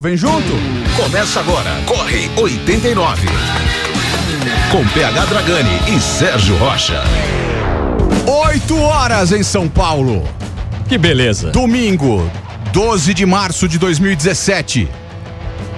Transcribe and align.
Vem 0.00 0.16
junto? 0.16 0.52
Começa 0.94 1.40
agora, 1.40 1.70
Corre 1.84 2.30
89. 2.36 3.26
Com 4.70 4.86
PH 4.90 5.24
Dragani 5.24 5.96
e 5.96 6.00
Sérgio 6.00 6.56
Rocha. 6.56 7.02
8 8.24 8.78
horas 8.80 9.32
em 9.32 9.42
São 9.42 9.68
Paulo. 9.68 10.22
Que 10.88 10.96
beleza. 10.96 11.50
Domingo, 11.50 12.30
12 12.72 13.12
de 13.12 13.26
março 13.26 13.66
de 13.66 13.76
2017. 13.76 14.88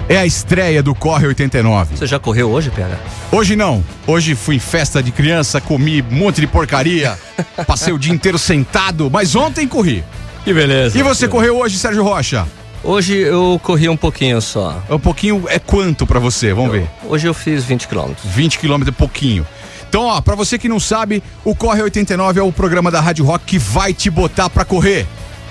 É 0.07 0.17
a 0.17 0.25
estreia 0.27 0.83
do 0.83 0.93
Corre 0.93 1.25
89. 1.25 1.97
Você 1.97 2.05
já 2.05 2.19
correu 2.19 2.51
hoje, 2.51 2.69
PH? 2.69 2.99
Hoje 3.31 3.55
não. 3.55 3.83
Hoje 4.05 4.35
fui 4.35 4.57
em 4.57 4.59
festa 4.59 5.01
de 5.01 5.11
criança, 5.11 5.59
comi 5.59 6.03
um 6.03 6.15
monte 6.15 6.41
de 6.41 6.45
porcaria, 6.45 7.17
passei 7.65 7.91
o 7.91 7.97
dia 7.97 8.13
inteiro 8.13 8.37
sentado, 8.37 9.09
mas 9.09 9.35
ontem 9.35 9.67
corri. 9.67 10.03
Que 10.43 10.53
beleza. 10.53 10.95
E 10.95 11.01
você 11.01 11.27
correu 11.27 11.57
hoje, 11.57 11.79
Sérgio 11.79 12.03
Rocha? 12.03 12.45
Hoje 12.83 13.15
eu 13.15 13.59
corri 13.63 13.87
um 13.87 13.97
pouquinho 13.97 14.41
só. 14.41 14.81
Um 14.89 14.99
pouquinho 14.99 15.45
é 15.47 15.59
quanto 15.59 16.07
pra 16.07 16.19
você? 16.19 16.53
Vamos 16.53 16.71
ver. 16.71 16.89
Hoje 17.07 17.27
eu 17.27 17.33
fiz 17.33 17.63
20 17.63 17.87
quilômetros. 17.87 18.25
20 18.33 18.57
quilômetros 18.57 18.95
é 18.95 18.97
pouquinho. 18.97 19.45
Então, 19.87 20.05
ó, 20.05 20.21
pra 20.21 20.35
você 20.35 20.57
que 20.57 20.69
não 20.69 20.79
sabe, 20.79 21.21
o 21.43 21.53
Corre 21.53 21.83
89 21.83 22.39
é 22.39 22.43
o 22.43 22.51
programa 22.51 22.89
da 22.89 22.99
Rádio 23.01 23.25
Rock 23.25 23.45
que 23.45 23.59
vai 23.59 23.93
te 23.93 24.09
botar 24.09 24.49
pra 24.49 24.65
correr. 24.65 25.05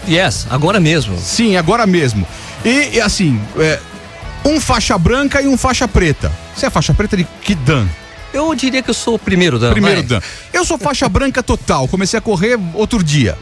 Yes, 0.08 0.46
agora 0.50 0.80
mesmo. 0.80 1.16
Sim, 1.18 1.56
agora 1.56 1.86
mesmo. 1.86 2.26
E, 2.64 2.96
e 2.96 3.00
assim, 3.00 3.40
é, 3.58 3.78
um 4.44 4.60
faixa 4.60 4.96
branca 4.98 5.42
e 5.42 5.46
um 5.46 5.56
faixa 5.56 5.86
preta. 5.86 6.32
Você 6.56 6.66
é 6.66 6.70
faixa 6.70 6.94
preta 6.94 7.16
de 7.16 7.24
que 7.42 7.54
dan? 7.54 7.86
Eu 8.32 8.54
diria 8.54 8.82
que 8.82 8.90
eu 8.90 8.94
sou 8.94 9.14
o 9.14 9.18
primeiro 9.18 9.58
Dan. 9.58 9.72
Primeiro 9.72 9.98
vai. 9.98 10.06
dan. 10.06 10.20
Eu 10.52 10.64
sou 10.64 10.78
faixa 10.78 11.08
branca 11.08 11.42
total. 11.42 11.86
Comecei 11.88 12.18
a 12.18 12.22
correr 12.22 12.58
outro 12.74 13.02
dia. 13.02 13.36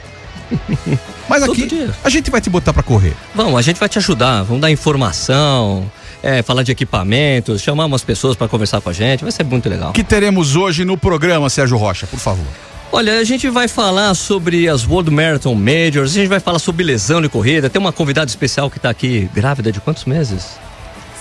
Mas 1.29 1.43
aqui 1.43 1.67
dia. 1.67 1.91
a 2.03 2.09
gente 2.09 2.31
vai 2.31 2.41
te 2.41 2.49
botar 2.51 2.73
pra 2.73 2.83
correr. 2.83 3.15
Vamos, 3.35 3.57
a 3.59 3.63
gente 3.63 3.79
vai 3.79 3.89
te 3.89 3.99
ajudar. 3.99 4.43
Vamos 4.43 4.61
dar 4.63 4.71
informação, 4.71 5.91
é, 6.23 6.43
falar 6.43 6.63
de 6.63 6.73
equipamentos, 6.73 7.61
chamar 7.63 7.85
umas 7.87 8.03
pessoas 8.03 8.37
pra 8.37 8.49
conversar 8.49 8.81
com 8.81 8.89
a 8.91 8.93
gente. 8.93 9.23
Vai 9.23 9.33
ser 9.33 9.45
muito 9.45 9.69
legal. 9.69 9.91
O 9.91 9.93
que 9.93 10.05
teremos 10.05 10.57
hoje 10.57 10.85
no 10.85 10.97
programa, 10.97 11.49
Sérgio 11.51 11.77
Rocha, 11.77 12.07
por 12.07 12.19
favor? 12.19 12.45
Olha, 12.91 13.19
a 13.19 13.25
gente 13.25 13.49
vai 13.51 13.69
falar 13.69 14.15
sobre 14.15 14.67
as 14.67 14.87
World 14.87 15.11
Marathon 15.11 15.55
Majors, 15.55 16.13
a 16.13 16.15
gente 16.15 16.29
vai 16.29 16.41
falar 16.41 16.59
sobre 16.59 16.83
lesão 16.83 17.21
de 17.21 17.29
corrida. 17.29 17.69
Tem 17.69 17.79
uma 17.79 17.93
convidada 17.93 18.31
especial 18.31 18.71
que 18.71 18.81
tá 18.81 18.89
aqui, 18.89 19.29
grávida 19.35 19.71
de 19.71 19.79
quantos 19.81 20.07
meses? 20.07 20.57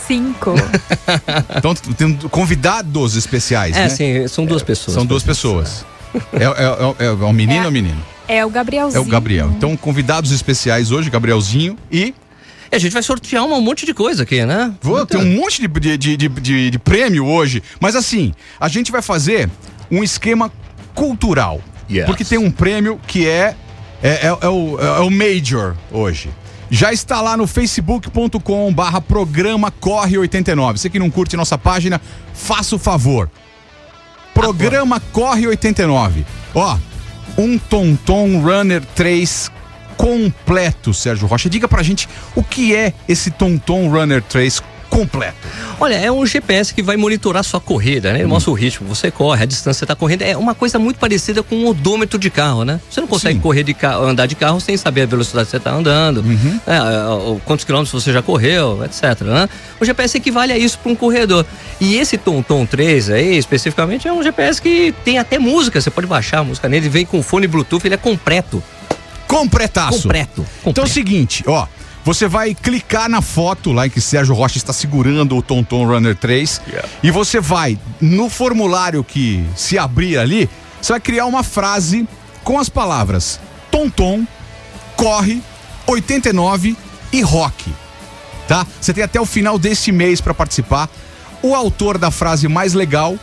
Cinco. 0.07 0.53
Então, 1.57 1.73
tem 1.75 2.13
convidados 2.29 3.15
especiais, 3.15 3.75
É, 3.75 3.83
né? 3.83 3.89
sim, 3.89 4.27
são 4.27 4.45
duas 4.45 4.61
pessoas. 4.63 4.95
São 4.95 5.05
duas 5.05 5.23
pessoas. 5.23 5.85
É, 6.33 6.43
é, 6.45 7.05
é, 7.05 7.05
é 7.07 7.11
um 7.11 7.33
menino 7.33 7.63
É. 7.63 7.65
ou 7.65 7.71
menino? 7.71 8.01
É 8.27 8.45
o 8.45 8.49
É 8.49 8.51
Gabrielzinho. 8.51 9.01
o 9.01 9.05
Gabriel. 9.05 9.51
Então, 9.55 9.75
convidados 9.77 10.31
especiais 10.31 10.91
hoje, 10.91 11.09
Gabrielzinho 11.09 11.77
e. 11.91 12.13
E 12.69 12.75
a 12.75 12.79
gente 12.79 12.91
vai 12.91 13.01
sortear 13.01 13.45
um 13.45 13.61
monte 13.61 13.85
de 13.85 13.93
coisa 13.93 14.23
aqui, 14.23 14.43
né? 14.45 14.73
Vou 14.81 15.05
ter 15.05 15.15
um 15.17 15.35
monte 15.37 15.61
de, 15.65 15.97
de, 15.97 16.17
de, 16.17 16.17
de- 16.27 16.69
de- 16.71 16.79
prêmio 16.79 17.25
hoje. 17.25 17.63
Mas 17.79 17.95
assim, 17.95 18.33
a 18.59 18.67
gente 18.67 18.91
vai 18.91 19.01
fazer 19.01 19.49
um 19.89 20.03
esquema 20.03 20.51
cultural. 20.93 21.61
Yes. 21.89 22.05
Porque 22.05 22.25
tem 22.25 22.37
um 22.37 22.51
prêmio 22.51 22.99
que 23.07 23.25
é, 23.25 23.55
é, 24.03 24.09
é- 24.27 24.37
é 24.41 24.49
o, 24.49 24.77
é 24.77 24.99
o 24.99 25.09
Major 25.09 25.75
hoje. 25.89 26.29
Já 26.69 26.91
está 26.91 27.21
lá 27.21 27.37
no 27.37 27.47
facebook.com 27.47 28.73
barra 28.73 28.99
programa 28.99 29.71
Corre 29.71 30.17
89. 30.17 30.77
Você 30.77 30.89
que 30.89 30.99
não 30.99 31.09
curte 31.09 31.37
nossa 31.37 31.57
página, 31.57 32.01
faça 32.33 32.75
o 32.75 32.79
favor. 32.79 33.29
Programa 34.33 34.99
Corre 35.13 35.47
89. 35.47 36.25
Ó, 36.53 36.77
um 37.37 37.57
Tonton 37.57 38.41
Runner 38.41 38.81
3 38.95 39.51
completo, 39.95 40.93
Sérgio 40.93 41.27
Rocha. 41.27 41.49
Diga 41.49 41.67
pra 41.67 41.83
gente 41.83 42.07
o 42.35 42.43
que 42.43 42.75
é 42.75 42.93
esse 43.07 43.31
Tonton 43.31 43.89
Runner 43.89 44.21
3 44.21 44.59
completo. 44.59 44.76
Olha, 45.79 45.93
é 45.95 46.11
um 46.11 46.25
GPS 46.25 46.73
que 46.73 46.81
vai 46.81 46.97
monitorar 46.97 47.43
sua 47.43 47.59
corrida, 47.59 48.11
né? 48.11 48.19
Ele 48.19 48.27
mostra 48.27 48.49
o 48.49 48.53
ritmo, 48.53 48.87
você 48.87 49.11
corre, 49.11 49.43
a 49.43 49.45
distância 49.45 49.79
que 49.79 49.79
você 49.79 49.85
tá 49.85 49.95
correndo. 49.95 50.23
É 50.23 50.35
uma 50.35 50.55
coisa 50.55 50.79
muito 50.79 50.97
parecida 50.97 51.43
com 51.43 51.55
um 51.55 51.67
odômetro 51.67 52.17
de 52.17 52.29
carro, 52.29 52.63
né? 52.65 52.79
Você 52.89 52.99
não 52.99 53.07
consegue 53.07 53.35
Sim. 53.35 53.41
correr 53.41 53.63
de 53.63 53.73
carro, 53.73 54.03
andar 54.05 54.25
de 54.25 54.35
carro 54.35 54.59
sem 54.59 54.75
saber 54.75 55.01
a 55.03 55.05
velocidade 55.05 55.45
que 55.45 55.51
você 55.51 55.59
tá 55.59 55.71
andando, 55.71 56.23
é, 56.65 56.75
é, 56.75 56.81
o- 57.09 57.39
quantos 57.45 57.63
quilômetros 57.63 58.03
você 58.03 58.11
já 58.11 58.21
correu, 58.23 58.83
etc. 58.85 59.21
né? 59.21 59.47
O 59.79 59.85
GPS 59.85 60.17
equivale 60.17 60.51
a 60.51 60.57
isso 60.57 60.79
para 60.79 60.91
um 60.91 60.95
corredor. 60.95 61.45
E 61.79 61.95
esse 61.95 62.17
Tonton 62.17 62.65
3 62.65 63.09
aí, 63.11 63.37
especificamente, 63.37 64.07
é 64.07 64.13
um 64.13 64.23
GPS 64.23 64.59
que 64.61 64.93
tem 65.05 65.19
até 65.19 65.37
música. 65.37 65.79
Você 65.79 65.91
pode 65.91 66.07
baixar 66.07 66.39
a 66.39 66.43
música 66.43 66.67
nele, 66.67 66.89
vem 66.89 67.05
com 67.05 67.21
fone 67.21 67.45
Bluetooth, 67.47 67.85
ele 67.85 67.93
é 67.95 67.97
completo. 67.97 68.63
Completaço. 69.27 70.03
Completo. 70.03 70.41
Então 70.41 70.45
é 70.45 70.61
o 70.61 70.63
completo. 70.63 70.89
seguinte, 70.89 71.43
ó. 71.47 71.67
Você 72.07 72.25
vai 72.25 72.55
clicar 72.55 73.09
na 73.09 73.21
foto 73.21 73.73
lá 73.73 73.85
em 73.85 73.89
que 73.89 73.99
Sérgio 73.99 74.33
Rocha 74.33 74.57
está 74.57 74.71
segurando 74.71 75.35
o 75.35 75.41
Tonton 75.41 75.85
Runner 75.85 76.15
3 76.15 76.61
Yeah. 76.65 76.87
e 77.03 77.11
você 77.11 77.41
vai 77.41 77.77
no 77.99 78.29
formulário 78.29 79.03
que 79.03 79.45
se 79.57 79.77
abrir 79.77 80.17
ali, 80.17 80.49
você 80.81 80.93
vai 80.93 81.01
criar 81.01 81.25
uma 81.25 81.43
frase 81.43 82.07
com 82.45 82.57
as 82.57 82.69
palavras 82.69 83.41
Tonton, 83.69 84.25
corre, 84.95 85.43
89 85.85 86.77
e 87.11 87.21
rock. 87.21 87.73
Tá? 88.47 88.65
Você 88.79 88.93
tem 88.93 89.03
até 89.03 89.19
o 89.19 89.25
final 89.25 89.59
deste 89.59 89.91
mês 89.91 90.21
para 90.21 90.33
participar. 90.33 90.89
O 91.43 91.53
autor 91.53 91.97
da 91.97 92.09
frase 92.09 92.47
mais 92.47 92.73
legal 92.73 93.19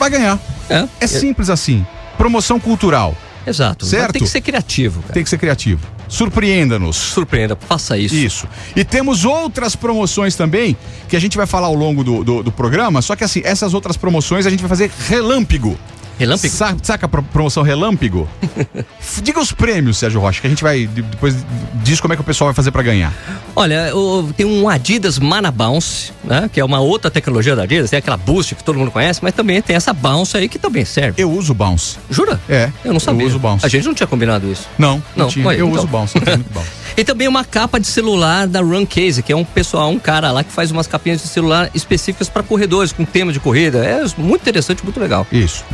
vai 0.00 0.10
ganhar. 0.10 0.36
É, 0.68 0.88
É 1.00 1.06
simples 1.06 1.48
assim. 1.48 1.86
Promoção 2.18 2.58
cultural. 2.58 3.16
Exato. 3.46 3.86
Certo? 3.86 4.14
Tem 4.14 4.22
que 4.22 4.28
ser 4.28 4.40
criativo, 4.40 5.00
cara. 5.02 5.14
Tem 5.14 5.22
que 5.22 5.30
ser 5.30 5.38
criativo. 5.38 5.86
Surpreenda-nos. 6.12 6.94
Surpreenda, 6.94 7.56
faça 7.56 7.96
isso. 7.96 8.14
Isso. 8.14 8.48
E 8.76 8.84
temos 8.84 9.24
outras 9.24 9.74
promoções 9.74 10.36
também 10.36 10.76
que 11.08 11.16
a 11.16 11.18
gente 11.18 11.38
vai 11.38 11.46
falar 11.46 11.68
ao 11.68 11.74
longo 11.74 12.04
do, 12.04 12.22
do, 12.22 12.42
do 12.42 12.52
programa. 12.52 13.00
Só 13.00 13.16
que 13.16 13.24
assim, 13.24 13.40
essas 13.42 13.72
outras 13.72 13.96
promoções 13.96 14.44
a 14.44 14.50
gente 14.50 14.60
vai 14.60 14.68
fazer 14.68 14.90
relâmpago. 15.08 15.78
Relâmpago? 16.22 16.54
Sa 16.54 16.76
saca 16.82 17.06
a 17.06 17.08
pro- 17.08 17.22
promoção 17.22 17.62
relâmpago? 17.62 18.28
Diga 19.22 19.40
os 19.40 19.52
prêmios, 19.52 19.98
Sérgio 19.98 20.20
Rocha, 20.20 20.40
que 20.40 20.46
a 20.46 20.50
gente 20.50 20.62
vai 20.62 20.86
de- 20.86 21.02
depois 21.02 21.36
diz 21.82 22.00
como 22.00 22.12
é 22.14 22.16
que 22.16 22.22
o 22.22 22.24
pessoal 22.24 22.48
vai 22.48 22.54
fazer 22.54 22.70
pra 22.70 22.82
ganhar. 22.82 23.12
Olha, 23.54 23.90
tem 24.36 24.46
um 24.46 24.68
Adidas 24.68 25.18
Mana 25.18 25.50
Bounce, 25.50 26.12
né? 26.24 26.48
Que 26.52 26.60
é 26.60 26.64
uma 26.64 26.80
outra 26.80 27.10
tecnologia 27.10 27.54
da 27.54 27.64
Adidas, 27.64 27.90
tem 27.90 27.98
aquela 27.98 28.16
Boost 28.16 28.54
que 28.54 28.64
todo 28.64 28.78
mundo 28.78 28.90
conhece, 28.90 29.20
mas 29.22 29.34
também 29.34 29.60
tem 29.60 29.76
essa 29.76 29.92
Bounce 29.92 30.36
aí 30.36 30.48
que 30.48 30.58
também 30.58 30.84
serve. 30.84 31.20
Eu 31.22 31.30
uso 31.30 31.52
Bounce. 31.54 31.96
Jura? 32.10 32.40
É. 32.48 32.70
Eu 32.84 32.92
não 32.92 33.00
sabia. 33.00 33.22
Eu 33.22 33.28
uso 33.28 33.38
Bounce. 33.38 33.64
A 33.66 33.68
gente 33.68 33.84
não 33.84 33.94
tinha 33.94 34.06
combinado 34.06 34.50
isso. 34.50 34.66
Não, 34.78 35.02
não, 35.16 35.26
Não, 35.26 35.32
mas 35.44 35.58
eu 35.58 35.66
então. 35.68 35.78
uso 35.78 35.86
Bounce. 35.86 36.18
Bounce. 36.18 36.82
E 36.94 37.02
também 37.04 37.26
uma 37.26 37.42
capa 37.42 37.80
de 37.80 37.86
celular 37.86 38.46
da 38.46 38.60
Run 38.60 38.84
Case, 38.84 39.22
que 39.22 39.32
é 39.32 39.36
um 39.36 39.44
pessoal, 39.46 39.88
um 39.90 39.98
cara 39.98 40.30
lá 40.30 40.44
que 40.44 40.52
faz 40.52 40.70
umas 40.70 40.86
capinhas 40.86 41.22
de 41.22 41.28
celular 41.28 41.70
específicas 41.74 42.28
para 42.28 42.42
corredores, 42.42 42.92
com 42.92 43.02
tema 43.02 43.32
de 43.32 43.40
corrida. 43.40 43.78
É 43.82 44.04
muito 44.18 44.42
interessante, 44.42 44.84
muito 44.84 45.00
legal. 45.00 45.26
Isso. 45.32 45.64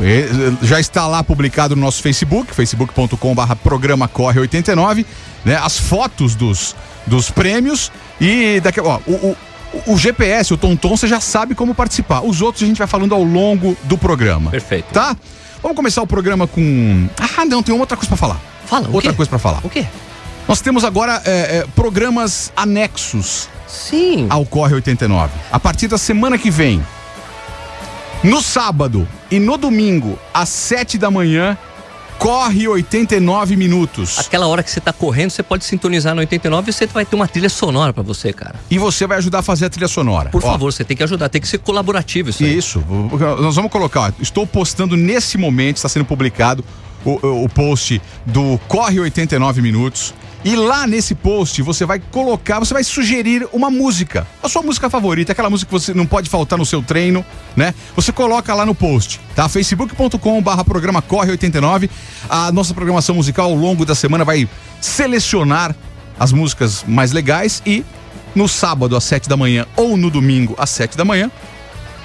Já 0.61 0.79
está 0.79 1.07
lá 1.07 1.23
publicado 1.23 1.75
no 1.75 1.81
nosso 1.81 2.01
Facebook, 2.01 2.53
facebook.com/barra 2.53 3.55
programa 3.55 4.07
Corre 4.07 4.39
89, 4.39 5.05
né? 5.45 5.55
As 5.55 5.77
fotos 5.77 6.35
dos, 6.35 6.75
dos 7.05 7.29
prêmios 7.29 7.91
e 8.19 8.59
daqui, 8.61 8.79
ó, 8.79 8.99
o, 9.05 9.11
o, 9.11 9.37
o 9.93 9.97
GPS, 9.97 10.53
o 10.53 10.57
Tonton, 10.57 10.95
você 10.95 11.07
já 11.07 11.19
sabe 11.19 11.55
como 11.55 11.73
participar. 11.75 12.21
Os 12.21 12.41
outros 12.41 12.63
a 12.63 12.67
gente 12.67 12.77
vai 12.77 12.87
falando 12.87 13.13
ao 13.13 13.23
longo 13.23 13.77
do 13.83 13.97
programa. 13.97 14.51
Perfeito. 14.51 14.91
Tá? 14.93 15.15
Vamos 15.61 15.75
começar 15.75 16.01
o 16.01 16.07
programa 16.07 16.47
com. 16.47 17.07
Ah, 17.37 17.45
não, 17.45 17.61
tem 17.61 17.75
outra 17.77 17.97
coisa 17.97 18.07
pra 18.07 18.17
falar. 18.17 18.39
Fala, 18.65 18.87
o 18.87 18.93
Outra 18.93 19.11
quê? 19.11 19.15
coisa 19.17 19.29
pra 19.29 19.39
falar. 19.39 19.59
O 19.63 19.69
quê? 19.69 19.85
Nós 20.47 20.61
temos 20.61 20.83
agora 20.83 21.21
é, 21.25 21.57
é, 21.57 21.65
programas 21.75 22.51
anexos 22.55 23.47
Sim. 23.67 24.27
ao 24.29 24.45
Corre 24.45 24.75
89. 24.75 25.31
A 25.51 25.59
partir 25.59 25.87
da 25.87 25.97
semana 25.97 26.37
que 26.37 26.49
vem, 26.49 26.83
no 28.23 28.41
sábado 28.41 29.07
e 29.31 29.39
no 29.39 29.57
domingo, 29.57 30.19
às 30.33 30.49
7 30.49 30.97
da 30.97 31.09
manhã, 31.09 31.57
corre 32.17 32.67
89 32.67 33.55
minutos. 33.55 34.19
Aquela 34.19 34.45
hora 34.47 34.61
que 34.61 34.69
você 34.69 34.81
tá 34.81 34.91
correndo, 34.91 35.29
você 35.29 35.41
pode 35.41 35.63
sintonizar 35.63 36.13
no 36.13 36.19
89 36.19 36.69
e 36.69 36.73
você 36.73 36.85
vai 36.87 37.05
ter 37.05 37.15
uma 37.15 37.27
trilha 37.27 37.47
sonora 37.47 37.93
para 37.93 38.03
você, 38.03 38.33
cara. 38.33 38.55
E 38.69 38.77
você 38.77 39.07
vai 39.07 39.19
ajudar 39.19 39.39
a 39.39 39.41
fazer 39.41 39.65
a 39.65 39.69
trilha 39.69 39.87
sonora. 39.87 40.29
Por 40.29 40.43
Ó, 40.43 40.51
favor, 40.51 40.71
você 40.73 40.83
tem 40.83 40.97
que 40.97 41.03
ajudar, 41.03 41.29
tem 41.29 41.39
que 41.41 41.47
ser 41.47 41.59
colaborativo 41.59 42.29
isso 42.29 42.43
aí. 42.43 42.57
Isso. 42.57 42.83
Nós 43.41 43.55
vamos 43.55 43.71
colocar. 43.71 44.01
ó, 44.01 44.11
Estou 44.21 44.45
postando 44.45 44.97
nesse 44.97 45.37
momento, 45.37 45.77
está 45.77 45.87
sendo 45.87 46.03
publicado 46.03 46.63
o, 47.05 47.25
o- 47.25 47.43
o 47.45 47.49
post 47.49 48.01
do 48.25 48.59
Corre 48.67 48.99
89 48.99 49.61
Minutos. 49.61 50.13
E 50.43 50.55
lá 50.55 50.87
nesse 50.87 51.13
post 51.13 51.61
você 51.61 51.85
vai 51.85 51.99
colocar, 51.99 52.59
você 52.59 52.73
vai 52.73 52.83
sugerir 52.83 53.47
uma 53.51 53.69
música. 53.69 54.25
A 54.41 54.47
sua 54.47 54.61
música 54.61 54.89
favorita, 54.89 55.33
aquela 55.33 55.49
música 55.49 55.67
que 55.67 55.73
você 55.73 55.93
não 55.93 56.05
pode 56.05 56.29
faltar 56.29 56.57
no 56.57 56.65
seu 56.65 56.81
treino, 56.81 57.25
né? 57.55 57.73
Você 57.95 58.11
coloca 58.11 58.53
lá 58.53 58.65
no 58.65 58.73
post, 58.73 59.19
tá? 59.35 59.49
facebook.com 59.49 60.41
barra 60.41 60.63
programa 60.63 61.01
Corre 61.01 61.31
89. 61.31 61.89
A 62.29 62.51
nossa 62.51 62.73
programação 62.73 63.15
musical 63.15 63.49
ao 63.49 63.55
longo 63.55 63.85
da 63.85 63.95
semana 63.95 64.23
vai 64.23 64.47
selecionar 64.79 65.75
as 66.17 66.31
músicas 66.31 66.83
mais 66.87 67.11
legais 67.11 67.61
e 67.65 67.83
no 68.33 68.47
sábado 68.47 68.95
às 68.95 69.03
7 69.03 69.27
da 69.27 69.35
manhã 69.35 69.65
ou 69.75 69.97
no 69.97 70.09
domingo 70.09 70.55
às 70.57 70.69
7 70.69 70.95
da 70.95 71.03
manhã 71.03 71.29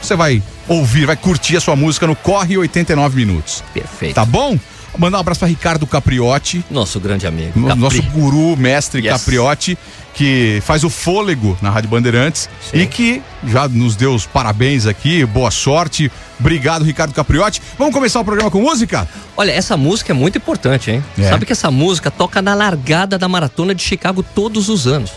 você 0.05 0.17
vai 0.17 0.43
ouvir, 0.69 1.07
vai 1.07 1.17
curtir 1.17 1.57
a 1.57 1.61
sua 1.61 1.75
música 1.75 2.07
no 2.07 2.15
Corre 2.15 2.59
89 2.59 3.17
Minutos. 3.17 3.65
Perfeito. 3.73 4.15
Tá 4.15 4.25
bom? 4.25 4.59
Mandar 4.99 5.19
um 5.19 5.21
abraço 5.21 5.41
para 5.41 5.49
Ricardo 5.49 5.87
Capriotti. 5.87 6.65
Nosso 6.71 7.01
grande 7.01 7.27
amigo. 7.27 7.61
Capri. 7.67 7.81
Nosso 7.81 8.03
guru, 8.03 8.57
mestre 8.57 9.01
yes. 9.01 9.13
Capriotti, 9.13 9.77
que 10.15 10.63
faz 10.65 10.85
o 10.85 10.91
fôlego 10.91 11.59
na 11.61 11.71
Rádio 11.71 11.91
Bandeirantes 11.91 12.49
Sim. 12.71 12.79
e 12.79 12.87
que 12.87 13.23
já 13.47 13.69
nos 13.69 13.97
deu 13.97 14.15
os 14.15 14.25
parabéns 14.25 14.87
aqui, 14.87 15.25
boa 15.27 15.51
sorte. 15.51 16.11
Obrigado, 16.39 16.85
Ricardo 16.85 17.13
Capriotti. 17.13 17.61
Vamos 17.79 17.93
começar 17.93 18.21
o 18.21 18.25
programa 18.25 18.51
com 18.51 18.61
música? 18.61 19.09
Olha, 19.37 19.51
essa 19.53 19.77
música 19.77 20.13
é 20.13 20.15
muito 20.15 20.39
importante, 20.39 20.91
hein? 20.91 21.05
É. 21.19 21.29
Sabe 21.29 21.47
que 21.47 21.53
essa 21.53 21.71
música 21.71 22.11
toca 22.11 22.41
na 22.41 22.55
largada 22.55 23.19
da 23.19 23.29
maratona 23.29 23.75
de 23.75 23.83
Chicago 23.83 24.23
todos 24.23 24.69
os 24.69 24.87
anos. 24.87 25.13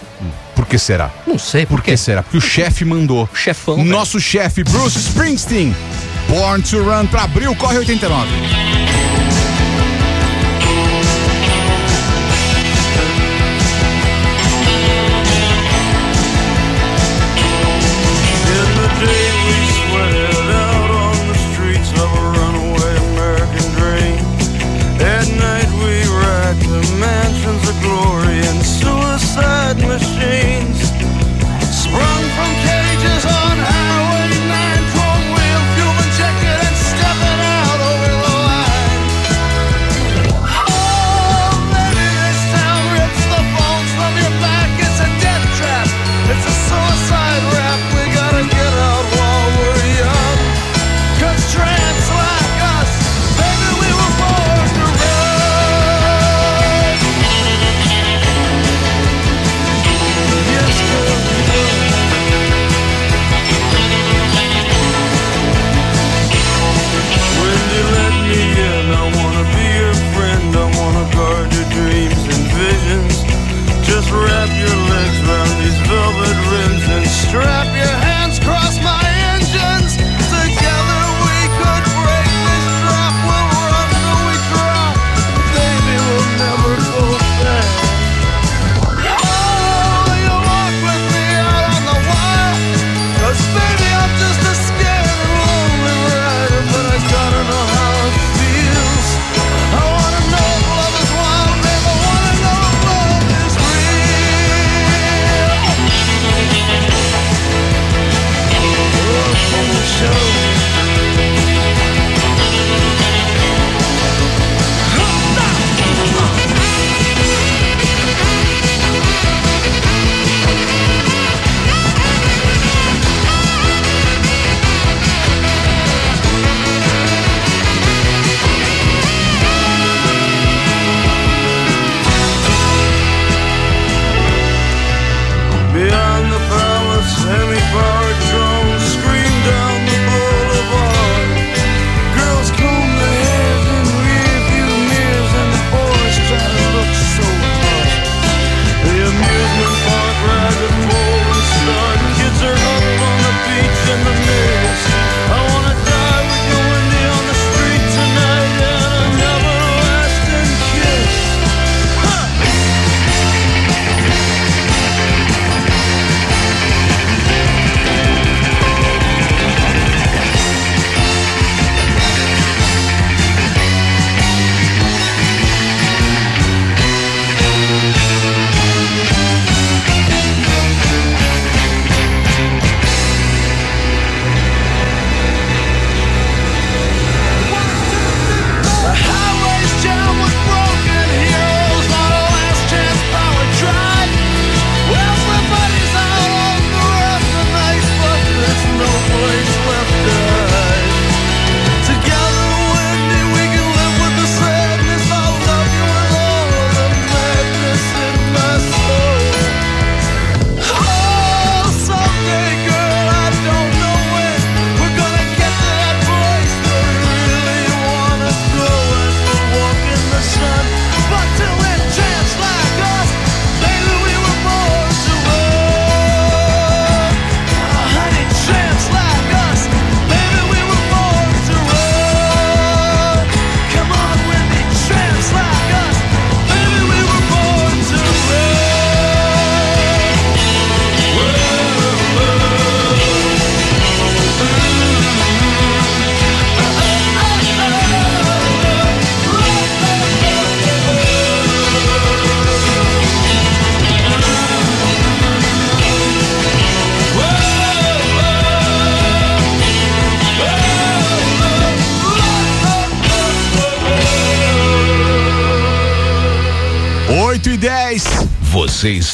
Por 0.56 0.66
que 0.66 0.80
será? 0.80 1.12
Não 1.26 1.38
sei 1.38 1.66
por, 1.66 1.78
por 1.78 1.84
que 1.84 1.96
será? 1.96 2.24
Porque 2.24 2.38
o 2.38 2.42
chefe 2.42 2.84
mandou. 2.84 3.30
Chefão. 3.34 3.84
Nosso 3.84 4.20
chefe, 4.20 4.64
Bruce 4.64 4.98
Springsteen. 4.98 5.76
Born 6.28 6.64
to 6.64 6.84
Run 6.84 7.06
para 7.08 7.24
abril, 7.24 7.56
corre 7.56 7.78
89. 7.78 8.28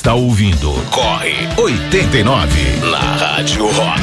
Está 0.03 0.13
ouvindo 0.15 0.69
Corre 0.91 1.47
89 1.55 2.61
na 2.91 2.97
Rádio 2.99 3.65
Rock. 3.71 4.01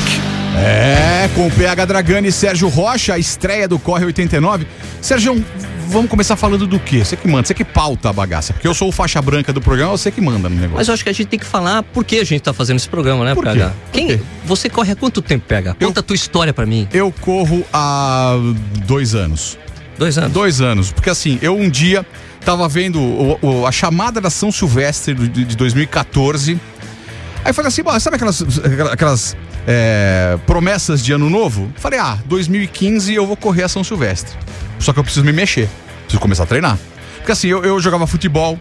É, 0.56 1.28
com 1.34 1.46
o 1.46 1.50
PH 1.50 1.84
Dragani 1.84 2.28
e 2.28 2.32
Sérgio 2.32 2.68
Rocha, 2.70 3.12
a 3.12 3.18
estreia 3.18 3.68
do 3.68 3.78
Corre 3.78 4.06
89. 4.06 4.66
Sérgio, 5.02 5.44
vamos 5.88 6.08
começar 6.10 6.36
falando 6.36 6.66
do 6.66 6.80
quê? 6.80 7.04
Você 7.04 7.16
que 7.18 7.28
manda, 7.28 7.46
você 7.46 7.52
que 7.52 7.66
pauta 7.66 8.08
a 8.08 8.12
bagaça. 8.14 8.54
Porque 8.54 8.66
eu 8.66 8.72
sou 8.72 8.88
o 8.88 8.92
faixa 8.92 9.20
branca 9.20 9.52
do 9.52 9.60
programa, 9.60 9.90
você 9.90 10.10
que 10.10 10.22
manda 10.22 10.48
no 10.48 10.54
negócio. 10.56 10.76
Mas 10.78 10.88
eu 10.88 10.94
acho 10.94 11.04
que 11.04 11.10
a 11.10 11.12
gente 11.12 11.26
tem 11.26 11.38
que 11.38 11.44
falar 11.44 11.82
por 11.82 12.02
que 12.02 12.16
a 12.18 12.24
gente 12.24 12.40
tá 12.40 12.54
fazendo 12.54 12.78
esse 12.78 12.88
programa, 12.88 13.22
né, 13.22 13.34
Por 13.34 13.44
quê? 13.44 13.50
PH? 13.50 13.68
Por 13.68 13.92
Quem, 13.92 14.06
quê? 14.06 14.20
você 14.46 14.70
corre 14.70 14.92
há 14.92 14.96
quanto 14.96 15.20
tempo, 15.20 15.44
PH? 15.46 15.76
Eu- 15.78 15.88
Conta 15.88 16.00
a 16.00 16.02
tua 16.02 16.16
história 16.16 16.54
pra 16.54 16.64
mim. 16.64 16.88
Eu 16.94 17.12
corro 17.20 17.62
há 17.70 18.36
dois 18.86 19.14
anos. 19.14 19.58
Dois 19.98 20.16
anos. 20.16 20.32
Dois 20.32 20.62
anos. 20.62 20.90
Porque 20.92 21.10
assim, 21.10 21.38
eu 21.42 21.54
um 21.54 21.68
dia 21.68 22.06
tava 22.44 22.68
vendo 22.68 23.00
o- 23.00 23.38
o- 23.42 23.66
a 23.66 23.72
chamada 23.72 24.20
da 24.20 24.30
São 24.30 24.50
Silvestre 24.50 25.14
de, 25.14 25.44
de 25.44 25.56
2014. 25.56 26.58
Aí 27.44 27.50
eu 27.50 27.54
falei 27.54 27.68
assim, 27.68 27.82
"Bom, 27.82 27.98
sabe 27.98 28.16
aquelas, 28.16 28.42
aquelas 28.92 29.36
é, 29.66 30.38
promessas 30.46 31.02
de 31.02 31.12
ano 31.12 31.28
novo? 31.30 31.70
Falei, 31.76 31.98
ah, 31.98 32.18
2015 32.26 33.14
eu 33.14 33.26
vou 33.26 33.36
correr 33.36 33.62
a 33.64 33.68
São 33.68 33.84
Silvestre. 33.84 34.36
Só 34.78 34.92
que 34.92 34.98
eu 34.98 35.04
preciso 35.04 35.24
me 35.24 35.32
mexer. 35.32 35.68
Preciso 36.02 36.20
começar 36.20 36.42
a 36.44 36.46
treinar. 36.46 36.78
Porque 37.18 37.32
assim, 37.32 37.48
eu, 37.48 37.62
eu 37.64 37.78
jogava 37.80 38.06
futebol. 38.06 38.58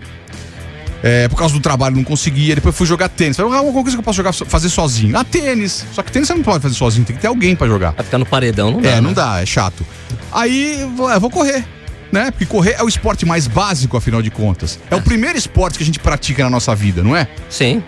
é, 1.01 1.29
por 1.29 1.37
causa 1.37 1.53
do 1.53 1.61
trabalho 1.61 1.95
não 1.95 2.03
conseguia, 2.03 2.53
depois 2.55 2.75
fui 2.75 2.85
jogar 2.85 3.07
tênis. 3.07 3.37
Falei, 3.37 3.53
ah, 3.53 3.57
alguma 3.59 3.81
coisa 3.81 3.95
que 3.95 4.01
eu 4.01 4.03
posso 4.03 4.17
jogar, 4.17 4.33
fazer 4.33 4.67
sozinho. 4.67 5.17
Ah, 5.17 5.23
tênis. 5.23 5.85
Só 5.93 6.03
que 6.03 6.11
tênis 6.11 6.27
você 6.27 6.33
não 6.35 6.43
pode 6.43 6.61
fazer 6.61 6.75
sozinho, 6.75 7.05
tem 7.05 7.15
que 7.15 7.21
ter 7.21 7.27
alguém 7.29 7.55
pra 7.55 7.67
jogar. 7.67 7.91
Vai 7.91 8.03
ficar 8.03 8.17
no 8.17 8.25
paredão, 8.25 8.71
não 8.71 8.81
dá. 8.81 8.89
É, 8.89 8.95
né? 8.95 9.01
não 9.01 9.13
dá, 9.13 9.41
é 9.41 9.45
chato. 9.45 9.85
Aí, 10.29 10.85
vou- 10.97 11.09
é, 11.09 11.17
vou 11.17 11.29
correr, 11.29 11.63
né? 12.11 12.31
Porque 12.31 12.45
correr 12.45 12.75
é 12.79 12.83
o 12.83 12.87
esporte 12.87 13.25
mais 13.25 13.47
básico, 13.47 13.97
afinal 13.97 14.21
de 14.21 14.29
contas. 14.29 14.79
É 14.89 14.95
o 14.95 15.01
primeiro 15.01 15.37
esporte 15.37 15.77
que 15.77 15.83
a 15.83 15.85
gente 15.85 15.99
pratica 15.99 16.43
na 16.43 16.49
nossa 16.49 16.73
vida, 16.75 17.03
não 17.03 17.15
é? 17.15 17.27
Sim. 17.49 17.83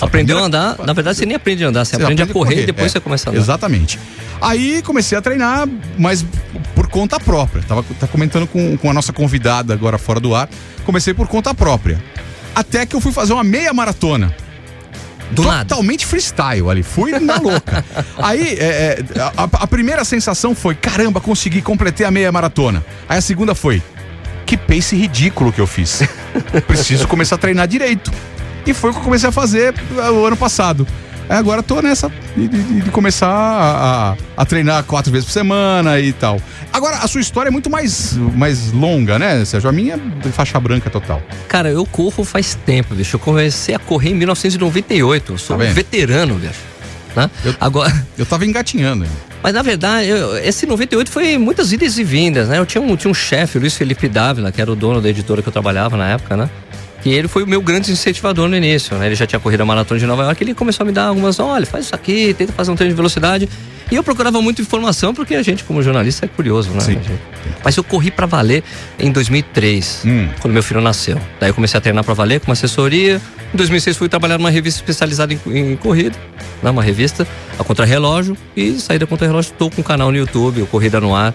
Aprendeu 0.00 0.38
a 0.38 0.42
andar. 0.42 0.76
Na 0.84 0.92
verdade, 0.92 1.18
você 1.18 1.26
nem 1.26 1.36
aprende 1.36 1.64
a 1.64 1.68
andar, 1.68 1.84
você, 1.84 1.96
Você 1.96 2.02
aprende, 2.02 2.22
aprende 2.22 2.30
a 2.30 2.34
correr, 2.34 2.62
e 2.62 2.66
depois 2.66 2.86
é, 2.86 2.88
você 2.90 3.00
começa 3.00 3.28
a 3.28 3.32
andar. 3.32 3.40
Exatamente. 3.40 3.98
Aí 4.40 4.82
comecei 4.82 5.16
a 5.16 5.22
treinar, 5.22 5.68
mas 5.98 6.24
por 6.74 6.88
conta 6.88 7.20
própria. 7.20 7.62
Tava 7.62 7.82
tá 7.98 8.06
comentando 8.06 8.46
com, 8.46 8.76
com 8.76 8.90
a 8.90 8.94
nossa 8.94 9.12
convidada 9.12 9.74
agora 9.74 9.98
fora 9.98 10.18
do 10.18 10.34
ar. 10.34 10.48
Comecei 10.84 11.12
por 11.12 11.28
conta 11.28 11.54
própria. 11.54 12.02
Até 12.54 12.86
que 12.86 12.96
eu 12.96 13.00
fui 13.00 13.12
fazer 13.12 13.32
uma 13.32 13.44
meia 13.44 13.72
maratona. 13.72 14.34
Do 15.30 15.42
nada. 15.42 15.64
Totalmente 15.64 16.04
freestyle 16.06 16.68
ali, 16.68 16.82
fui 16.82 17.18
na 17.18 17.36
louca. 17.36 17.84
Aí, 18.18 18.56
é, 18.58 19.02
é, 19.14 19.20
a, 19.20 19.44
a 19.62 19.66
primeira 19.66 20.04
sensação 20.04 20.54
foi: 20.54 20.74
caramba, 20.74 21.20
consegui, 21.20 21.62
completei 21.62 22.04
a 22.04 22.10
meia 22.10 22.32
maratona. 22.32 22.84
Aí 23.08 23.18
a 23.18 23.22
segunda 23.22 23.54
foi: 23.54 23.82
que 24.44 24.56
pace 24.56 24.96
ridículo 24.96 25.52
que 25.52 25.60
eu 25.60 25.66
fiz. 25.66 26.02
Preciso 26.66 27.06
começar 27.06 27.36
a 27.36 27.38
treinar 27.38 27.68
direito. 27.68 28.10
E 28.66 28.74
foi 28.74 28.90
o 28.90 28.92
que 28.92 28.98
eu 28.98 29.04
comecei 29.04 29.28
a 29.28 29.32
fazer 29.32 29.74
ah, 29.98 30.10
o 30.10 30.26
ano 30.26 30.36
passado. 30.36 30.86
Aí 31.30 31.36
agora 31.38 31.62
tô 31.62 31.80
nessa 31.80 32.10
de, 32.36 32.48
de- 32.48 32.80
de 32.80 32.90
começar 32.90 33.28
a, 33.30 34.10
a- 34.12 34.16
a 34.36 34.44
treinar 34.44 34.82
quatro 34.82 35.12
vezes 35.12 35.26
por 35.26 35.32
semana 35.32 36.00
e 36.00 36.12
tal. 36.12 36.40
Agora, 36.72 36.96
a 36.98 37.06
sua 37.06 37.20
história 37.20 37.48
é 37.48 37.52
muito 37.52 37.70
mais, 37.70 38.14
mais 38.34 38.72
longa, 38.72 39.16
né, 39.18 39.44
Sérgio? 39.44 39.70
A 39.70 39.72
minha 39.72 39.94
é 39.94 40.28
faixa 40.30 40.58
branca 40.58 40.90
total. 40.90 41.22
Cara, 41.48 41.68
eu 41.70 41.86
corro 41.86 42.24
faz 42.24 42.56
tempo, 42.66 42.94
bicho. 42.96 43.14
Eu 43.14 43.20
comecei 43.20 43.74
a 43.74 43.78
correr 43.78 44.10
em 44.10 44.14
1998. 44.14 45.32
Eu 45.32 45.38
sou 45.38 45.56
Tá 45.56 45.64
um 45.64 45.72
veterano, 45.72 46.34
bicho. 46.34 46.54
Né? 47.14 47.30
Eu- 47.44 47.54
Agora, 47.60 47.92
Eu 48.18 48.26
tava 48.26 48.44
engatinhando. 48.44 49.04
ainda. 49.04 49.16
mas 49.42 49.54
na 49.54 49.62
verdade, 49.62 50.08
eu- 50.08 50.36
esse 50.38 50.66
98 50.66 51.10
foi 51.10 51.38
muitas 51.38 51.72
idas 51.72 51.96
e 51.96 52.02
vindas, 52.04 52.48
né? 52.48 52.58
Eu 52.58 52.66
tinha 52.66 52.82
um, 52.82 52.96
tinha 52.96 53.10
um 53.10 53.14
chefe, 53.14 53.58
Luiz 53.58 53.76
Felipe 53.76 54.08
Dávila, 54.08 54.50
que 54.52 54.60
era 54.60 54.70
o 54.70 54.76
dono 54.76 55.00
da 55.00 55.08
editora 55.08 55.42
que 55.42 55.48
eu 55.48 55.52
trabalhava 55.52 55.96
na 55.96 56.08
época, 56.10 56.36
né? 56.36 56.50
E 57.04 57.12
ele 57.14 57.28
foi 57.28 57.42
o 57.42 57.46
meu 57.46 57.62
grande 57.62 57.90
incentivador 57.90 58.48
no 58.48 58.56
início, 58.56 58.96
né? 58.98 59.06
Ele 59.06 59.14
já 59.14 59.26
tinha 59.26 59.40
corrido 59.40 59.62
a 59.62 59.64
maratona 59.64 59.98
de 59.98 60.06
Nova 60.06 60.22
York, 60.24 60.42
ele 60.44 60.54
começou 60.54 60.84
a 60.84 60.86
me 60.86 60.92
dar 60.92 61.04
algumas, 61.06 61.38
olha, 61.40 61.64
faz 61.64 61.86
isso 61.86 61.94
aqui, 61.94 62.34
tenta 62.34 62.52
fazer 62.52 62.70
um 62.70 62.76
treino 62.76 62.92
de 62.92 62.96
velocidade. 62.96 63.48
E 63.90 63.96
eu 63.96 64.04
procurava 64.04 64.40
muita 64.40 64.62
informação, 64.62 65.12
porque 65.12 65.34
a 65.34 65.42
gente, 65.42 65.64
como 65.64 65.82
jornalista, 65.82 66.24
é 66.24 66.28
curioso, 66.28 66.70
né? 66.70 66.80
Sim. 66.80 66.98
Mas 67.64 67.76
eu 67.76 67.82
corri 67.82 68.10
pra 68.10 68.24
valer 68.26 68.62
em 68.98 69.10
2003, 69.10 70.02
Hum. 70.04 70.28
quando 70.40 70.54
meu 70.54 70.62
filho 70.62 70.80
nasceu. 70.80 71.20
Daí 71.40 71.50
eu 71.50 71.54
comecei 71.54 71.76
a 71.76 71.80
treinar 71.80 72.04
pra 72.04 72.14
valer 72.14 72.38
com 72.38 72.46
uma 72.48 72.52
assessoria. 72.52 73.20
Em 73.52 73.56
2006 73.56 73.96
fui 73.96 74.08
trabalhar 74.08 74.38
numa 74.38 74.50
revista 74.50 74.78
especializada 74.80 75.34
em, 75.34 75.40
em 75.72 75.76
corrida, 75.76 76.16
né? 76.62 76.70
uma 76.70 76.82
revista, 76.84 77.26
a 77.58 77.64
Contrarrelógio. 77.64 78.36
E 78.56 78.78
saí 78.78 78.98
da 78.98 79.06
Contrarrelógio, 79.08 79.50
estou 79.50 79.70
com 79.70 79.80
um 79.80 79.84
canal 79.84 80.12
no 80.12 80.18
YouTube, 80.18 80.62
o 80.62 80.66
Corrida 80.66 81.00
no 81.00 81.14
Ar, 81.16 81.34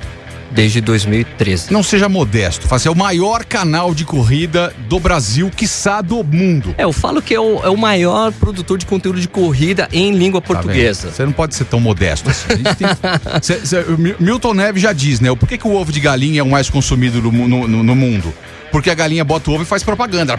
desde 0.52 0.80
2013. 0.82 1.72
Não 1.74 1.84
seja 1.84 2.08
modesto, 2.08 2.68
faça 2.68 2.88
é 2.88 2.92
o 2.92 2.96
maior 2.96 3.44
canal 3.46 3.94
de 3.94 4.06
corrida 4.06 4.74
do 4.88 5.00
Brasil, 5.00 5.50
quiçá 5.56 6.02
do 6.02 6.24
mundo. 6.24 6.74
É, 6.78 6.84
eu 6.84 6.94
falo 6.94 7.22
que 7.22 7.34
é 7.34 7.40
o, 7.40 7.60
é 7.64 7.70
o 7.70 7.78
maior 7.78 8.32
produtor 8.32 8.78
de 8.78 8.86
conteúdo 8.86 9.20
de 9.20 9.28
corrida 9.28 9.88
em 9.92 10.14
língua 10.14 10.40
Tá 10.42 10.48
portuguesa. 10.48 11.12
Você 11.12 11.26
não 11.26 11.32
pode 11.32 11.56
ser 11.56 11.66
tão 11.66 11.80
modesto 11.80 12.30
assim. 12.30 12.48
Tem 12.78 12.88
Cê- 13.42 13.66
cê- 13.66 13.86
Milton 14.20 14.54
Neves 14.54 14.82
já 14.82 14.94
diz, 14.94 15.20
né? 15.20 15.34
Por 15.36 15.48
que, 15.48 15.58
que 15.58 15.68
o 15.68 15.74
ovo 15.76 15.92
de 15.92 16.00
galinha 16.00 16.40
é 16.40 16.44
o 16.44 16.50
mais 16.50 16.70
consumido 16.70 17.22
no- 17.22 17.48
no- 17.48 17.84
no 17.84 17.96
mundo? 17.96 18.34
Porque 18.76 18.90
a 18.90 18.94
galinha 18.94 19.24
bota 19.24 19.50
o 19.50 19.54
ovo 19.54 19.64
e 19.64 19.66
faz 19.66 19.84
propaganda. 19.84 20.36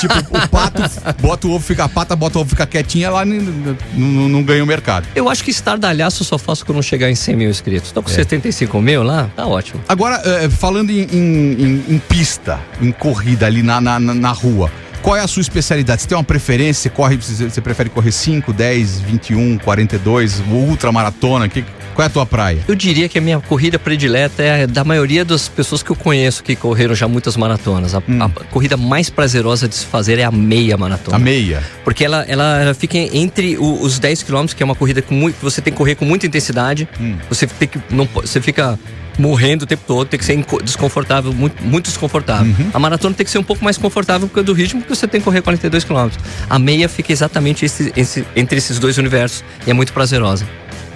tipo, 0.00 0.14
o 0.38 0.48
pato 0.48 0.82
bota 1.20 1.46
o 1.46 1.50
ovo, 1.52 1.62
fica 1.62 1.84
a 1.84 1.88
pata, 1.88 2.16
bota 2.16 2.38
o 2.38 2.40
ovo, 2.40 2.48
fica 2.48 2.66
quietinha, 2.66 3.10
lá 3.10 3.26
não 3.26 4.42
ganha 4.42 4.64
o 4.64 4.66
mercado. 4.66 5.06
Eu 5.14 5.28
acho 5.28 5.44
que 5.44 5.50
estardalhaço 5.50 6.22
eu 6.22 6.26
só 6.26 6.38
faço 6.38 6.64
quando 6.64 6.82
chegar 6.82 7.10
em 7.10 7.14
100 7.14 7.36
mil 7.36 7.50
inscritos. 7.50 7.92
Tô 7.92 8.02
com 8.02 8.08
É. 8.10 8.14
75 8.14 8.80
mil 8.80 9.02
lá, 9.02 9.28
tá 9.36 9.46
ótimo. 9.46 9.82
Agora, 9.86 10.18
eh, 10.24 10.48
falando 10.48 10.88
em, 10.88 11.00
em- 11.12 11.52
em- 11.62 11.84
em 11.96 11.98
pista, 11.98 12.58
em 12.80 12.90
corrida 12.90 13.44
ali 13.44 13.62
na, 13.62 13.82
na, 13.82 14.00
na- 14.00 14.32
rua, 14.32 14.72
qual 15.02 15.14
é 15.14 15.20
a 15.20 15.26
sua 15.28 15.42
especialidade? 15.42 16.00
Você 16.00 16.08
tem 16.08 16.16
uma 16.16 16.24
preferência? 16.24 16.84
Você, 16.84 16.88
corre, 16.88 17.16
você 17.16 17.50
você 17.50 17.60
prefere 17.60 17.90
correr 17.90 18.12
5, 18.12 18.50
10, 18.50 18.98
21, 19.00 19.58
42, 19.58 20.40
ultramaratona? 20.50 21.50
Que, 21.50 21.62
qual 21.96 22.04
é 22.04 22.06
a 22.06 22.10
tua 22.10 22.26
praia? 22.26 22.58
Eu 22.68 22.74
diria 22.74 23.08
que 23.08 23.18
a 23.18 23.20
minha 23.20 23.40
corrida 23.40 23.78
predileta 23.78 24.42
é 24.42 24.66
da 24.66 24.84
maioria 24.84 25.24
das 25.24 25.48
pessoas 25.48 25.82
que 25.82 25.90
eu 25.90 25.96
conheço 25.96 26.44
que 26.44 26.54
correram 26.54 26.94
já 26.94 27.08
muitas 27.08 27.36
maratonas. 27.36 27.94
A, 27.94 27.98
Hum. 28.08 28.22
a 28.22 28.28
corrida 28.28 28.76
mais 28.76 29.08
prazerosa 29.10 29.66
de 29.66 29.74
se 29.74 29.86
fazer 29.86 30.18
é 30.18 30.24
a 30.24 30.30
meia 30.30 30.76
maratona. 30.76 31.16
A 31.16 31.18
meia. 31.18 31.62
Porque 31.84 32.04
ela, 32.04 32.24
ela, 32.28 32.60
ela 32.62 32.74
fica 32.74 32.96
entre 32.98 33.56
o- 33.56 33.80
os 33.82 33.98
10 33.98 34.22
quilômetros, 34.22 34.54
que 34.54 34.62
é 34.62 34.66
uma 34.66 34.74
corrida 34.76 35.00
com 35.02 35.14
muito, 35.14 35.36
que 35.38 35.44
você 35.44 35.60
tem 35.62 35.72
que 35.72 35.76
correr 35.78 35.94
com 35.94 36.04
muita 36.04 36.26
intensidade. 36.26 36.86
Hum. 37.00 37.16
Você 37.30 37.46
tem 37.46 37.66
que 37.66 37.80
não 37.90 38.06
você 38.14 38.40
fica 38.40 38.78
morrendo 39.18 39.62
o 39.62 39.66
tempo 39.66 39.82
todo, 39.86 40.06
tem 40.06 40.18
que 40.18 40.26
ser 40.26 40.36
desconfortável, 40.62 41.32
muito, 41.32 41.62
muito 41.64 41.86
desconfortável. 41.86 42.52
Uhum. 42.58 42.70
A 42.74 42.78
maratona 42.78 43.14
tem 43.14 43.24
que 43.24 43.32
ser 43.32 43.38
um 43.38 43.42
pouco 43.42 43.64
mais 43.64 43.78
confortável 43.78 44.28
por 44.28 44.34
causa 44.34 44.44
do 44.44 44.52
ritmo, 44.52 44.82
porque 44.82 44.94
você 44.94 45.08
tem 45.08 45.18
que 45.20 45.24
correr 45.24 45.40
42 45.40 45.84
quilômetros. 45.84 46.22
A 46.50 46.58
meia 46.58 46.86
fica 46.86 47.12
exatamente 47.12 47.64
esse- 47.64 47.90
esse- 47.96 48.26
entre 48.36 48.58
esses 48.58 48.78
dois 48.78 48.98
universos 48.98 49.42
e 49.66 49.70
é 49.70 49.72
muito 49.72 49.90
prazerosa. 49.94 50.46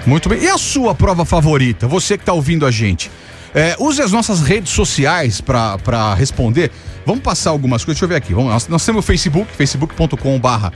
Muito 0.06 0.28
bem. 0.28 0.42
E 0.42 0.48
a 0.48 0.58
sua 0.58 0.94
prova 0.94 1.24
favorita? 1.24 1.86
Você 1.86 2.16
que 2.16 2.22
está 2.22 2.32
ouvindo 2.32 2.66
a 2.66 2.70
gente. 2.70 3.10
É, 3.54 3.76
use 3.78 4.00
as 4.00 4.12
nossas 4.12 4.40
redes 4.40 4.72
sociais 4.72 5.40
para 5.40 6.14
responder. 6.14 6.70
Vamos 7.04 7.22
passar 7.22 7.50
algumas 7.50 7.84
coisas. 7.84 7.98
Deixa 7.98 8.04
eu 8.04 8.08
ver 8.08 8.16
aqui. 8.16 8.32
Vamos, 8.32 8.50
nós, 8.50 8.68
nós 8.68 8.84
temos 8.84 9.04
o 9.04 9.06
Facebook, 9.06 9.50
facebook.com/barra 9.56 10.72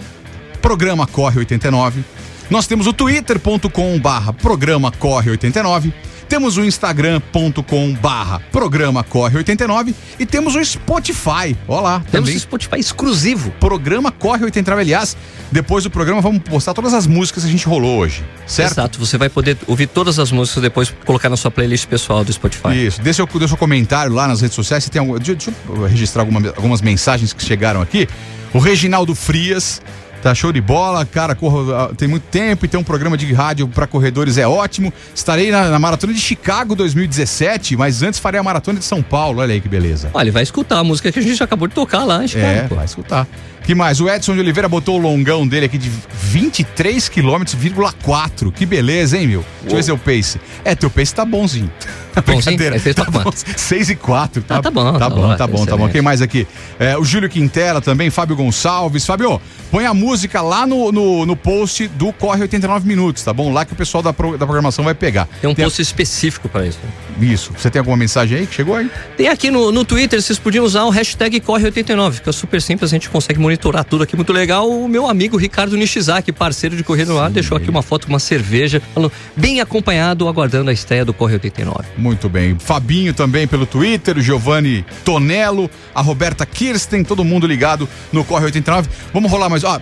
programa 0.61 1.07
corre 1.07 1.38
89. 1.38 2.02
Nós 2.50 2.66
temos 2.66 2.87
o 2.87 2.93
twitter.com 2.93 3.99
barra 3.99 4.33
programa 4.33 4.90
corre 4.93 5.31
89. 5.31 5.93
Temos 6.28 6.57
o 6.57 6.64
instagram.com 6.64 7.93
barra 7.95 8.40
programa 8.50 9.04
corre 9.04 9.37
89 9.38 9.95
e 10.19 10.26
temos 10.26 10.54
o 10.54 10.64
Spotify. 10.64 11.57
Olá, 11.69 12.00
Temos 12.11 12.28
também 12.28 12.37
o 12.37 12.40
Spotify 12.40 12.78
exclusivo. 12.78 13.50
programa 13.61 14.11
corre 14.11 14.45
89. 14.45 14.81
Aliás, 14.83 15.16
depois 15.52 15.85
do 15.85 15.90
programa 15.90 16.21
vamos 16.21 16.43
postar 16.43 16.75
todas 16.75 16.93
as 16.95 17.07
músicas 17.07 17.43
que 17.45 17.49
a 17.49 17.52
gente 17.52 17.66
rolou 17.66 17.99
hoje, 17.99 18.25
certo? 18.47 18.73
Exato, 18.73 18.99
você 18.99 19.16
vai 19.19 19.28
poder 19.28 19.57
ouvir 19.66 19.87
todas 19.87 20.19
as 20.19 20.33
músicas 20.33 20.62
depois 20.62 20.93
colocar 21.04 21.28
na 21.28 21.37
sua 21.37 21.50
playlist 21.50 21.87
pessoal 21.87 22.25
do 22.25 22.33
Spotify. 22.33 22.87
Isso, 22.87 23.00
deixa 23.02 23.16
seu, 23.16 23.26
deixa 23.26 23.49
seu 23.49 23.57
comentário 23.57 24.12
lá 24.12 24.26
nas 24.26 24.40
redes 24.40 24.54
sociais. 24.57 24.85
Se 24.85 24.90
tem 24.90 25.00
algum, 25.00 25.16
deixa, 25.19 25.35
deixa 25.35 25.52
eu 25.69 25.87
registrar 25.87 26.23
alguma- 26.23 26.49
algumas 26.49 26.81
mensagens 26.81 27.33
que 27.33 27.45
chegaram 27.45 27.81
aqui. 27.81 28.09
O 28.52 28.59
Reginaldo 28.59 29.14
Frias. 29.14 29.81
Tá 30.25 30.35
show 30.35 30.50
de 30.50 30.61
bola, 30.62 31.04
cara, 31.04 31.35
corro, 31.35 31.71
ah, 31.75 31.90
tem 31.95 32.09
muito 32.09 32.23
tempo 32.23 32.64
e 32.64 32.69
tem 32.69 32.81
um 32.81 32.83
programa 32.83 33.14
de 33.14 33.31
rádio 33.35 33.69
para 33.69 33.87
corredores 33.87 34.38
é 34.38 34.49
ótimo. 34.49 34.90
Estarei 35.14 35.50
na, 35.50 35.69
na 35.69 35.78
maratona 35.78 36.14
de 36.14 36.19
Chicago 36.19 36.75
2017, 36.75 37.76
mas 37.76 38.02
antes 38.02 38.19
farei 38.19 38.40
a 38.40 38.43
maratona 38.43 38.78
de 38.78 38.87
São 38.87 39.02
Paulo. 39.02 39.43
Olha 39.43 39.52
aí 39.52 39.61
que 39.61 39.69
beleza. 39.69 40.09
Olha, 40.14 40.33
vai 40.33 40.43
escutar 40.43 40.78
a 40.78 40.85
música 40.85 41.12
que 41.12 41.19
a 41.19 41.23
gente 41.23 41.43
acabou 41.43 41.69
de 41.69 41.75
tocar 41.75 42.04
lá 42.04 42.25
em 42.25 42.28
Chicago. 42.28 42.47
É, 42.47 42.62
pô. 42.62 42.75
vai 42.75 42.87
escutar. 42.87 43.28
Que 43.64 43.75
mais? 43.75 44.00
O 44.00 44.09
Edson 44.09 44.35
de 44.35 44.40
Oliveira 44.40 44.68
botou 44.68 44.99
o 44.99 45.02
longão 45.02 45.47
dele 45.47 45.66
aqui 45.66 45.78
de 45.78 45.90
23 46.23 47.09
km,4. 47.09 48.52
Que 48.52 48.66
beleza, 48.66 49.16
hein, 49.18 49.26
meu? 49.26 49.44
Deixa 49.62 49.73
eu 49.73 49.76
ver 49.76 49.83
seu 49.83 49.99
pace. 49.99 50.40
É, 50.64 50.75
teu 50.75 50.90
pace 50.90 51.14
tá 51.14 51.25
bonzinho. 51.25 51.71
Bonzinho? 52.14 52.37
Brincadeira. 52.37 52.76
Esse 52.76 52.94
tá 52.94 53.04
bom. 53.11 53.25
6 53.33 53.90
e 53.90 53.97
4. 53.97 54.42
Tá, 54.42 54.56
Ah, 54.59 54.62
tá 54.62 54.71
bom, 54.71 54.92
Tá 54.92 54.99
tá 54.99 55.09
bom, 55.09 55.21
ótimo, 55.23 55.37
tá 55.37 55.47
bom, 55.47 55.66
tá 55.66 55.76
bom. 55.76 55.88
Quem 55.88 56.02
mais 56.02 56.21
aqui? 56.23 56.47
É, 56.78 56.97
o 56.97 57.04
Júlio 57.04 57.28
Quintela 57.28 57.80
também, 57.80 58.11
Fábio 58.11 58.37
Gonçalves. 58.37 59.04
Fábio, 59.06 59.40
põe 59.71 59.85
a 59.87 59.94
música 59.94 60.40
lá 60.42 60.66
no, 60.66 60.92
no, 60.92 61.26
no 61.26 61.35
post 61.35 61.88
do 61.88 62.12
Corre 62.12 62.42
89 62.42 62.87
Minutos, 62.87 63.25
tá 63.25 63.33
bom? 63.33 63.52
Lá 63.52 63.64
que 63.64 63.73
o 63.73 63.76
pessoal 63.76 64.02
da, 64.02 64.12
pro- 64.12 64.37
da 64.38 64.44
programação 64.47 64.85
vai 64.85 64.94
pegar. 64.94 65.26
Tem 65.40 65.50
um 65.50 65.54
Tem 65.54 65.64
a- 65.64 65.66
post 65.66 65.80
específico 65.83 66.49
para 66.49 66.66
isso. 66.66 66.78
Isso. 67.21 67.52
Você 67.56 67.71
tem 67.71 67.78
alguma 67.80 67.97
mensagem 67.97 68.38
aí 68.38 68.47
que 68.47 68.54
chegou 68.54 68.76
aí? 68.76 68.88
Tem 69.16 69.28
aqui 69.28 69.50
no, 69.50 69.73
no 69.73 69.85
Twitter, 69.85 70.21
vocês 70.23 70.38
podiam 70.38 70.64
usar 70.64 70.85
o 70.85 70.90
hashtag 70.90 71.40
Corre89, 71.40 72.12
fica 72.12 72.33
super 72.33 72.61
simples, 72.61 72.90
a 72.92 72.94
gente 72.94 73.09
consegue 73.09 73.40
monitorar 73.40 73.53
monitorar 73.54 73.84
tudo 73.84 74.02
aqui 74.02 74.16
muito 74.16 74.32
legal, 74.32 74.68
o 74.68 74.88
meu 74.88 75.06
amigo 75.06 75.37
Ricardo 75.37 75.76
Nishizaki, 75.76 76.32
parceiro 76.32 76.76
de 76.76 76.82
Correio 76.82 77.08
no 77.08 77.18
Ar, 77.18 77.30
deixou 77.30 77.56
aqui 77.56 77.70
uma 77.70 77.82
foto 77.82 78.06
com 78.06 78.12
uma 78.12 78.18
cerveja, 78.18 78.82
falando, 78.92 79.12
bem 79.37 79.61
acompanhado, 79.61 80.26
aguardando 80.26 80.70
a 80.70 80.73
estreia 80.73 81.04
do 81.04 81.14
Correio 81.14 81.37
89. 81.37 81.84
Muito 81.96 82.28
bem. 82.28 82.56
Fabinho 82.58 83.14
também 83.14 83.46
pelo 83.46 83.64
Twitter, 83.64 84.18
o 84.18 84.20
Giovanni 84.20 84.84
Tonello, 85.04 85.70
a 85.94 86.02
Roberta 86.02 86.44
Kirsten, 86.44 87.04
todo 87.04 87.25
mundo 87.25 87.46
ligado 87.46 87.88
no 88.12 88.25
Corre 88.25 88.46
89. 88.46 88.88
Vamos 89.12 89.30
rolar 89.30 89.49
mais. 89.49 89.64
Ah, 89.64 89.80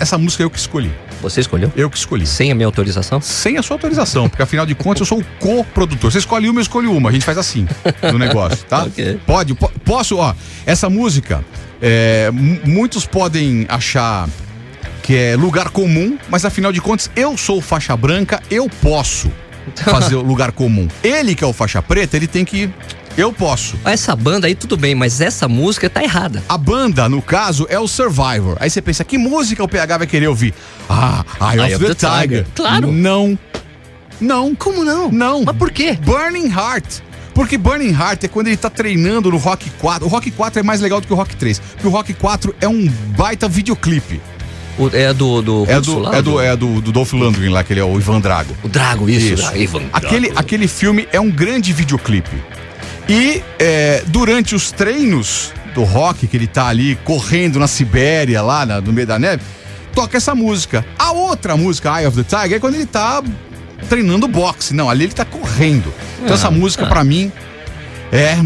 essa 0.00 0.18
música 0.18 0.42
eu 0.42 0.50
que 0.50 0.58
escolhi. 0.58 0.90
Você 1.22 1.40
escolheu? 1.40 1.72
Eu 1.76 1.88
que 1.88 1.96
escolhi. 1.96 2.26
Sem 2.26 2.50
a 2.50 2.54
minha 2.54 2.66
autorização? 2.66 3.20
Sem 3.20 3.56
a 3.56 3.62
sua 3.62 3.76
autorização, 3.76 4.28
porque 4.28 4.42
afinal 4.42 4.66
de 4.66 4.74
contas 4.74 5.00
eu 5.00 5.06
sou 5.06 5.20
o 5.20 5.24
co-produtor. 5.38 6.10
Você 6.10 6.18
escolhe 6.18 6.48
uma, 6.48 6.58
eu 6.58 6.62
escolho 6.62 6.92
uma. 6.92 7.10
A 7.10 7.12
gente 7.12 7.24
faz 7.24 7.38
assim 7.38 7.66
no 8.12 8.18
negócio, 8.18 8.64
tá? 8.66 8.84
okay. 8.84 9.18
Pode, 9.24 9.54
po 9.54 9.70
posso, 9.84 10.16
ó. 10.18 10.34
Essa 10.66 10.90
música, 10.90 11.44
é, 11.80 12.30
muitos 12.64 13.06
podem 13.06 13.66
achar 13.68 14.28
que 15.02 15.14
é 15.16 15.36
lugar 15.36 15.68
comum, 15.70 16.18
mas 16.28 16.44
afinal 16.44 16.72
de 16.72 16.80
contas 16.80 17.10
eu 17.14 17.36
sou 17.36 17.60
faixa 17.60 17.96
branca, 17.96 18.42
eu 18.50 18.68
posso 18.80 19.30
fazer 19.84 20.14
o 20.14 20.22
lugar 20.22 20.52
comum. 20.52 20.88
Ele 21.02 21.34
que 21.34 21.44
é 21.44 21.46
o 21.46 21.52
faixa 21.52 21.82
preta, 21.82 22.16
ele 22.16 22.26
tem 22.26 22.44
que 22.44 22.70
eu 23.16 23.32
posso. 23.32 23.78
Essa 23.84 24.16
banda 24.16 24.46
aí 24.48 24.54
tudo 24.54 24.76
bem, 24.76 24.94
mas 24.94 25.20
essa 25.20 25.46
música 25.46 25.88
tá 25.88 26.02
errada. 26.02 26.42
A 26.48 26.58
banda, 26.58 27.08
no 27.08 27.22
caso, 27.22 27.66
é 27.70 27.78
o 27.78 27.86
Survivor. 27.86 28.56
Aí 28.58 28.68
você 28.68 28.82
pensa, 28.82 29.04
que 29.04 29.16
música 29.16 29.62
o 29.62 29.68
PH 29.68 29.98
vai 29.98 30.06
querer 30.06 30.26
ouvir? 30.26 30.52
Ah, 30.88 31.24
Eye, 31.40 31.60
Eye 31.60 31.74
of, 31.74 31.84
of, 31.84 31.84
the, 31.84 31.94
the 31.94 31.94
Tiger. 31.94 32.44
Tiger. 32.44 32.46
Claro. 32.56 32.90
Não. 32.90 33.38
Não. 34.20 34.54
Como 34.54 34.84
não? 34.84 35.12
Não. 35.12 35.44
Mas 35.44 35.56
por 35.56 35.70
quê? 35.70 35.96
Burning 36.02 36.48
Heart. 36.48 37.02
Porque 37.34 37.58
Burning 37.58 37.90
Heart 37.90 38.24
é 38.24 38.28
quando 38.28 38.46
ele 38.46 38.56
tá 38.56 38.70
treinando 38.70 39.30
no 39.30 39.36
Rock 39.36 39.68
4. 39.70 40.06
O 40.06 40.08
Rock 40.08 40.30
4 40.30 40.60
é 40.60 40.62
mais 40.62 40.80
legal 40.80 41.00
do 41.00 41.06
que 41.06 41.12
o 41.12 41.16
Rock 41.16 41.34
3. 41.34 41.58
Porque 41.58 41.86
o 41.86 41.90
Rock 41.90 42.14
4 42.14 42.54
é 42.60 42.68
um 42.68 42.88
baita 43.16 43.48
videoclipe. 43.48 44.20
O, 44.78 44.88
é 44.88 45.12
do, 45.12 45.40
do 45.40 45.64
é 45.68 45.80
do, 45.80 46.14
é 46.14 46.22
do 46.22 46.40
é 46.40 46.56
do, 46.56 46.80
do 46.80 46.92
Dolph 46.92 47.12
Lundgren 47.12 47.50
lá, 47.50 47.62
que 47.62 47.72
ele 47.72 47.80
é 47.80 47.84
o 47.84 47.96
Ivan 47.96 48.20
Drago. 48.20 48.56
O 48.62 48.68
Drago, 48.68 49.08
isso. 49.08 49.34
isso. 49.34 49.56
Ivan 49.56 49.80
Drago. 49.80 50.06
Aquele, 50.06 50.32
aquele 50.34 50.68
filme 50.68 51.08
é 51.12 51.20
um 51.20 51.30
grande 51.30 51.72
videoclipe. 51.72 52.42
E 53.08 53.42
é, 53.58 54.02
durante 54.06 54.54
os 54.54 54.72
treinos 54.72 55.52
do 55.74 55.84
rock, 55.84 56.26
que 56.26 56.36
ele 56.36 56.46
tá 56.46 56.68
ali 56.68 56.96
correndo 57.04 57.58
na 57.58 57.66
Sibéria, 57.66 58.40
lá 58.42 58.64
na, 58.64 58.80
no 58.80 58.92
meio 58.92 59.06
da 59.06 59.18
neve, 59.18 59.42
toca 59.94 60.16
essa 60.16 60.34
música. 60.34 60.84
A 60.98 61.12
outra 61.12 61.56
música, 61.56 62.00
Eye 62.00 62.06
of 62.06 62.22
the 62.22 62.24
Tiger, 62.24 62.56
é 62.56 62.60
quando 62.60 62.74
ele 62.74 62.86
tá 62.86 63.22
treinando 63.88 64.26
boxe. 64.28 64.74
Não, 64.74 64.88
ali 64.88 65.04
ele 65.04 65.12
tá 65.12 65.24
correndo. 65.24 65.92
Então 66.18 66.32
ah, 66.32 66.34
essa 66.34 66.50
música, 66.50 66.84
ah. 66.84 66.88
para 66.88 67.04
mim, 67.04 67.32
é 68.12 68.38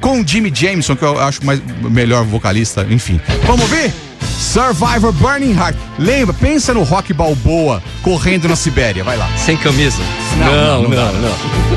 com 0.00 0.20
o 0.20 0.26
Jimmy 0.26 0.52
Jameson, 0.54 0.96
que 0.96 1.02
eu 1.02 1.18
acho 1.18 1.44
mais 1.44 1.60
melhor 1.80 2.24
vocalista, 2.24 2.86
enfim. 2.90 3.20
Vamos 3.46 3.68
ver? 3.70 3.92
Survivor 4.38 5.12
Burning 5.12 5.52
Heart. 5.52 5.76
Lembra, 5.98 6.34
pensa 6.34 6.74
no 6.74 6.82
Rock 6.82 7.12
Balboa 7.12 7.82
correndo 8.02 8.48
na 8.48 8.56
Sibéria. 8.56 9.02
Vai 9.02 9.16
lá. 9.16 9.28
Sem 9.36 9.56
camisa? 9.56 10.02
Não, 10.38 10.82
não, 10.82 10.90
não. 10.90 10.90
não, 10.90 11.12
não. 11.12 11.20
não. 11.22 11.73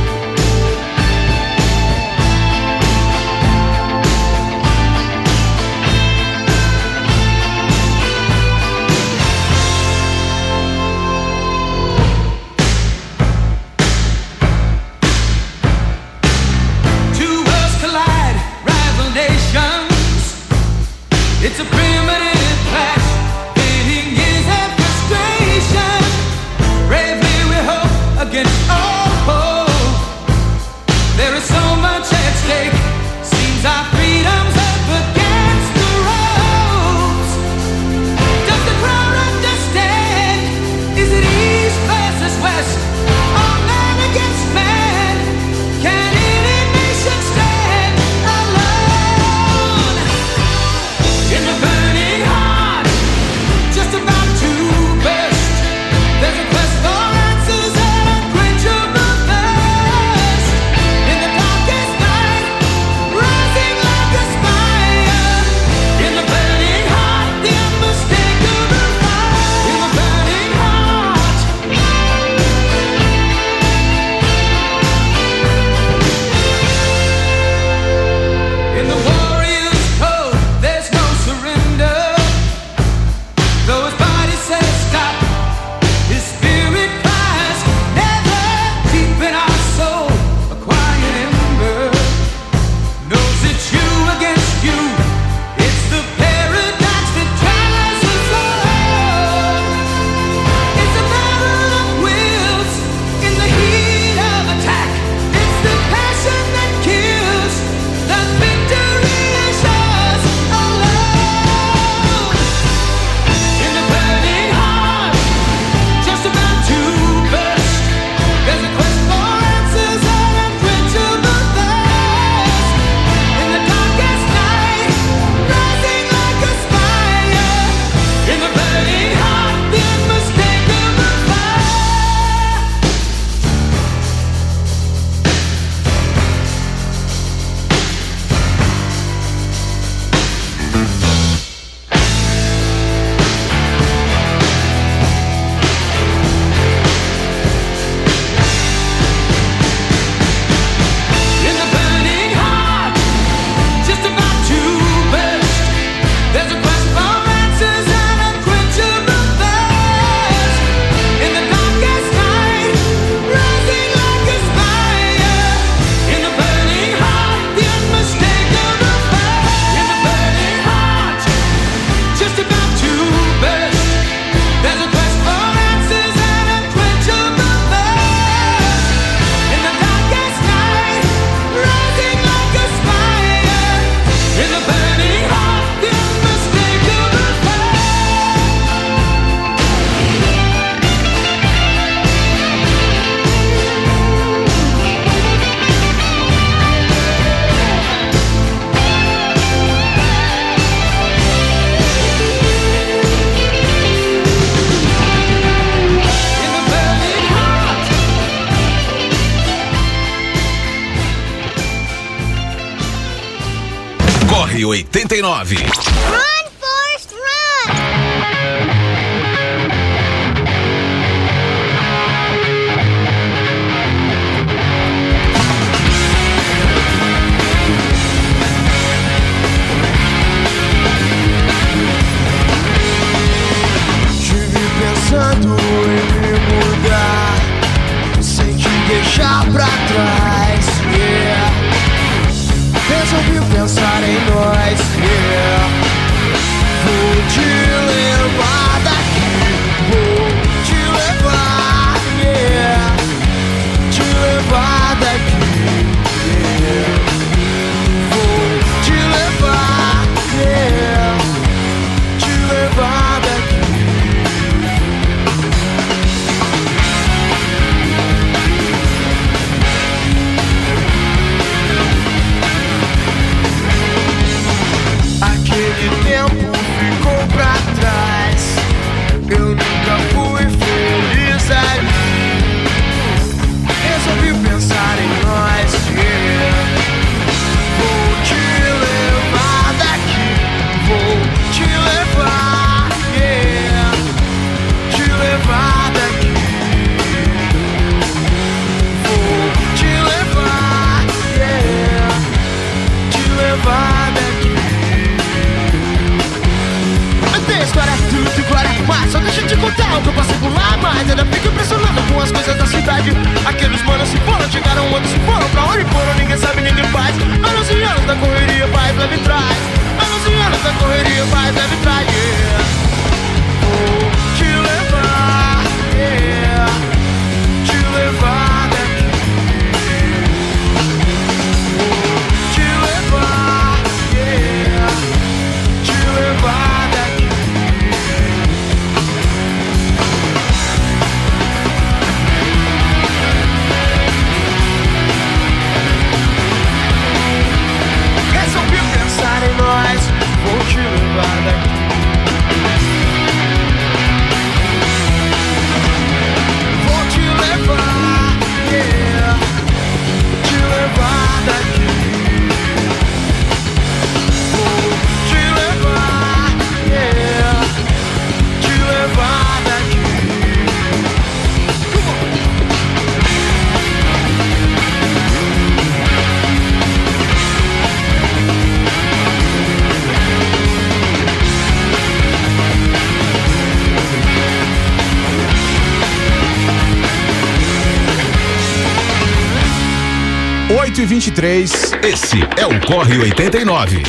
23 391.27 391.91
Esse 392.03 392.37
é 392.55 392.65
o 392.65 392.79
Corre 392.85 393.17
89. 393.17 394.01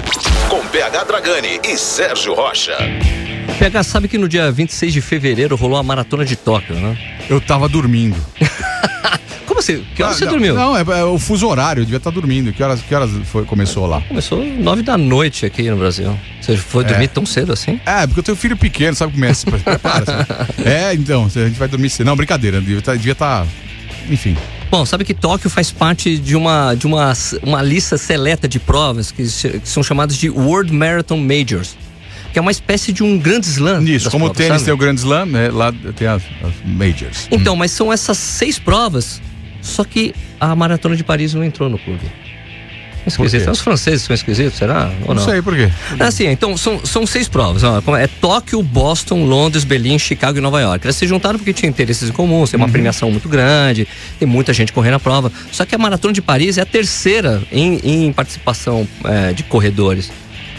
Com 0.49 0.65
PH 0.69 1.03
Dragani 1.03 1.61
e 1.65 1.77
Sérgio 1.77 2.33
Rocha. 2.33 2.77
PH 3.59 3.83
sabe 3.83 4.07
que 4.07 4.17
no 4.17 4.29
dia 4.29 4.53
26 4.53 4.93
de 4.93 5.01
fevereiro 5.01 5.57
rolou 5.57 5.77
a 5.79 5.83
maratona 5.83 6.25
de 6.25 6.37
Tóquio, 6.37 6.77
né? 6.77 6.97
Eu 7.29 7.41
tava 7.41 7.69
dormindo. 7.69 8.17
Como 9.47 9.59
assim? 9.59 9.85
Que 9.97 10.03
horas 10.05 10.15
Ah, 10.15 10.19
você 10.21 10.25
não, 10.27 10.33
dormiu? 10.33 10.55
Não, 10.55 10.77
é, 10.77 10.83
é 11.01 11.05
o 11.05 11.19
fuso 11.19 11.49
horário, 11.49 11.81
eu 11.81 11.85
devia 11.85 11.97
estar 11.97 12.11
dormindo. 12.11 12.53
Que 12.53 12.63
horas, 12.63 12.81
que 12.83 12.95
horas 12.95 13.11
foi, 13.25 13.45
começou 13.45 13.85
lá? 13.89 14.01
Começou 14.03 14.45
nove 14.45 14.83
da 14.83 14.97
noite 14.97 15.45
aqui 15.45 15.69
no 15.69 15.77
Brasil. 15.77 16.17
Você 16.41 16.57
foi 16.57 16.85
dormir 16.85 17.09
tão 17.09 17.27
cedo 17.27 17.53
assim? 17.53 17.81
É, 17.85 18.07
porque 18.07 18.21
eu 18.21 18.25
tenho 18.25 18.37
filho 18.37 18.57
pequeno, 18.57 18.95
sabe 18.95 19.13
como 19.13 19.25
é? 19.25 19.35
Se 19.35 19.45
prepara. 19.45 20.25
É, 20.65 20.95
então, 20.95 21.25
a 21.25 21.29
gente 21.29 21.59
vai 21.59 21.67
dormir 21.67 21.91
cedo. 21.91 22.07
Não, 22.07 22.15
brincadeira, 22.15 22.61
devia 22.61 22.79
estar. 22.79 22.95
Devia 22.95 23.15
tá, 23.17 23.45
enfim. 24.09 24.37
Bom, 24.71 24.85
sabe 24.85 25.05
que 25.05 25.15
Tóquio 25.15 25.49
faz 25.49 25.71
parte 25.71 26.19
de 26.19 26.37
uma, 26.37 26.75
de 26.75 26.87
uma, 26.87 27.13
uma 27.43 27.63
lista 27.63 27.97
seleta 27.97 28.47
de 28.47 28.59
provas 28.59 29.11
que, 29.11 29.23
que 29.23 29.69
são 29.69 29.83
chamadas 29.83 30.17
de 30.17 30.29
World 30.29 30.73
Marathon 30.73 31.19
Majors. 31.19 31.77
Que 32.33 32.39
é 32.39 32.43
uma 32.43 32.51
espécie 32.51 32.93
de 32.93 33.03
um 33.03 33.19
grande 33.19 33.47
slam. 33.47 33.81
Nisso, 33.81 34.05
das 34.05 34.13
como 34.13 34.27
o 34.27 34.29
provas, 34.29 34.37
tênis 34.37 34.53
sabe? 34.61 34.65
tem 34.67 34.75
o 34.75 34.77
Grand 34.77 34.95
Slam, 34.97 35.27
né, 35.27 35.49
lá 35.51 35.73
tem 35.97 36.07
as, 36.07 36.23
as 36.43 36.53
Majors. 36.63 37.27
Então, 37.31 37.57
mas 37.57 37.71
são 37.71 37.91
essas 37.91 38.19
seis 38.19 38.59
provas, 38.59 39.23
só 39.63 39.83
que 39.83 40.15
a 40.39 40.55
Maratona 40.55 40.95
de 40.95 41.03
Paris 41.03 41.33
não 41.33 41.43
entrou 41.43 41.71
no 41.71 41.79
clube. 41.79 42.03
Esquisito. 43.09 43.51
Os 43.51 43.61
franceses 43.61 44.03
são 44.03 44.15
esquisitos, 44.15 44.59
será? 44.59 44.91
Ou 45.03 45.15
Não 45.15 45.23
não? 45.23 45.25
sei 45.25 45.43
por 45.43 45.55
quê. 45.57 45.69
Assim, 45.99 46.27
então 46.27 46.57
são, 46.57 46.85
são 46.85 47.07
seis 47.07 47.29
provas. 47.29 47.63
É 48.01 48.07
Tóquio, 48.07 48.63
Boston, 48.63 49.25
Londres, 49.25 49.65
Berlim, 49.65 49.99
Chicago 49.99 50.39
e 50.39 50.41
Nova 50.41 50.61
York. 50.61 50.87
Elas 50.87 50.97
se 50.97 51.07
juntaram 51.07 51.39
porque 51.39 51.53
tinham 51.53 51.71
interesses 51.71 52.09
em 52.09 52.13
comuns, 52.13 52.51
tem 52.51 52.59
uma 52.59 52.69
premiação 52.69 53.11
muito 53.11 53.29
grande, 53.29 53.87
tem 54.19 54.29
muita 54.29 54.53
gente 54.53 54.73
correndo 54.73 54.95
a 54.95 55.01
prova. 55.01 55.33
Só 55.51 55.65
que 55.65 55.75
a 55.75 55.79
Maratona 55.79 56.13
de 56.15 56.23
Paris 56.23 56.59
é 56.59 56.63
a 56.63 56.67
terceira 56.67 57.43
em, 57.51 57.81
em 58.07 58.13
participação 58.13 58.87
é, 59.05 59.33
de 59.33 59.43
corredores. 59.43 60.11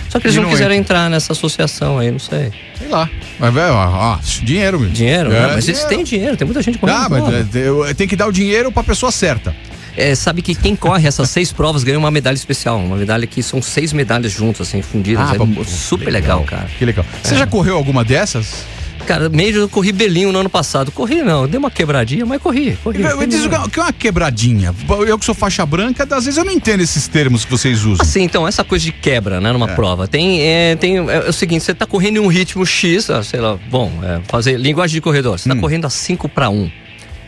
Só 0.10 0.20
que 0.20 0.26
eles 0.26 0.36
não, 0.38 0.44
não 0.44 0.50
quiseram 0.50 0.74
entra. 0.74 0.96
entrar 0.96 1.10
nessa 1.12 1.34
associação 1.34 2.00
aí, 2.00 2.10
não 2.10 2.18
sei. 2.18 2.52
Sei 2.80 2.88
lá. 2.88 3.08
Mas, 3.40 3.54
velho, 3.54 3.74
ó, 3.74 4.16
ó, 4.16 4.20
dinheiro, 4.44 4.80
meu. 4.80 4.90
Dinheiro? 4.90 5.32
É, 5.32 5.42
Não, 5.42 5.50
mas 5.54 5.68
eles 5.68 5.84
têm 5.84 6.04
dinheiro, 6.04 6.36
tem 6.36 6.46
muita 6.48 6.64
gente 6.64 6.80
correndo. 6.80 6.96
Ah, 6.98 7.08
mas 7.08 7.28
é, 7.32 7.44
tem- 7.44 7.94
tem 7.96 8.08
que 8.08 8.16
dar 8.16 8.26
o 8.28 8.32
dinheiro 8.32 8.72
pra 8.72 8.82
pessoa 8.84 9.12
certa. 9.12 9.56
É, 9.98 10.16
sabe 10.16 10.42
que 10.42 10.56
quem 10.56 10.76
corre 10.76 11.08
essas 11.08 11.30
seis 11.30 11.52
provas 11.52 11.84
ganha 11.84 11.98
uma 12.00 12.12
medalha 12.12 12.36
especial. 12.36 12.78
Uma 12.80 12.96
medalha 12.96 13.26
que 13.28 13.44
são 13.44 13.62
seis 13.62 13.92
medalhas 13.94 14.32
juntas, 14.32 14.68
assim, 14.68 14.82
fundidas. 14.82 15.30
Ah, 15.30 15.36
é 15.36 15.38
pô, 15.38 15.64
super 15.66 16.10
legal, 16.12 16.44
cara. 16.44 16.68
Que 16.78 16.86
legal. 16.86 17.06
Você 17.24 17.36
já 17.36 17.46
correu 17.48 17.76
alguma 17.76 18.04
dessas? 18.04 18.66
Cara, 19.08 19.28
meio 19.30 19.56
eu 19.56 19.70
corri 19.70 19.92
Belinho 19.92 20.32
no 20.32 20.40
ano 20.40 20.50
passado. 20.50 20.92
Corri 20.92 21.24
não, 21.24 21.48
dei 21.48 21.58
uma 21.58 21.72
quebradinha, 21.72 22.26
mas 22.26 22.40
corri. 22.42 22.78
corri. 22.84 23.00
Diz 23.28 23.46
o 23.46 23.50
que 23.50 23.56
é- 23.56 23.70
que 23.70 23.80
é 23.80 23.84
uma 23.84 23.94
quebradinha. 23.94 24.76
Eu 25.08 25.18
que 25.18 25.26
sou 25.26 25.34
faixa 25.34 25.66
branca, 25.66 26.04
às 26.16 26.26
vezes 26.26 26.38
eu 26.38 26.46
não 26.46 26.52
entendo 26.52 26.82
esses 26.82 27.08
termos 27.08 27.44
que 27.44 27.50
vocês 27.50 27.86
usam. 27.86 28.06
Assim, 28.06 28.22
então, 28.22 28.48
essa 28.48 28.64
coisa 28.64 28.86
de 28.86 28.92
quebra, 28.92 29.42
né, 29.42 29.52
numa 29.52 29.68
prova. 29.70 30.08
Tem, 30.08 30.42
é, 30.42 30.76
tem 30.76 30.98
é, 31.10 31.26
é 31.26 31.30
o 31.30 31.34
seguinte, 31.34 31.64
você 31.64 31.74
tá 31.74 31.86
correndo 31.88 32.18
em 32.18 32.20
um 32.20 32.28
ritmo 32.28 32.64
X, 32.66 33.10
ah, 33.10 33.24
sei 33.24 33.40
lá, 33.40 33.58
bom, 33.70 33.92
é, 34.04 34.20
fazer 34.28 34.58
linguagem 34.60 34.94
de 34.96 35.02
corredor. 35.02 35.40
Você 35.40 35.50
tá 35.50 35.56
correndo 35.56 35.86
a 35.86 35.90
5 35.90 36.30
para 36.30 36.50
1. 36.50 36.70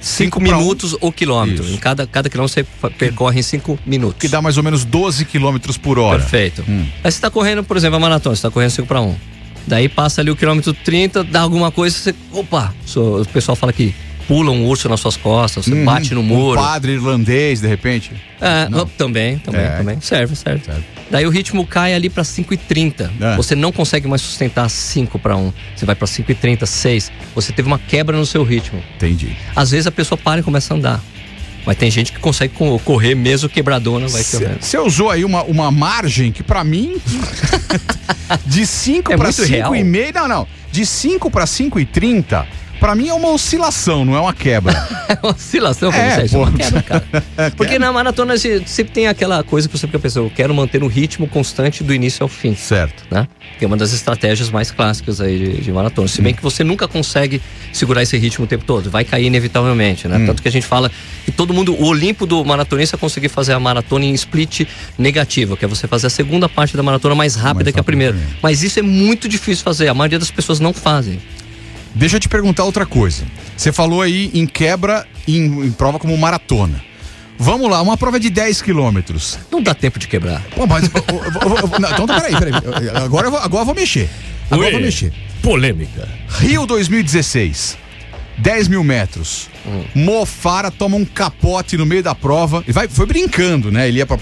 5 0.02 0.40
Hum. 0.40 0.44
pra 0.44 0.58
um. 0.58 0.62
minutos 0.62 0.98
ou 1.00 1.12
quilômetro. 1.12 1.64
Isso. 1.64 1.74
Em 1.74 1.78
cada, 1.78 2.06
cada 2.08 2.30
quilômetro 2.30 2.54
você 2.54 2.90
percorre 2.98 3.40
em 3.40 3.44
5 3.44 3.80
minutos. 3.86 4.20
Que 4.20 4.28
dá 4.28 4.42
mais 4.42 4.58
ou 4.58 4.64
menos 4.64 4.84
12 4.84 5.24
quilômetros 5.26 5.78
por 5.78 6.00
hora. 6.00 6.20
Perfeito. 6.20 6.64
Hum. 6.68 6.86
Aí 7.04 7.12
você 7.12 7.22
tá 7.22 7.30
correndo, 7.30 7.64
por 7.64 7.78
exemplo, 7.78 7.98
a 7.98 8.00
maratona, 8.00 8.36
você 8.36 8.42
tá 8.42 8.50
correndo 8.52 8.72
5 8.72 8.88
para 8.88 9.00
1. 9.02 9.16
Daí 9.68 9.88
passa 9.88 10.22
ali 10.22 10.32
o 10.32 10.36
quilômetro 10.36 10.74
30, 10.74 11.24
dá 11.24 11.42
alguma 11.42 11.72
coisa, 11.72 11.96
você. 11.96 12.16
Opa! 12.32 12.74
O 12.96 13.24
pessoal 13.28 13.56
fala 13.56 13.70
aqui, 13.70 13.94
pula 14.28 14.52
um 14.52 14.66
urso 14.66 14.88
nas 14.88 15.00
suas 15.00 15.18
costas, 15.18 15.66
você 15.66 15.74
Uhum. 15.74 15.86
bate 15.86 16.14
no 16.14 16.22
Um 16.22 16.24
muro. 16.24 16.60
padre 16.60 16.94
irlandês, 16.94 17.62
de 17.62 17.68
repente. 17.68 18.12
É, 18.40 18.70
Não. 18.70 18.86
também, 18.86 19.38
também, 19.40 19.62
É. 19.62 19.70
também. 19.78 20.00
Serve, 20.02 20.36
serve. 20.36 20.64
Serve. 20.66 20.84
Daí 21.10 21.26
o 21.26 21.30
ritmo 21.30 21.66
cai 21.68 21.94
ali 21.94 22.10
pra 22.10 22.24
5,30. 22.24 23.12
É. 23.20 23.36
Você 23.36 23.56
não 23.56 23.72
consegue 23.72 24.08
mais 24.08 24.22
sustentar 24.22 24.70
5 24.70 25.20
para 25.20 25.36
1. 25.36 25.52
Você 25.76 25.86
vai 25.86 25.94
pra 25.96 26.08
5,30, 26.08 26.66
6. 26.66 27.12
Você 27.36 27.52
teve 27.52 27.68
uma 27.68 27.78
quebra 27.80 28.16
no 28.18 28.26
seu 28.26 28.44
ritmo. 28.44 28.82
Entendi. 28.96 29.36
Às 29.56 29.72
vezes 29.72 29.88
a 29.88 29.92
pessoa 29.92 30.18
para 30.18 30.40
e 30.40 30.44
começa 30.44 30.74
a 30.74 30.78
andar. 30.78 31.02
Mas 31.66 31.78
tem 31.78 31.92
gente 31.92 32.12
que 32.12 32.20
consegue 32.20 32.56
co- 32.56 32.80
correr 32.80 33.14
mesmo 33.14 33.48
quebradona, 33.48 34.08
vai 34.08 34.24
correndo. 34.24 34.62
Você 34.62 34.78
usou 34.80 35.12
aí 35.12 35.24
uma, 35.24 35.44
uma 35.44 35.70
margem 35.70 36.32
que 36.32 36.42
pra 36.42 36.64
mim 36.64 36.96
de 38.48 38.66
5 38.66 39.12
É 39.12 39.18
para 39.18 39.26
muito 39.28 39.44
real. 39.44 39.72
5,5, 39.72 40.14
não, 40.16 40.28
não, 40.28 40.48
de 40.72 40.86
5 40.86 41.30
para 41.30 41.46
5,30, 41.46 42.46
pra 42.82 42.96
mim 42.96 43.08
é 43.08 43.14
uma 43.14 43.30
oscilação, 43.30 44.04
não 44.04 44.16
é 44.16 44.20
uma 44.20 44.34
quebra. 44.34 44.74
É 45.12 45.18
uma 45.22 45.34
oscilação, 45.34 45.92
como 45.92 46.02
É, 46.04 46.26
você 46.26 46.38
uma 46.38 46.50
pô. 46.50 46.58
quebra, 46.58 46.82
cara. 46.84 47.06
Porque 47.58 47.78
na 47.78 47.92
maratona 47.92 48.34
sempre 48.38 48.94
tem 48.94 49.08
aquela 49.08 49.44
coisa 49.44 49.68
que 49.68 49.78
você 49.78 49.86
fica 49.86 50.00
pensando, 50.00 50.28
eu 50.28 50.32
quero 50.34 50.54
manter 50.54 50.82
um 50.84 50.88
ritmo 50.88 51.28
constante 51.28 51.84
do 51.84 51.94
início 51.94 52.24
ao 52.24 52.30
fim. 52.30 52.56
certo. 52.56 53.04
né? 53.12 53.28
Que 53.60 53.66
é 53.66 53.68
uma 53.68 53.76
das 53.76 53.92
estratégias 53.92 54.50
mais 54.50 54.72
clássicas 54.72 55.20
aí 55.20 55.38
de, 55.38 55.62
de 55.64 55.72
maratona. 55.74 56.08
Se 56.08 56.22
Hum. 56.22 56.24
bem 56.24 56.34
que 56.34 56.42
você 56.42 56.64
nunca 56.64 56.88
consegue 56.88 57.42
segurar 57.74 58.02
esse 58.04 58.18
ritmo 58.18 58.46
o 58.46 58.48
tempo 58.48 58.64
todo, 58.64 58.90
vai 58.90 59.04
cair 59.04 59.26
inevitavelmente, 59.26 60.08
Hum. 60.08 60.12
né? 60.12 60.26
Tanto 60.26 60.42
que 60.42 60.48
a 60.48 60.52
gente 60.52 60.66
fala 60.66 60.90
que 61.26 61.32
todo 61.32 61.54
mundo, 61.54 61.74
o 61.76 61.84
Olimpo 61.88 62.26
do 62.26 62.44
maratonista 62.46 62.96
é 62.96 62.98
conseguir 63.00 63.28
fazer 63.28 63.52
a 63.52 63.60
maratona 63.60 64.06
em 64.06 64.14
split 64.14 64.62
negativo, 64.98 65.58
que 65.58 65.66
é 65.66 65.68
você 65.68 65.90
fazer 65.90 66.08
a 66.08 66.10
segunda 66.10 66.48
parte 66.48 66.78
da 66.78 66.84
maratona 66.84 67.16
mais 67.16 67.36
rápida 67.36 67.66
Mais 67.66 67.74
que 67.74 67.80
a 67.80 67.82
rápido 67.82 67.86
primeira. 67.86 68.14
que 68.14 68.18
a 68.18 68.22
primeira. 68.24 68.40
Mas 68.42 68.64
isso 68.64 68.80
é 68.80 68.82
muito 68.82 69.28
difícil 69.28 69.62
fazer, 69.64 69.90
a 69.90 69.94
maioria 69.94 70.18
das 70.20 70.32
pessoas 70.32 70.62
não 70.62 70.72
fazem. 70.74 71.20
Deixa 71.94 72.16
eu 72.16 72.20
te 72.20 72.30
perguntar 72.30 72.64
outra 72.64 72.86
coisa. 72.86 73.24
Você 73.56 73.72
falou 73.72 74.02
aí 74.02 74.32
em 74.34 74.46
quebra 74.48 75.06
em, 75.28 75.66
em 75.66 75.72
prova 75.72 76.00
como 76.00 76.18
maratona. 76.18 76.82
Vamos 77.38 77.70
lá, 77.70 77.82
uma 77.82 77.98
prova 77.98 78.20
de 78.20 78.30
10 78.30 78.62
quilômetros. 78.62 79.40
Não 79.52 79.62
dá 79.64 79.74
tempo 79.74 79.98
de 79.98 80.08
quebrar. 80.08 80.42
Pô, 80.56 80.68
mas. 80.68 80.84
não, 81.80 81.92
então 81.92 82.06
peraí, 82.08 82.32
peraí. 82.38 82.54
Eu- 82.64 82.98
Agora 83.04 83.28
eu 83.28 83.32
vou, 83.32 83.40
agora 83.40 83.62
eu 83.62 83.66
vou 83.66 83.76
mexer. 83.76 84.10
Agora 84.50 84.68
eu 84.68 84.74
vou 84.74 84.82
mexer. 84.82 85.12
Polêmica. 85.42 86.08
Rio 86.40 86.66
2016. 86.68 87.78
10 88.38 88.68
mil 88.68 88.84
metros. 88.84 89.50
Hum. 89.66 89.84
Mofara 89.94 90.72
toma 90.72 90.98
um 90.98 91.06
capote 91.06 91.78
no 91.78 91.86
meio 91.86 92.02
da 92.04 92.16
prova. 92.16 92.64
E 92.68 92.72
vai, 92.72 92.88
foi 92.88 93.06
brincando, 93.06 93.72
né? 93.72 93.88
Ele 93.88 93.98
ia 94.00 94.06
pro 94.06 94.20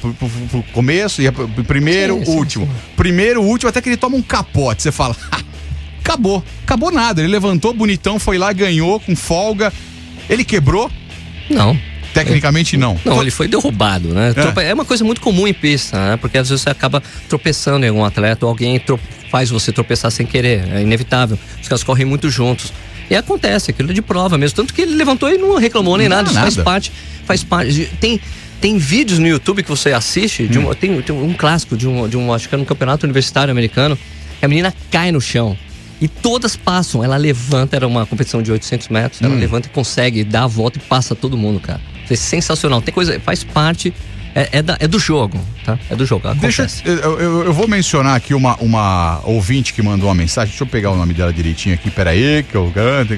começo, 0.73 1.21
ia 1.21 1.32
pro 1.32 1.47
primeiro, 1.65 2.19
Sim, 2.19 2.25
sim, 2.25 2.32
último. 2.38 2.65
sim. 2.65 2.71
Primeiro, 2.97 3.41
último, 3.41 3.69
até 3.69 3.82
que 3.82 3.89
ele 3.89 3.97
toma 3.97 4.17
um 4.17 4.21
capote. 4.21 4.82
Você 4.84 4.91
fala, 4.91 5.15
"Ha, 5.32 5.39
acabou. 6.10 6.43
Acabou 6.63 6.91
nada. 6.91 7.22
Ele 7.22 7.30
levantou 7.30 7.74
bonitão, 7.74 8.17
foi 8.19 8.38
lá, 8.38 8.52
ganhou 8.52 9.00
com 9.00 9.15
folga. 9.15 9.72
Ele 10.30 10.43
quebrou? 10.43 10.89
Não. 11.50 11.78
Tecnicamente 12.13 12.76
não. 12.76 13.00
Não, 13.06 13.22
ele 13.22 13.30
foi 13.32 13.48
derrubado, 13.48 14.10
né? 14.10 14.30
É. 14.30 14.34
Trope- 14.34 14.62
É. 14.63 14.74
uma 14.74 14.84
coisa 14.86 15.04
muito 15.04 15.22
comum 15.22 15.48
em 15.48 15.54
pista, 15.54 15.95
né? 16.12 16.17
Porque 16.17 16.38
às 16.39 16.50
vezes 16.50 16.63
você 16.63 16.69
acaba 16.69 17.02
tropeçando 17.28 17.86
em 17.86 17.89
algum 17.89 18.04
atleta 18.04 18.45
ou 18.45 18.50
alguém 18.50 18.80
tro- 18.80 19.00
faz 19.30 19.50
você 19.52 19.72
tropeçar 19.72 20.12
sem 20.12 20.26
querer. 20.26 20.67
É 20.72 20.82
inevitável. 20.82 21.38
Os 21.62 21.67
caras 21.67 21.84
correm 21.84 22.06
muito 22.06 22.30
juntos. 22.30 22.74
E 23.10 23.15
acontece, 23.15 23.72
aquilo 23.72 23.91
é 23.91 23.93
de 23.93 24.02
prova 24.02 24.38
mesmo. 24.38 24.56
Tanto 24.56 24.74
que 24.74 24.82
ele 24.82 24.95
levantou 24.95 25.30
e 25.32 25.38
não 25.38 25.56
reclamou 25.58 25.98
nem 25.98 26.10
Não, 26.10 26.17
nada. 26.17 26.30
Isso 26.30 26.39
faz 26.39 26.56
nada. 26.56 26.63
parte. 26.65 26.91
Faz 27.26 27.43
parte. 27.43 27.89
Tem, 28.00 28.19
tem 28.60 28.78
vídeos 28.80 29.19
no 29.19 29.28
YouTube 29.28 29.62
que 29.63 29.69
você 29.69 29.93
assiste, 29.93 30.48
de 30.48 30.58
Hum. 30.60 30.69
um, 30.69 30.74
tem, 30.74 31.00
tem 31.04 31.15
um 31.15 31.34
clássico 31.34 31.78
de 31.78 31.88
um, 31.88 32.08
de 32.08 32.17
um, 32.17 32.34
acho 32.34 32.50
que 32.50 32.56
é 32.56 32.58
um 32.58 32.65
campeonato 32.65 33.06
universitário 33.06 33.52
americano. 33.52 33.98
que 34.39 34.45
A 34.45 34.48
menina 34.48 34.74
cai 34.91 35.12
no 35.12 35.22
chão. 35.22 35.56
E 36.01 36.07
todas 36.07 36.55
passam. 36.55 37.03
Ela 37.03 37.17
levanta, 37.17 37.75
era 37.75 37.88
uma 37.88 38.05
competição 38.05 38.41
de 38.41 38.51
800 38.51 38.88
metros. 38.89 39.21
Hum. 39.21 39.25
Ela 39.25 39.35
levanta 39.35 39.67
e 39.67 39.71
consegue 39.71 40.23
dar 40.23 40.43
a 40.43 40.47
volta 40.47 40.77
e 40.77 40.81
passa 40.81 41.13
todo 41.15 41.38
mundo, 41.38 41.59
cara. 41.59 41.81
Isso 42.05 42.13
é 42.13 42.15
sensacional. 42.15 42.81
Tem 42.81 42.93
coisa, 42.93 43.19
faz 43.19 43.43
parte. 43.43 43.93
É, 44.35 44.59
é 44.59 44.62
da- 44.62 44.77
é 44.79 44.88
do 44.88 44.99
jogo, 44.99 45.39
tá? 45.65 45.77
É 45.89 45.95
do 45.95 46.05
jogo. 46.05 46.31
Deixa 46.35 46.63
Acontece. 46.63 46.83
eu, 46.88 46.95
eu, 46.97 47.19
eu- 47.19 47.43
eu 47.45 47.53
vou 47.53 47.67
mencionar 47.67 48.15
aqui 48.15 48.33
uma, 48.35 48.55
uma 48.57 49.21
ouvinte 49.25 49.73
que 49.73 49.81
mandou 49.81 50.07
uma 50.07 50.13
mensagem. 50.15 50.49
Deixa 50.51 50.63
eu 50.63 50.67
pegar 50.67 50.91
o 50.91 50.95
nome 50.95 51.13
dela 51.15 51.33
direitinho 51.33 51.73
aqui. 51.75 51.89
Peraí, 51.89 52.43
que 52.43 52.55
eu 52.55 52.71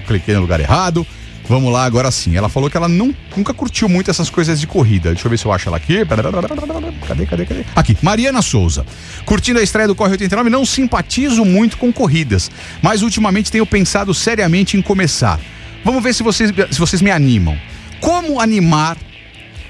cliquei 0.08 0.34
no 0.36 0.41
lugar 0.41 0.60
errado. 0.62 1.06
Vamos 1.48 1.72
lá, 1.72 1.84
agora 1.84 2.10
sim. 2.12 2.36
Ela 2.36 2.50
falou 2.50 2.70
que 2.70 2.78
ela 2.78 2.88
não, 2.88 3.14
nunca 3.36 3.54
curtiu 3.54 3.90
muito 3.90 4.10
essas 4.10 4.30
coisas 4.30 4.60
de 4.60 4.68
corrida. 4.68 5.12
Deixa 5.12 5.28
eu 5.28 5.30
ver 5.30 5.38
se 5.38 5.46
eu 5.46 5.52
acho 5.52 5.68
ela 5.68 5.78
aqui. 5.78 6.06
Cadê, 6.06 7.26
cadê, 7.26 7.46
cadê? 7.46 7.66
Aqui, 7.76 7.98
Mariana 8.02 8.42
Souza. 8.42 8.86
Curtindo 9.26 9.60
a 9.60 9.64
estreia 9.64 9.88
do 9.88 9.96
Corre 9.96 10.12
89, 10.12 10.50
não 10.50 10.66
simpatizo 10.66 11.44
muito 11.44 11.78
com 11.78 11.92
corridas, 11.92 12.50
mas 12.82 13.02
ultimamente 13.02 13.52
tenho 13.52 13.66
pensado 13.66 14.14
seriamente 14.14 14.78
em 14.78 14.82
começar. 14.82 15.40
Vamos 15.84 16.04
ver 16.04 16.14
se 16.14 16.24
vocês, 16.24 16.52
se 16.72 16.80
vocês 16.80 17.02
me 17.02 17.12
animam. 17.12 17.58
Como 18.00 18.40
animar 18.40 18.98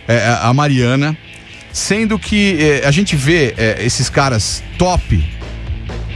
é, 0.08 0.38
a 0.42 0.54
Mariana, 0.54 1.18
sendo 1.72 2.20
que 2.20 2.58
é, 2.60 2.88
a 2.88 2.92
gente 2.92 3.16
vê 3.16 3.54
é, 3.58 3.84
esses 3.84 4.10
caras 4.10 4.64
top 4.78 5.24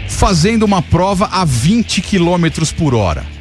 fazendo 0.07 0.63
uma 0.63 0.81
prova 0.81 1.27
a 1.31 1.43
20 1.43 2.01
km 2.01 2.47
por 2.77 2.93
hora. 2.93 3.34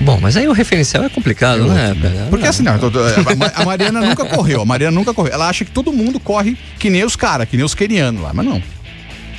Bom, 0.00 0.18
mas 0.20 0.36
aí 0.36 0.46
o 0.48 0.52
referencial 0.52 1.04
é 1.04 1.08
complicado, 1.08 1.66
né? 1.66 1.94
Porque 2.30 2.46
assim, 2.46 2.62
não, 2.62 2.74
a 2.74 3.34
Ma- 3.36 3.52
a 3.54 3.64
Mariana 3.64 4.00
nunca 4.00 4.24
correu, 4.24 4.62
a 4.62 4.64
Mariana 4.64 4.94
nunca 4.94 5.12
correu. 5.12 5.32
Ela 5.32 5.48
acha 5.48 5.64
que 5.64 5.70
todo 5.70 5.92
mundo 5.92 6.18
corre 6.20 6.56
que 6.78 6.88
nem 6.88 7.04
os 7.04 7.16
caras, 7.16 7.48
que 7.48 7.56
nem 7.56 7.64
os 7.64 7.74
quenianos 7.74 8.22
lá, 8.22 8.32
mas 8.32 8.46
não. 8.46 8.62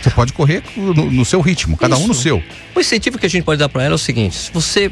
Você 0.01 0.09
pode 0.09 0.33
correr 0.33 0.63
no, 0.75 0.93
no 0.93 1.23
seu 1.25 1.41
ritmo, 1.41 1.77
cada 1.77 1.95
um 1.95 2.07
no 2.07 2.13
Isso. 2.13 2.23
seu. 2.23 2.43
O 2.75 2.79
incentivo 2.79 3.17
que 3.17 3.25
a 3.25 3.29
gente 3.29 3.43
pode 3.43 3.59
dar 3.59 3.69
pra 3.69 3.83
ela 3.83 3.93
é 3.93 3.95
o 3.95 3.99
seguinte: 3.99 4.35
se 4.35 4.51
você 4.51 4.91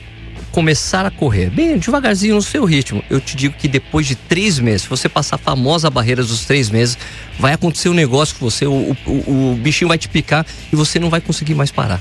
começar 0.51 1.05
a 1.05 1.11
correr 1.11 1.49
bem 1.49 1.77
devagarzinho 1.77 2.35
no 2.35 2.41
seu 2.41 2.63
ritmo, 2.65 3.03
eu 3.09 3.19
te 3.19 3.35
digo 3.35 3.53
que 3.57 3.67
depois 3.67 4.05
de 4.07 4.15
três 4.15 4.57
meses, 4.59 4.83
se 4.83 4.89
você 4.89 5.07
passar 5.09 5.35
a 5.35 5.39
famosa 5.39 5.89
barreira 5.89 6.23
dos 6.23 6.45
três 6.45 6.69
meses, 6.69 6.97
vai 7.39 7.53
acontecer 7.53 7.89
um 7.89 7.93
negócio 7.93 8.35
com 8.37 8.49
você, 8.49 8.65
o, 8.65 8.95
o, 9.05 9.51
o 9.53 9.59
bichinho 9.61 9.87
vai 9.89 9.97
te 9.97 10.07
picar 10.09 10.45
e 10.71 10.75
você 10.75 10.99
não 10.99 11.09
vai 11.09 11.21
conseguir 11.21 11.53
mais 11.55 11.71
parar. 11.71 11.99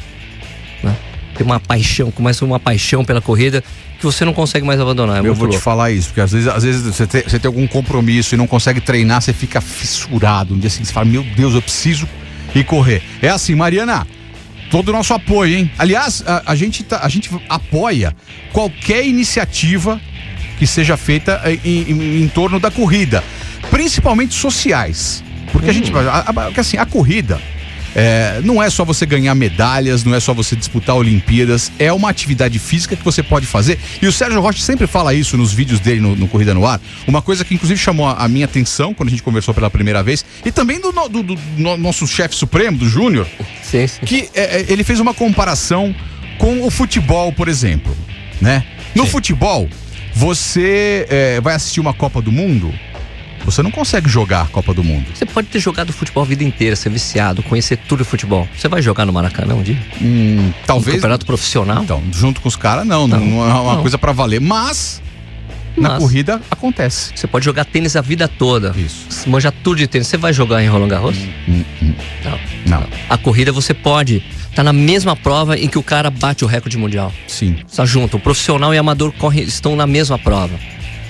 Tem 1.39 1.47
uma 1.47 1.59
paixão, 1.61 2.11
começa 2.11 2.45
uma 2.45 2.61
paixão 2.61 3.05
pela 3.05 3.21
corrida 3.23 3.63
que 3.99 4.05
você 4.05 4.25
não 4.25 4.33
consegue 4.35 4.67
mais 4.67 4.79
abandonar. 4.81 5.17
É 5.17 5.21
Eu 5.29 5.35
vou 5.35 5.47
te 5.49 5.53
louco. 5.53 5.65
falar 5.65 5.91
isso, 5.91 6.09
porque 6.09 6.21
às 6.21 6.31
vezes, 6.33 6.47
às 6.49 6.63
vezes 6.65 6.83
você, 6.83 7.07
tem, 7.07 7.23
você 7.23 7.39
tem 7.39 7.49
algum 7.49 7.67
compromisso 7.67 8.35
e 8.35 8.39
não 8.39 8.47
consegue 8.47 8.81
treinar, 8.81 9.23
você 9.23 9.33
fica 9.33 9.61
fissurado. 9.61 10.55
Um 10.55 10.59
dia 10.59 10.69
seguinte 10.69 10.89
você 10.89 10.93
fala, 10.93 11.07
meu 11.07 11.23
Deus, 11.37 11.55
eu 11.55 11.63
preciso 11.63 12.07
ir 12.55 12.65
correr. 12.65 13.03
É 13.23 13.29
assim, 13.29 13.55
Mariana, 13.55 14.07
todo 14.71 14.89
o 14.89 14.93
nosso 14.93 15.15
apoio, 15.15 15.57
hein? 15.59 15.71
Aliás, 15.79 16.23
a, 16.27 16.43
a 16.47 16.55
gente, 16.55 16.83
tá- 16.83 17.01
a 17.03 17.09
gente 17.09 17.31
apoia 17.49 18.15
qualquer 18.53 19.07
iniciativa 19.07 20.01
que 20.59 20.67
seja 20.67 20.97
feita 20.97 21.41
em, 21.65 21.83
em- 21.91 22.23
em 22.23 22.29
torno 22.29 22.59
da 22.61 22.71
corrida, 22.71 23.23
principalmente 23.71 24.35
sociais. 24.35 25.23
Porque 25.53 25.71
a 25.71 25.73
gente. 25.73 25.91
A, 25.97 26.19
a- 26.19 26.33
porque, 26.47 26.61
assim, 26.61 26.77
a 26.77 26.85
corrida. 26.87 27.41
É, 27.95 28.41
não 28.45 28.63
é 28.63 28.69
só 28.71 28.85
você 28.85 29.05
ganhar 29.07 29.35
medalhas, 29.35 30.05
não 30.05 30.15
é 30.15 30.21
só 30.21 30.33
você 30.35 30.55
disputar 30.55 30.97
Olimpíadas, 30.97 31.73
é 31.79 31.93
uma 31.93 32.09
atividade 32.11 32.59
física 32.59 32.95
que 32.97 33.05
você 33.05 33.23
pode 33.23 33.47
fazer. 33.47 33.79
E 34.01 34.07
o 34.07 34.13
Sérgio 34.13 34.41
Rocha 34.41 34.63
sempre 34.63 34.87
fala 34.87 35.15
isso 35.15 35.37
nos 35.37 35.53
vídeos 35.53 35.81
dele 35.81 36.01
no, 36.01 36.15
no 36.17 36.29
Corrida 36.29 36.55
no 36.55 36.67
Ar. 36.67 36.81
Uma 37.07 37.23
coisa 37.23 37.45
que 37.45 37.55
inclusive 37.55 37.79
chamou 37.81 38.07
a, 38.09 38.29
minha 38.29 38.45
atenção 38.45 38.93
quando 38.95 39.09
a 39.09 39.11
gente 39.11 39.23
conversou 39.23 39.53
pela 39.55 39.71
primeira 39.71 40.03
vez, 40.03 40.25
e 40.45 40.53
também 40.53 40.81
do, 40.81 40.93
do- 40.93 41.23
do 41.23 41.39
no- 41.57 41.77
nosso 41.77 42.07
chefe 42.07 42.35
supremo, 42.35 42.77
do 42.79 42.89
Júnior, 42.89 43.27
Sim, 43.63 43.87
sim. 43.87 44.01
que 44.05 44.29
é, 44.35 44.61
é, 44.61 44.67
ele 44.69 44.85
fez 44.85 45.01
uma 45.01 45.13
comparação 45.15 45.95
com 46.39 46.63
o 46.67 46.71
futebol, 46.71 47.33
por 47.33 47.49
exemplo, 47.49 47.97
né? 48.41 48.65
No 48.95 49.05
Sim. 49.05 49.11
futebol, 49.11 49.69
você 50.15 51.07
é, 51.09 51.41
vai 51.41 51.55
assistir 51.55 51.81
uma 51.81 51.93
Copa 51.95 52.21
do 52.21 52.33
Mundo, 52.33 52.73
você 53.45 53.63
não 53.63 53.71
consegue 53.71 54.09
jogar 54.09 54.43
a 54.43 54.47
Copa 54.47 54.73
do 54.75 54.83
Mundo. 54.85 55.07
Você 55.15 55.25
pode 55.27 55.49
ter 55.49 55.59
jogado 55.61 55.93
futebol 55.93 56.23
a 56.23 56.27
vida 56.27 56.45
inteira, 56.45 56.77
ser 56.77 56.91
viciado, 56.91 57.43
conhecer 57.43 57.77
tudo 57.89 58.03
de 58.03 58.09
futebol. 58.09 58.47
Você 58.57 58.69
vai 58.69 58.83
jogar 58.83 59.05
no 59.07 59.13
Maracanã 59.13 59.55
um 59.55 59.63
dia? 59.63 59.79
Hum, 60.01 60.49
Um 60.49 60.53
talvez. 60.67 60.97
campeonato 60.97 61.25
profissional? 61.27 61.83
Então, 61.83 62.03
junto 62.13 62.41
com 62.41 62.49
os 62.49 62.57
caras, 62.57 62.87
não, 62.87 63.07
não, 63.09 63.19
Não, 63.21 63.27
não 63.27 63.51
é 63.51 63.55
uma 63.61 63.75
não. 63.77 63.81
coisa 63.83 63.97
pra 63.99 64.13
valer. 64.13 64.41
Mas, 64.41 65.01
na 65.77 65.91
Mas- 65.91 65.99
corrida, 65.99 66.41
acontece. 66.51 67.13
Você 67.15 67.27
pode 67.27 67.45
jogar 67.45 67.65
tênis 67.65 67.95
a 67.97 68.01
vida 68.01 68.27
toda. 68.29 68.75
Isso. 68.77 69.29
Manja 69.29 69.51
tudo 69.53 69.77
de 69.79 69.87
tênis. 69.87 70.07
Você 70.09 70.17
vai 70.17 70.33
jogar 70.33 70.63
em 70.63 70.67
Roland 70.69 70.89
Garros? 70.89 71.17
Hum, 71.49 71.65
hum, 71.83 71.95
Não. 72.25 72.81
não, 72.81 72.87
A 73.09 73.17
corrida 73.17 73.53
você 73.53 73.73
pode. 73.73 74.23
Tá 74.55 74.65
na 74.65 74.73
mesma 74.73 75.15
prova 75.15 75.57
em 75.57 75.69
que 75.69 75.79
o 75.79 75.83
cara 75.85 76.11
bate 76.11 76.45
o 76.45 76.49
recorde 76.49 76.77
mundial. 76.77 77.13
sim. 77.29 77.57
Está 77.67 77.85
junto. 77.85 78.17
O 78.17 78.21
profissional 78.21 78.75
e 78.75 78.77
o 78.77 78.81
amador 78.81 79.13
correm, 79.13 79.45
estão 79.45 79.77
na 79.77 79.87
mesma 79.87 80.19
prova. 80.19 80.59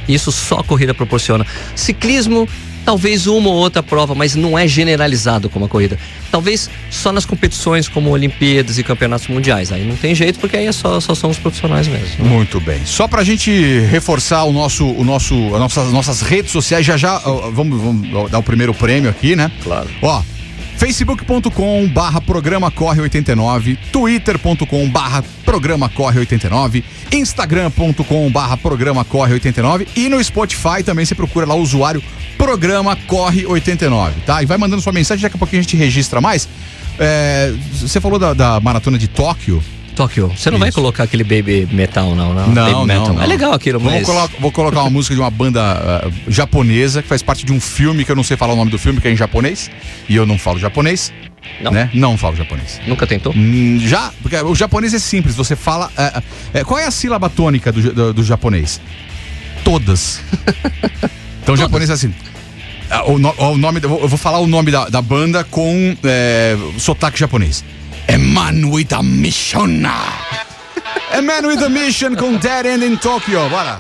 Isso 0.09 0.33
só 0.33 0.61
a 0.61 0.65
corrida 0.65 0.95
proporciona. 0.95 1.47
Ciclismo, 1.75 2.49
talvez 2.85 3.27
uma 3.27 3.51
ou 3.51 3.57
outra 3.57 3.83
prova, 3.83 4.15
mas 4.15 4.35
não 4.35 4.59
é 4.59 4.67
generalizado 4.67 5.51
como 5.51 5.67
a 5.67 5.69
corrida. 5.69 5.99
Talvez 6.31 6.71
só 6.91 7.13
nas 7.13 7.27
competições 7.27 7.89
como 7.89 8.11
Olimpíadas 8.11 8.79
e 8.79 8.83
campeonatos 8.83 9.29
mundiais. 9.29 9.71
Aí 9.71 9.87
não 9.87 9.97
tem 9.97 10.15
jeito, 10.15 10.39
porque 10.39 10.57
aí 10.57 10.67
é 10.67 10.73
só, 10.73 10.99
só 10.99 11.15
são 11.15 11.29
os 11.29 11.39
profissionais 11.39 11.87
mesmo. 11.87 12.25
Muito 12.25 12.59
bem. 12.61 12.81
Só 12.87 13.07
pra 13.07 13.23
gente 13.23 13.51
reforçar 13.91 14.45
o 14.45 14.53
nosso, 14.53 14.87
o 14.87 15.05
nosso, 15.05 15.35
as 15.55 15.61
nossas, 15.61 15.93
nossas 15.93 16.21
redes 16.23 16.51
sociais, 16.51 16.87
já 16.87 16.97
já 16.97 17.21
ó, 17.25 17.51
vamos, 17.51 17.81
vamos 17.81 18.31
dar 18.31 18.39
o 18.39 18.43
primeiro 18.43 18.73
prêmio 18.73 19.11
aqui, 19.11 19.37
né? 19.37 19.51
Claro. 19.63 19.89
Ó, 20.01 20.23
facebook.com 20.79 21.89
barra 21.89 22.21
programa 22.21 22.71
corre 22.71 23.01
89, 23.01 23.77
twitter.com 23.91 24.89
barra 24.89 25.25
programa 25.45 25.89
corre 25.89 26.21
89, 26.21 26.85
instagram.com 27.11 28.31
barra 28.31 28.57
programa 28.57 29.05
corre 29.05 29.35
89 29.35 29.89
e 29.97 30.09
no 30.09 30.23
Spotify 30.23 30.85
também 30.85 31.05
você 31.05 31.17
procura 31.17 31.45
lá 31.45 31.55
o 31.57 31.61
usuário 31.61 32.01
programa 32.39 32.97
corre 33.09 33.45
89, 33.45 34.21
tá? 34.21 34.41
E 34.41 34.47
vai 34.47 34.57
mandando 34.57 34.81
sua 34.81 34.93
mensagem, 34.93 35.21
daqui 35.21 35.35
a 35.35 35.39
pouquinho 35.39 35.59
a 35.59 35.63
gente 35.65 35.77
registra 35.77 36.21
mais. 36.21 36.49
É, 36.97 37.53
você 37.73 38.01
falou 38.01 38.19
da, 38.19 38.33
da 38.33 38.61
maratona 38.61 38.97
de 38.97 39.09
Tóquio. 39.09 39.61
Tóquio. 39.99 40.29
Você 40.37 40.51
não 40.51 40.59
vai 40.59 40.69
Isso. 40.69 40.79
colocar 40.79 41.03
aquele 41.03 41.25
baby 41.25 41.69
metal, 41.73 42.15
não, 42.15 42.33
não? 42.33 42.47
Não, 42.47 42.55
baby 42.55 42.71
não, 42.73 42.85
metal. 42.87 43.13
não. 43.15 43.23
É 43.23 43.27
legal 43.27 43.53
aquilo, 43.53 43.81
mas. 43.81 44.07
colo- 44.07 44.31
vou 44.39 44.53
colocar 44.53 44.81
uma 44.83 44.91
música 44.91 45.15
de 45.15 45.21
uma 45.21 45.31
banda 45.31 45.61
ah, 45.61 46.11
japonesa 46.29 47.03
que 47.03 47.09
faz 47.09 47.21
parte 47.23 47.45
de 47.45 47.53
um 47.53 47.61
filme 47.61 48.05
que 48.05 48.13
eu 48.13 48.17
não 48.17 48.23
sei 48.23 48.37
falar 48.37 48.53
o 48.53 48.57
nome 48.57 48.71
do 48.71 48.79
filme, 48.79 49.01
que 49.01 49.09
é 49.09 49.11
em 49.13 49.17
japonês. 49.17 49.69
E 50.09 50.15
eu 50.15 50.25
não 50.25 50.39
falo 50.39 50.59
japonês. 50.59 51.13
Não? 51.61 51.73
Né? 51.73 51.91
Não 51.95 52.17
falo 52.17 52.37
japonês. 52.37 52.81
Nunca 52.87 53.07
tentou? 53.07 53.33
Hum, 53.35 53.79
Já, 53.81 54.13
porque 54.23 54.37
o 54.37 54.55
japonês 54.55 54.95
é 54.95 54.99
simples, 55.01 55.35
você 55.35 55.57
fala. 55.57 55.91
é, 55.97 56.23
é, 56.61 56.65
qual 56.65 56.79
é 56.79 56.87
a 56.87 56.91
sílaba 56.91 57.29
tônica 57.29 57.73
do, 57.73 57.93
do, 57.93 58.15
do 58.15 58.23
japonês? 58.25 58.81
Todas. 59.65 60.21
Então 61.43 61.55
o 61.55 61.59
japonês 61.59 61.89
é 61.89 61.95
assim. 61.95 62.13
ah, 62.91 63.05
O, 63.11 63.19
no- 63.19 63.35
o 63.39 63.57
nome, 63.57 63.81
eu 63.83 63.89
vou- 63.89 64.01
eu 64.03 64.09
vou 64.09 64.19
falar 64.19 64.39
o 64.39 64.47
nome 64.47 64.71
da, 64.71 64.87
da 64.91 65.01
banda 65.01 65.43
com 65.45 65.97
é, 66.05 66.55
sotaque 66.77 67.19
japonês. 67.19 67.65
É 68.09 68.17
Man 68.17 68.71
with 68.71 68.95
a 68.95 69.03
Mission. 69.03 69.85
a 71.13 71.21
Man 71.21 71.47
with 71.47 71.63
a 71.63 71.69
Mission 71.69 72.17
com 72.17 72.39
Dead 72.39 72.67
End 72.67 72.83
in 72.83 72.97
Tokyo. 72.97 73.49
Bora. 73.51 73.79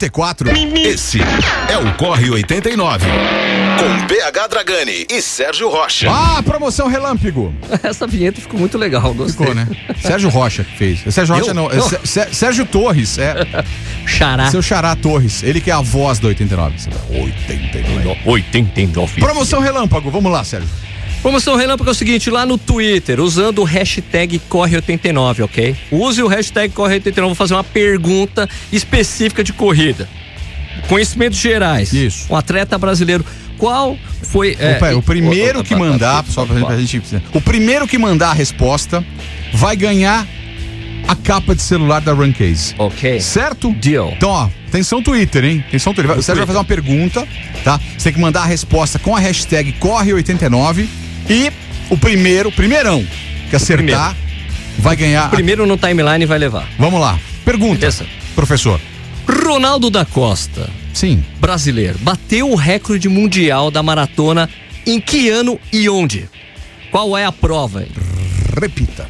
84. 0.00 0.50
Esse 0.78 1.20
é 1.68 1.76
o 1.76 1.94
Corre 1.96 2.30
89. 2.30 3.06
Com 3.78 4.06
BH 4.06 4.48
Dragani 4.48 5.06
e 5.10 5.20
Sérgio 5.20 5.68
Rocha. 5.68 6.08
Ah, 6.10 6.42
promoção 6.42 6.88
relâmpago. 6.88 7.54
Essa 7.82 8.06
vinheta 8.06 8.40
ficou 8.40 8.58
muito 8.58 8.78
legal, 8.78 9.12
gostei. 9.12 9.46
Ficou, 9.46 9.54
né? 9.54 9.68
Sérgio 10.00 10.30
Rocha 10.30 10.64
que 10.64 10.76
fez. 10.76 11.06
É 11.06 11.10
Sérgio 11.10 11.34
Rocha 11.34 11.50
Eu? 11.50 11.54
não, 11.54 11.70
é 11.70 11.78
Sérgio 12.32 12.64
Torres, 12.64 13.18
é. 13.18 13.34
Xará. 14.06 14.50
Seu 14.50 14.62
Xará 14.62 14.96
Torres, 14.96 15.42
ele 15.42 15.60
que 15.60 15.70
é 15.70 15.74
a 15.74 15.82
voz 15.82 16.18
do 16.18 16.28
89. 16.28 16.76
89. 17.10 18.20
89. 18.24 19.20
Promoção 19.20 19.60
relâmpago, 19.60 20.10
vamos 20.10 20.32
lá, 20.32 20.42
Sérgio. 20.44 20.68
Promoção 21.22 21.54
Relâmpago 21.54 21.90
é 21.90 21.92
o 21.92 21.94
seguinte, 21.94 22.30
lá 22.30 22.46
no 22.46 22.56
Twitter, 22.56 23.20
usando 23.20 23.58
o 23.58 23.64
hashtag 23.64 24.40
Corre89, 24.48 25.44
ok? 25.44 25.76
Use 25.90 26.22
o 26.22 26.26
hashtag 26.26 26.72
Corre89, 26.72 27.20
vou 27.20 27.34
fazer 27.34 27.52
uma 27.54 27.64
pergunta 27.64 28.48
específica 28.72 29.44
de 29.44 29.52
corrida. 29.52 30.08
Conhecimentos 30.88 31.38
gerais. 31.38 31.92
Isso. 31.92 32.26
Um 32.32 32.36
atleta 32.36 32.78
brasileiro. 32.78 33.24
qual 33.58 33.98
foi. 34.22 34.56
é, 34.58 34.76
Opa, 34.76 34.94
o 34.94 35.02
primeiro 35.02 35.60
o- 35.60 35.64
que 35.64 35.74
o- 35.74 35.78
mandar, 35.78 36.24
só 36.26 36.46
pra, 36.46 36.58
pra 36.64 36.78
gente. 36.78 37.02
O 37.34 37.40
primeiro 37.42 37.86
que 37.86 37.98
mandar 37.98 38.30
a 38.30 38.32
resposta 38.32 39.04
vai 39.52 39.76
ganhar 39.76 40.26
a 41.06 41.14
capa 41.14 41.54
de 41.54 41.60
celular 41.60 42.00
da 42.00 42.14
Runcase. 42.14 42.74
Ok. 42.78 43.20
Certo? 43.20 43.70
Deal. 43.74 44.14
Então, 44.16 44.30
ó, 44.30 44.48
atenção 44.68 45.02
Twitter, 45.02 45.44
hein? 45.44 45.62
Atenção 45.68 45.92
Twitter. 45.92 46.16
O 46.16 46.22
Sérgio 46.22 46.38
vai 46.40 46.46
fazer 46.46 46.58
uma 46.58 46.64
pergunta, 46.64 47.28
tá? 47.62 47.78
Você 47.98 48.04
tem 48.04 48.14
que 48.14 48.20
mandar 48.20 48.40
a 48.44 48.46
resposta 48.46 48.98
com 48.98 49.14
a 49.14 49.20
hashtag 49.20 49.74
Corre89 49.78 50.86
e 51.30 51.50
o 51.88 51.96
primeiro, 51.96 52.48
o 52.48 52.52
primeirão 52.52 53.06
que 53.48 53.56
acertar 53.56 54.16
vai 54.78 54.96
ganhar. 54.96 55.24
a- 55.26 55.28
Primeiro 55.28 55.64
no 55.66 55.76
timeline 55.76 56.26
vai 56.26 56.38
levar. 56.38 56.68
Vamos 56.78 57.00
lá. 57.00 57.18
Pergunta. 57.44 57.78
Beleza. 57.78 58.06
Professor. 58.34 58.80
Ronaldo 59.26 59.90
da 59.90 60.04
Costa, 60.04 60.68
Sim. 60.92 61.24
brasileiro, 61.40 61.98
bateu 62.00 62.50
o 62.50 62.54
recorde 62.56 63.08
mundial 63.08 63.70
da 63.70 63.82
maratona 63.82 64.48
em 64.86 65.00
que 65.00 65.28
ano 65.28 65.58
e 65.72 65.88
onde? 65.88 66.28
Qual 66.90 67.16
é 67.16 67.24
a 67.24 67.30
prova? 67.32 67.84
Repita. 68.60 69.06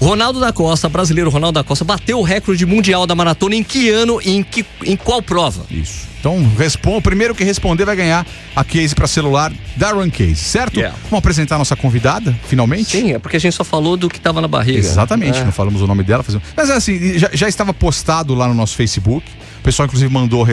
Ronaldo 0.00 0.40
da 0.40 0.52
Costa, 0.52 0.88
brasileiro 0.88 1.28
Ronaldo 1.30 1.58
da 1.60 1.64
Costa, 1.64 1.84
bateu 1.84 2.18
o 2.18 2.22
recorde 2.22 2.64
mundial 2.64 3.06
da 3.06 3.14
maratona 3.14 3.54
em 3.54 3.62
que 3.62 3.90
ano 3.90 4.18
e 4.24 4.30
em, 4.30 4.42
que, 4.42 4.64
em 4.84 4.96
qual 4.96 5.20
prova? 5.22 5.64
Isso. 5.70 6.08
Então, 6.18 6.42
responda, 6.58 6.98
o 6.98 7.02
primeiro 7.02 7.34
que 7.34 7.42
responder 7.44 7.84
vai 7.86 7.96
ganhar 7.96 8.26
a 8.54 8.62
case 8.62 8.94
para 8.94 9.06
celular 9.06 9.50
da 9.76 9.90
Run 9.92 10.10
Case, 10.10 10.34
certo? 10.36 10.76
Yeah. 10.78 10.94
Vamos 11.04 11.18
apresentar 11.18 11.54
a 11.54 11.58
nossa 11.58 11.74
convidada, 11.74 12.38
finalmente? 12.46 12.90
Sim, 12.90 13.12
é 13.12 13.18
porque 13.18 13.36
a 13.38 13.40
gente 13.40 13.54
só 13.54 13.64
falou 13.64 13.96
do 13.96 14.06
que 14.08 14.18
estava 14.18 14.38
na 14.40 14.48
barriga. 14.48 14.78
Exatamente, 14.78 15.38
É. 15.38 15.44
não 15.44 15.52
falamos 15.52 15.80
o 15.80 15.86
nome 15.86 16.02
dela. 16.02 16.22
fazemos- 16.22 16.46
Mas 16.54 16.68
assim, 16.70 17.18
já, 17.18 17.30
já 17.32 17.48
estava 17.48 17.72
postado 17.72 18.34
lá 18.34 18.46
no 18.48 18.52
nosso 18.54 18.76
Facebook. 18.76 19.26
O 19.60 19.62
pessoal, 19.62 19.86
inclusive, 19.86 20.12
mandou, 20.12 20.46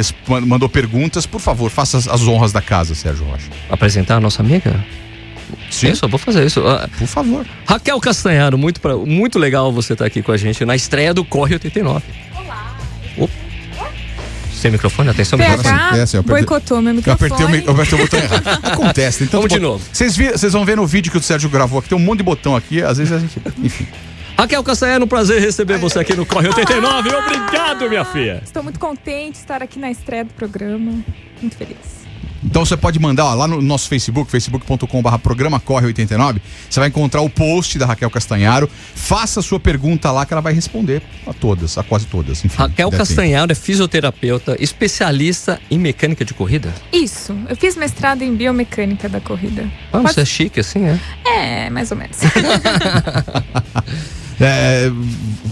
mandou 0.46 0.70
perguntas. 0.70 1.26
Por 1.26 1.40
favor, 1.42 1.70
faça 1.70 1.98
as, 1.98 2.08
as 2.08 2.22
honras 2.28 2.54
da 2.54 2.62
casa, 2.62 2.96
Sérgio 2.96 3.26
Rocha. 3.26 3.48
Apresentar 3.70 4.16
a 4.18 4.20
nossa 4.22 4.42
amiga? 4.42 4.74
Sim. 5.70 5.94
Eu 6.02 6.10
vou 6.10 6.18
fazer 6.20 6.46
isso. 6.46 6.66
Ah, 6.68 6.88
Por 6.98 7.08
favor. 7.08 7.46
Raquel 7.66 8.00
Castanharo, 8.00 8.58
muito, 8.58 8.80
pra- 8.82 8.96
muito 8.98 9.38
legal 9.38 9.72
você 9.72 9.94
estar 9.94 10.06
aqui 10.06 10.22
com 10.22 10.32
a 10.32 10.38
gente 10.38 10.64
na 10.66 10.76
estreia 10.76 11.14
do 11.14 11.24
Corre 11.26 11.54
89. 11.56 12.04
Olá. 12.36 12.76
Sem 14.54 14.72
microfone, 14.72 15.10
atenção, 15.10 15.38
microfone. 15.38 15.64
PH, 15.78 15.98
É, 15.98 16.02
assim, 16.02 16.18
eu 16.18 16.22
apertei- 16.22 16.46
boicotou 16.46 16.82
meu 16.82 16.92
Eu 16.92 16.96
microfone. 16.96 17.32
apertei, 17.32 17.46
o, 17.46 17.50
mi- 17.50 17.64
eu 17.68 17.74
apertei 17.74 18.00
o 18.00 18.02
botão 18.02 18.20
errado. 18.20 18.60
Acontece, 18.66 19.20
tanto 19.20 19.32
Vamos 19.34 19.50
de 19.50 19.60
botão. 19.60 19.72
novo. 19.74 19.86
Vocês 19.94 20.54
vão 20.54 20.66
ver 20.66 20.76
no 20.78 20.88
vídeo 20.88 21.12
que 21.12 21.18
o 21.18 21.22
Sérgio 21.22 21.48
gravou 21.48 21.78
aqui, 21.80 21.90
tem 21.90 21.98
um 21.98 22.02
monte 22.02 22.18
de 22.20 22.24
botão 22.24 22.56
aqui, 22.56 22.82
às 22.82 22.98
vezes 22.98 23.14
a 23.14 23.20
gente. 23.20 23.40
Enfim. 23.64 23.86
Raquel 24.36 24.64
Castanharo, 24.64 25.04
um 25.06 25.08
prazer 25.08 25.40
receber 25.42 25.78
você 25.78 26.00
aqui 26.00 26.16
no 26.16 26.26
Corre 26.26 26.48
89. 26.48 27.10
Obrigado, 27.16 27.88
minha 27.88 28.04
filha. 28.06 28.42
Estou 28.44 28.64
muito 28.64 28.80
contente 28.80 29.34
de 29.34 29.38
estar 29.38 29.62
aqui 29.62 29.78
na 29.78 29.92
estreia 29.92 30.26
do 30.26 30.34
programa. 30.34 30.92
Muito 31.40 31.56
feliz. 31.56 32.07
Então 32.50 32.66
você 32.66 32.78
pode 32.78 32.98
mandar 32.98 33.26
ó, 33.26 33.34
lá 33.34 33.48
no 33.48 33.62
nosso 33.62 33.90
Facebook, 33.90 34.32
facebook.com.br 34.32 35.18
programa 35.18 35.60
Corre 35.60 35.88
89. 35.88 36.42
Você 36.70 36.80
vai 36.80 36.90
encontrar 36.90 37.22
o 37.22 37.30
post 37.30 37.78
da 37.78 37.86
Raquel 37.86 38.10
Castanharo. 38.10 38.70
Faça 38.96 39.42
a 39.42 39.44
sua 39.44 39.60
pergunta 39.60 40.10
lá 40.12 40.26
que 40.26 40.34
ela 40.34 40.42
vai 40.42 40.54
responder 40.54 41.02
a 41.28 41.34
todas, 41.34 41.78
a 41.78 41.84
quase 41.84 42.06
todas. 42.06 42.44
Enfim, 42.44 42.58
Raquel. 42.58 42.90
Castanharo 42.90 43.52
é 43.52 43.56
fisioterapeuta, 43.56 44.56
especialista 44.60 45.60
em 45.70 45.78
mecânica 45.78 46.24
de 46.24 46.34
corrida. 46.34 46.74
Isso, 46.92 47.36
eu 47.50 47.56
fiz 47.56 47.76
mestrado 47.76 48.22
em 48.22 48.34
biomecânica 48.34 49.10
da 49.10 49.20
corrida. 49.20 49.70
Ah, 49.92 50.00
Pode- 50.00 50.14
você 50.14 50.22
é 50.22 50.26
chique 50.26 50.60
assim, 50.62 50.86
é? 50.86 51.00
É, 51.26 51.70
mais 51.70 51.92
ou 51.92 51.98
menos. 51.98 52.18
É, 54.40 54.92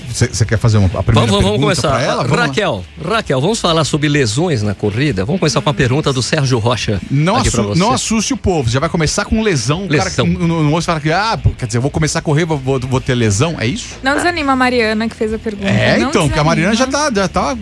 Você 0.09 0.27
você 0.27 0.45
quer 0.45 0.57
fazer 0.57 0.77
uma, 0.77 0.85
a 0.87 1.03
primeira 1.03 1.27
Vamos, 1.27 1.31
vamos 1.43 1.59
pergunta 1.59 1.61
começar. 1.81 1.89
pra 1.89 2.01
ela? 2.01 2.23
Vamos 2.23 2.37
lá. 2.37 2.45
Raquel, 2.45 2.85
Raquel, 3.03 3.41
vamos 3.41 3.59
falar 3.59 3.83
sobre 3.83 4.07
lesões 4.07 4.61
na 4.61 4.73
corrida? 4.75 5.25
Vamos 5.25 5.39
começar 5.39 5.59
com 5.61 5.69
a 5.69 5.73
pergunta 5.73 6.13
do 6.13 6.21
Sérgio 6.21 6.59
Rocha. 6.59 7.01
Não, 7.09 7.35
assu- 7.37 7.63
você. 7.63 7.79
não 7.79 7.91
assuste 7.91 8.33
o 8.33 8.37
povo. 8.37 8.69
Já 8.69 8.79
vai 8.79 8.87
começar 8.89 9.25
com 9.25 9.41
lesão. 9.41 9.85
O 9.85 9.89
cara 9.89 10.09
que 10.09 10.21
Lesão. 10.21 10.27
no, 10.27 10.47
no, 10.47 10.63
no 10.63 10.69
moço 10.69 10.85
fala 10.85 10.99
que, 10.99 11.11
ah, 11.11 11.37
quer 11.57 11.65
dizer, 11.65 11.79
eu 11.79 11.81
vou 11.81 11.91
começar 11.91 12.19
a 12.19 12.21
correr, 12.21 12.45
vou, 12.45 12.57
vou- 12.57 12.79
vou 12.79 13.01
ter 13.01 13.15
lesão. 13.15 13.55
É 13.59 13.65
isso? 13.67 13.97
Não 14.03 14.15
desanima 14.15 14.53
a 14.53 14.55
Mariana 14.55 15.09
que 15.09 15.15
fez 15.15 15.33
a 15.33 15.39
pergunta. 15.39 15.67
É, 15.67 15.97
não 15.97 16.09
então, 16.09 16.27
porque 16.27 16.39
a 16.39 16.43
Mariana 16.43 16.75
já 16.75 16.87
tá. 16.87 17.11
Já 17.13 17.27
tá 17.27 17.55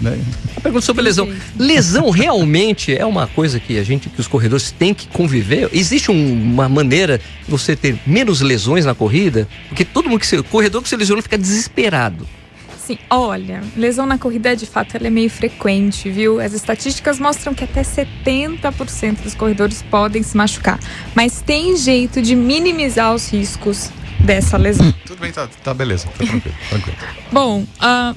né? 0.00 0.18
A 0.56 0.60
pergunta 0.60 0.84
sobre 0.84 1.02
lesão. 1.02 1.28
Lesão 1.58 2.10
realmente 2.10 2.96
é 2.96 3.04
uma 3.04 3.26
coisa 3.26 3.60
que 3.60 3.78
a 3.78 3.84
gente, 3.84 4.08
que 4.08 4.20
os 4.20 4.26
corredores 4.26 4.70
têm 4.70 4.94
que 4.94 5.06
conviver? 5.08 5.68
Existe 5.72 6.10
um- 6.10 6.32
uma 6.32 6.68
maneira 6.68 7.18
de 7.18 7.24
você 7.50 7.76
ter 7.76 7.96
menos 8.06 8.40
lesões 8.40 8.84
na 8.84 8.94
corrida? 8.94 9.46
Porque 9.68 9.84
todo 9.84 10.08
mundo 10.08 10.20
que 10.20 10.26
se, 10.26 10.42
corredor 10.68 10.82
que 10.82 10.88
se 10.88 10.96
lesiona 10.96 11.22
fica 11.22 11.38
desesperado. 11.38 12.26
Sim, 12.78 12.98
olha, 13.10 13.62
lesão 13.76 14.06
na 14.06 14.16
corrida 14.16 14.56
de 14.56 14.64
fato 14.64 14.96
ela 14.96 15.08
é 15.08 15.10
meio 15.10 15.28
frequente, 15.28 16.10
viu? 16.10 16.40
As 16.40 16.54
estatísticas 16.54 17.18
mostram 17.18 17.52
que 17.52 17.64
até 17.64 17.82
70% 17.82 19.22
dos 19.22 19.34
corredores 19.34 19.82
podem 19.82 20.22
se 20.22 20.36
machucar. 20.36 20.78
Mas 21.14 21.42
tem 21.42 21.76
jeito 21.76 22.22
de 22.22 22.34
minimizar 22.34 23.14
os 23.14 23.30
riscos 23.30 23.90
dessa 24.20 24.56
lesão. 24.56 24.92
Tudo 25.04 25.20
bem, 25.20 25.32
tá, 25.32 25.46
tá 25.62 25.74
beleza. 25.74 26.06
Tá 26.08 26.24
tranquilo, 26.24 26.54
tranquilo. 26.70 26.96
Bom, 27.30 27.66
ah, 27.78 28.14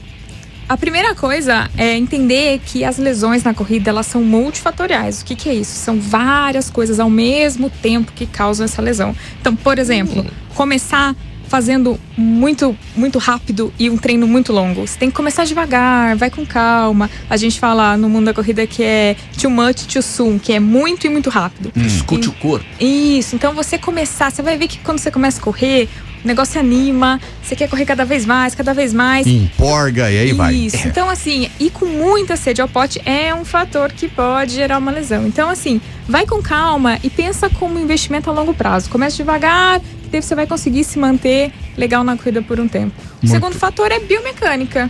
a 0.70 0.78
primeira 0.78 1.14
coisa 1.16 1.70
é 1.78 1.98
entender 1.98 2.62
que 2.66 2.86
as 2.86 2.98
lesões 2.98 3.44
na 3.44 3.54
corrida 3.54 3.90
elas 3.90 4.08
são 4.08 4.24
multifatoriais. 4.24 5.22
O 5.22 5.26
que, 5.26 5.36
que 5.36 5.50
é 5.50 5.54
isso? 5.54 5.76
São 5.76 6.00
várias 6.00 6.70
coisas 6.70 6.98
ao 6.98 7.10
mesmo 7.10 7.70
tempo 7.70 8.14
que 8.14 8.26
causam 8.26 8.64
essa 8.64 8.82
lesão. 8.82 9.14
Então, 9.42 9.54
por 9.54 9.78
exemplo, 9.78 10.26
começar 10.56 11.14
fazendo 11.52 12.00
muito 12.16 12.74
muito 12.96 13.20
rápido 13.20 13.74
e 13.78 13.90
um 13.90 13.98
treino 13.98 14.26
muito 14.26 14.54
longo. 14.54 14.88
Você 14.88 14.98
tem 14.98 15.10
que 15.10 15.16
começar 15.16 15.44
devagar, 15.44 16.16
vai 16.16 16.30
com 16.30 16.46
calma. 16.46 17.10
A 17.30 17.36
gente 17.36 17.60
fala 17.60 17.98
no 17.98 18.08
mundo 18.08 18.26
da 18.26 18.34
corrida 18.34 18.66
que 18.66 18.82
é 18.82 19.18
too 19.40 19.52
much 19.52 19.86
too 19.86 20.02
soon, 20.02 20.40
que 20.40 20.54
é 20.54 20.62
muito 20.62 21.06
e 21.06 21.10
muito 21.10 21.30
rápido. 21.30 21.74
Escute 21.76 22.30
o 22.30 22.32
corpo. 22.32 22.66
Isso, 22.80 23.36
então 23.36 23.54
você 23.54 23.78
começar, 23.78 24.32
você 24.32 24.42
vai 24.42 24.58
ver 24.58 24.70
que 24.70 24.80
quando 24.80 25.00
você 25.00 25.12
começa 25.12 25.42
a 25.42 25.44
correr, 25.44 25.90
o 26.24 26.28
negócio 26.28 26.60
anima, 26.60 27.20
você 27.42 27.56
quer 27.56 27.68
correr 27.70 27.86
cada 27.86 28.06
vez 28.06 28.26
mais, 28.26 28.54
cada 28.54 28.74
vez 28.74 28.94
mais. 28.94 29.26
Emporga 29.26 30.12
e 30.12 30.20
aí 30.20 30.34
vai. 30.34 30.54
Isso. 30.54 30.88
Então, 30.88 31.10
assim, 31.10 31.50
ir 31.60 31.72
com 31.72 31.86
muita 31.86 32.36
sede 32.38 32.62
ao 32.62 32.68
pote 32.68 33.02
é 33.06 33.34
um 33.34 33.44
fator 33.44 33.92
que 33.92 34.08
pode 34.08 34.54
gerar 34.54 34.78
uma 34.78 34.92
lesão. 34.92 35.26
Então, 35.28 35.50
assim, 35.50 35.82
vai 36.08 36.26
com 36.26 36.42
calma 36.42 37.00
e 37.04 37.10
pensa 37.10 37.50
como 37.50 37.80
investimento 37.80 38.30
a 38.30 38.34
longo 38.34 38.54
prazo. 38.54 38.90
Começa 38.90 39.18
devagar, 39.18 39.80
que 39.80 40.10
daí 40.12 40.22
você 40.22 40.36
vai 40.36 40.46
conseguir 40.46 40.84
se 40.84 41.00
manter 41.00 41.52
legal 41.78 42.04
na 42.04 42.16
corrida 42.16 42.42
por 42.42 42.60
um 42.60 42.68
tempo. 42.68 42.94
O 43.00 43.26
Muito. 43.26 43.32
segundo 43.32 43.56
fator 43.56 43.92
é 43.92 44.00
biomecânica, 44.00 44.90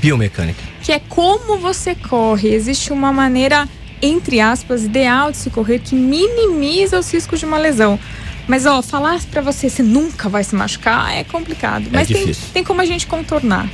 Biomecânica. 0.00 0.62
que 0.82 0.92
é 0.92 1.00
como 1.08 1.58
você 1.58 1.94
corre. 1.94 2.48
Existe 2.54 2.92
uma 2.92 3.12
maneira, 3.12 3.68
entre 4.00 4.40
aspas, 4.40 4.84
ideal 4.84 5.30
de 5.30 5.36
se 5.36 5.50
correr 5.50 5.80
que 5.80 5.94
minimiza 5.94 6.98
os 6.98 7.12
riscos 7.12 7.38
de 7.38 7.44
uma 7.44 7.58
lesão. 7.58 7.98
Mas, 8.46 8.66
ó, 8.66 8.82
falar 8.82 9.20
pra 9.30 9.40
você, 9.40 9.68
você 9.70 9.82
nunca 9.82 10.28
vai 10.28 10.42
se 10.42 10.54
machucar 10.54 11.12
é 11.14 11.24
complicado. 11.24 11.88
Mas 11.92 12.08
tem, 12.08 12.32
tem 12.52 12.64
como 12.64 12.80
a 12.80 12.84
gente 12.84 13.06
contornar. 13.06 13.68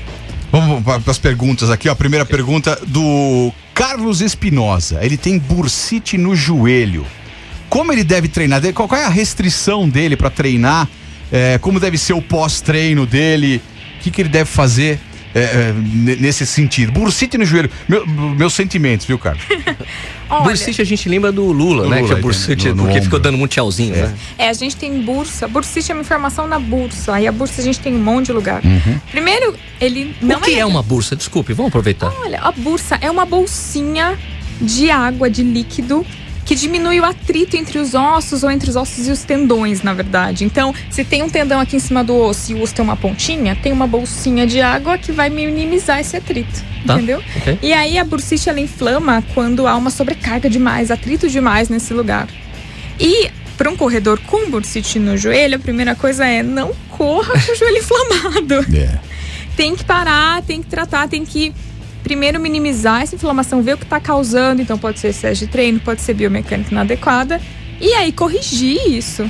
Vamos 0.53 0.83
para 0.83 1.01
as 1.11 1.19
perguntas 1.19 1.71
aqui. 1.71 1.89
Ó. 1.89 1.93
A 1.93 1.97
primeira 1.97 2.25
pergunta 2.25 2.79
do 2.87 3.53
Carlos 3.75 4.21
Espinosa. 4.21 5.01
Ele 5.03 5.17
tem 5.17 5.39
bursite 5.39 6.17
no 6.17 6.35
joelho. 6.35 7.07
Como 7.69 7.93
ele 7.93 8.05
deve 8.05 8.29
treinar? 8.29 8.63
Qual 8.73 8.89
é 8.95 9.05
a 9.05 9.09
restrição 9.09 9.89
dele 9.89 10.17
para 10.17 10.31
treinar? 10.31 10.89
É, 11.33 11.59
como 11.59 11.81
deve 11.81 11.99
ser 11.99 12.13
o 12.13 12.23
pós-treino 12.23 13.05
dele? 13.05 13.61
O 13.99 14.03
que, 14.03 14.11
que 14.11 14.23
ele 14.23 14.29
deve 14.29 14.49
fazer 14.49 15.01
é, 15.39 15.43
é, 15.69 15.75
ne- 15.77 16.17
nesse 16.17 16.47
sentido? 16.47 16.93
Bursite 16.93 17.37
no 17.39 17.45
joelho. 17.45 17.71
Meu- 17.89 18.07
meus 18.07 18.55
sentimentos, 18.55 19.07
viu, 19.07 19.19
Carlos? 19.19 19.43
Olha, 20.29 20.43
Bursite 20.43 20.83
a 20.83 20.85
gente 20.85 21.09
lembra 21.09 21.31
do 21.31 21.45
Lula, 21.53 21.85
Do 21.85 21.91
né? 21.91 21.97
Lula, 22.01 22.09
que 22.09 22.19
é 22.19 22.23
bursite 22.23 22.69
no- 22.69 22.75
no 22.75 22.83
porque 22.83 22.93
ombro. 22.95 23.05
ficou 23.05 23.19
dando 23.21 23.39
muito 23.39 23.53
tchauzinho, 23.53 23.95
né? 23.95 24.15
É, 24.39 24.49
a 24.49 24.53
gente 24.53 24.75
tem 24.77 25.01
bursa. 25.03 25.47
Bursite 25.47 25.93
é 25.93 25.95
uma 25.95 26.01
informação 26.01 26.49
na 26.49 26.59
bursa. 26.59 27.15
Aí 27.15 27.27
a 27.29 27.33
bursa 27.33 27.61
a 27.61 27.65
gente 27.65 27.79
tem 27.79 27.95
um 27.95 28.03
monte 28.03 28.27
de 28.27 28.33
lugar. 28.33 28.61
Primeiro, 29.11 29.55
ele 29.81 30.17
não 30.21 30.39
o 30.39 30.41
que 30.41 30.55
é 30.59 30.67
uma 30.67 30.83
bursa? 30.83 31.15
Desculpe, 31.15 31.53
vamos 31.53 31.69
aproveitar. 31.69 32.13
Olha, 32.23 32.41
a 32.41 32.51
bursa 32.51 32.99
é 33.01 33.11
uma 33.11 33.25
bolsinha 33.25 34.19
de 34.61 34.91
água, 34.91 35.29
de 35.31 35.43
líquido, 35.43 36.05
que 36.47 36.55
diminui 36.55 37.01
o 37.01 37.05
atrito 37.05 37.57
entre 37.57 37.79
os 37.79 37.93
ossos 37.95 38.43
ou 38.45 38.51
entre 38.51 38.71
os 38.71 38.77
ossos 38.77 39.09
e 39.09 39.11
os 39.11 39.25
tendões, 39.25 39.83
na 39.83 39.93
verdade. 39.93 40.45
Então, 40.45 40.73
se 40.89 41.05
tem 41.05 41.23
um 41.23 41.29
tendão 41.29 41.59
aqui 41.61 41.75
em 41.77 41.81
cima 41.81 42.03
do 42.05 42.15
osso 42.17 42.53
e 42.53 42.55
o 42.55 42.63
osso 42.63 42.73
tem 42.73 42.85
uma 42.85 42.97
pontinha, 42.97 43.57
tem 43.57 43.73
uma 43.73 43.87
bolsinha 43.87 44.47
de 44.47 44.61
água 44.61 44.97
que 44.97 45.11
vai 45.11 45.29
minimizar 45.29 45.99
esse 46.01 46.17
atrito. 46.17 46.65
Tá, 46.87 46.95
Entendeu? 46.95 47.21
ok. 47.37 47.59
E 47.61 47.73
aí 47.73 47.99
a 47.99 48.05
bursite 48.05 48.49
ela 48.49 48.61
inflama 48.61 49.23
quando 49.35 49.67
há 49.67 49.77
uma 49.77 49.91
sobrecarga 49.91 50.49
demais, 50.49 50.91
atrito 50.93 51.29
demais 51.29 51.69
nesse 51.69 51.93
lugar. 51.93 52.29
E 53.01 53.29
para 53.59 53.69
um 53.69 53.77
corredor 53.77 54.21
com 54.21 54.49
bursite 54.49 55.01
no 55.01 55.17
joelho, 55.17 55.57
a 55.57 55.59
primeira 55.59 55.97
coisa 55.97 56.25
é 56.27 56.45
não 56.45 56.73
corra 56.91 57.33
com 57.45 57.53
o 57.53 57.57
joelho 57.57 57.79
inflamado 57.83 58.67
É. 58.77 58.99
tem 59.57 59.75
que 59.75 59.85
parar, 59.85 60.43
tem 60.43 60.63
que 60.63 60.69
tratar, 60.69 61.09
tem 61.09 61.25
que 61.25 61.53
primeiro 62.07 62.39
minimizar 62.39 63.03
essa 63.03 63.17
inflamação, 63.17 63.63
ver 63.63 63.75
o 63.75 63.77
que 63.77 63.83
está 63.83 63.99
causando. 63.99 64.63
Então 64.63 64.79
pode 64.79 65.01
ser 65.01 65.09
excesso 65.09 65.41
de 65.41 65.49
treino, 65.49 65.81
pode 65.81 66.01
ser 66.01 66.15
biomecânica 66.15 66.71
inadequada. 66.71 67.41
E 67.81 67.93
aí 67.95 68.13
corrigir 68.13 68.79
isso. 68.87 69.29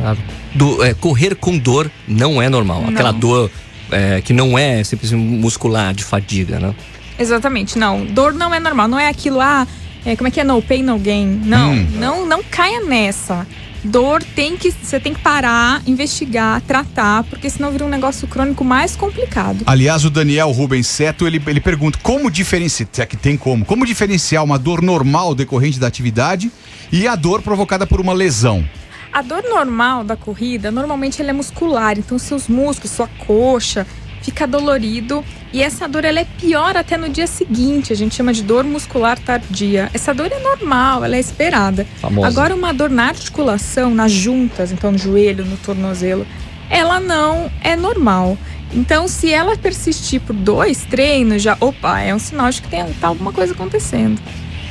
Ah, 0.00 0.16
do- 0.52 0.82
é, 0.82 0.94
correr 0.94 1.36
com 1.36 1.56
dor 1.56 1.88
não 2.08 2.42
é 2.42 2.48
normal. 2.48 2.82
Não. 2.82 2.88
Aquela 2.88 3.12
dor 3.12 3.48
é, 3.92 4.20
que 4.20 4.32
não 4.32 4.58
é 4.58 4.82
simplesmente 4.82 5.22
muscular, 5.24 5.94
de 5.94 6.02
fadiga, 6.02 6.58
né? 6.58 6.74
Exatamente, 7.16 7.78
não. 7.78 8.04
Dor 8.04 8.32
não 8.34 8.52
é 8.52 8.58
normal, 8.58 8.88
não 8.88 8.98
é 8.98 9.08
aquilo, 9.08 9.40
ah, 9.40 9.64
é, 10.04 10.16
como 10.16 10.26
é 10.26 10.30
que 10.32 10.40
é 10.40 10.44
no 10.44 10.60
pain 10.60 10.82
no 10.82 10.98
gain? 10.98 11.40
Não, 11.44 11.72
Hum. 11.72 11.86
não, 12.00 12.26
não 12.26 12.42
caia 12.42 12.80
nessa. 12.80 13.46
Dor 13.84 14.22
tem 14.22 14.56
que 14.56 14.70
você 14.70 14.98
tem 14.98 15.14
que 15.14 15.20
parar, 15.20 15.82
investigar, 15.86 16.60
tratar, 16.62 17.22
porque 17.24 17.48
senão 17.48 17.70
vira 17.70 17.84
um 17.84 17.88
negócio 17.88 18.26
crônico 18.26 18.64
mais 18.64 18.96
complicado. 18.96 19.62
Aliás, 19.66 20.04
o 20.04 20.10
Daniel 20.10 20.50
Rubens 20.50 20.86
Seto, 20.86 21.26
ele, 21.26 21.40
ele 21.46 21.60
pergunta 21.60 21.98
como 22.02 22.30
diferenciar, 22.30 22.88
é 22.98 23.06
que 23.06 23.16
tem 23.16 23.36
como, 23.36 23.64
como 23.64 23.86
diferenciar 23.86 24.42
uma 24.42 24.58
dor 24.58 24.82
normal 24.82 25.34
decorrente 25.34 25.78
da 25.78 25.86
atividade 25.86 26.50
e 26.90 27.06
a 27.06 27.14
dor 27.14 27.42
provocada 27.42 27.86
por 27.86 28.00
uma 28.00 28.12
lesão. 28.12 28.68
A 29.12 29.22
dor 29.22 29.42
normal 29.42 30.04
da 30.04 30.16
corrida, 30.16 30.70
normalmente 30.70 31.20
ela 31.22 31.30
é 31.30 31.32
muscular, 31.32 31.98
então 31.98 32.18
seus 32.18 32.46
músculos, 32.46 32.90
sua 32.90 33.08
coxa, 33.26 33.86
fica 34.28 34.46
dolorido 34.46 35.24
e 35.54 35.62
essa 35.62 35.88
dor 35.88 36.04
ela 36.04 36.20
é 36.20 36.26
pior 36.38 36.76
até 36.76 36.98
no 36.98 37.08
dia 37.08 37.26
seguinte, 37.26 37.94
a 37.94 37.96
gente 37.96 38.14
chama 38.14 38.30
de 38.30 38.42
dor 38.42 38.62
muscular 38.62 39.18
tardia. 39.18 39.88
Essa 39.94 40.12
dor 40.12 40.30
é 40.30 40.38
normal, 40.38 41.02
ela 41.02 41.16
é 41.16 41.18
esperada. 41.18 41.86
Famosa. 41.98 42.28
Agora 42.28 42.54
uma 42.54 42.74
dor 42.74 42.90
na 42.90 43.06
articulação, 43.06 43.94
nas 43.94 44.12
juntas, 44.12 44.70
então 44.70 44.92
no 44.92 44.98
joelho, 44.98 45.46
no 45.46 45.56
tornozelo, 45.56 46.26
ela 46.68 47.00
não 47.00 47.50
é 47.62 47.74
normal. 47.74 48.36
Então, 48.70 49.08
se 49.08 49.32
ela 49.32 49.56
persistir 49.56 50.20
por 50.20 50.36
dois 50.36 50.84
treinos, 50.84 51.42
já, 51.42 51.56
opa, 51.58 52.00
é 52.00 52.14
um 52.14 52.18
sinal 52.18 52.50
de 52.50 52.60
que 52.60 52.68
tem 52.68 52.84
tá 53.00 53.08
alguma 53.08 53.32
coisa 53.32 53.54
acontecendo. 53.54 54.20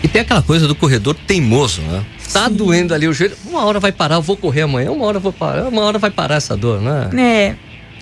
E 0.03 0.07
tem 0.07 0.21
aquela 0.21 0.43
coisa 0.43 0.67
do 0.67 0.75
corredor 0.75 1.15
teimoso, 1.25 1.81
né? 1.81 2.05
Tá 2.31 2.47
Sim. 2.47 2.53
doendo 2.53 2.93
ali 2.93 3.07
o 3.07 3.13
joelho, 3.13 3.35
uma 3.47 3.65
hora 3.65 3.79
vai 3.79 3.91
parar, 3.91 4.17
eu 4.17 4.21
vou 4.21 4.37
correr 4.37 4.61
amanhã, 4.61 4.91
uma 4.91 5.05
hora 5.05 5.17
eu 5.17 5.21
vou 5.21 5.33
parar, 5.33 5.67
uma 5.67 5.81
hora 5.81 5.97
vai 5.97 6.11
parar 6.11 6.35
essa 6.35 6.55
dor, 6.55 6.79
né? 6.79 7.09
É, 7.17 7.55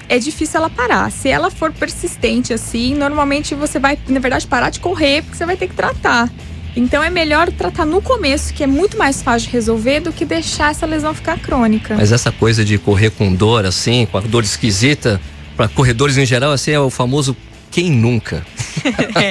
é 0.07 0.19
difícil 0.19 0.59
ela 0.59 0.69
parar. 0.69 1.11
Se 1.11 1.29
ela 1.29 1.49
for 1.49 1.71
persistente 1.71 2.53
assim, 2.53 2.95
normalmente 2.95 3.55
você 3.55 3.79
vai, 3.79 3.97
na 4.07 4.19
verdade, 4.19 4.47
parar 4.47 4.69
de 4.69 4.79
correr 4.79 5.23
porque 5.23 5.37
você 5.37 5.45
vai 5.45 5.57
ter 5.57 5.67
que 5.67 5.75
tratar. 5.75 6.29
Então 6.75 7.01
é 7.01 7.09
melhor 7.09 7.51
tratar 7.51 7.85
no 7.85 8.01
começo, 8.01 8.53
que 8.53 8.63
é 8.63 8.67
muito 8.67 8.97
mais 8.97 9.21
fácil 9.21 9.47
de 9.47 9.53
resolver, 9.53 10.01
do 10.01 10.11
que 10.11 10.25
deixar 10.25 10.71
essa 10.71 10.85
lesão 10.85 11.13
ficar 11.13 11.39
crônica. 11.39 11.95
Mas 11.95 12.11
essa 12.11 12.31
coisa 12.31 12.65
de 12.65 12.77
correr 12.77 13.11
com 13.11 13.33
dor 13.33 13.65
assim, 13.65 14.05
com 14.05 14.17
a 14.17 14.21
dor 14.21 14.43
esquisita, 14.43 15.21
para 15.55 15.69
corredores 15.69 16.17
em 16.17 16.25
geral, 16.25 16.51
assim, 16.51 16.71
é 16.71 16.79
o 16.79 16.89
famoso 16.89 17.35
quem 17.71 17.89
nunca. 17.89 18.45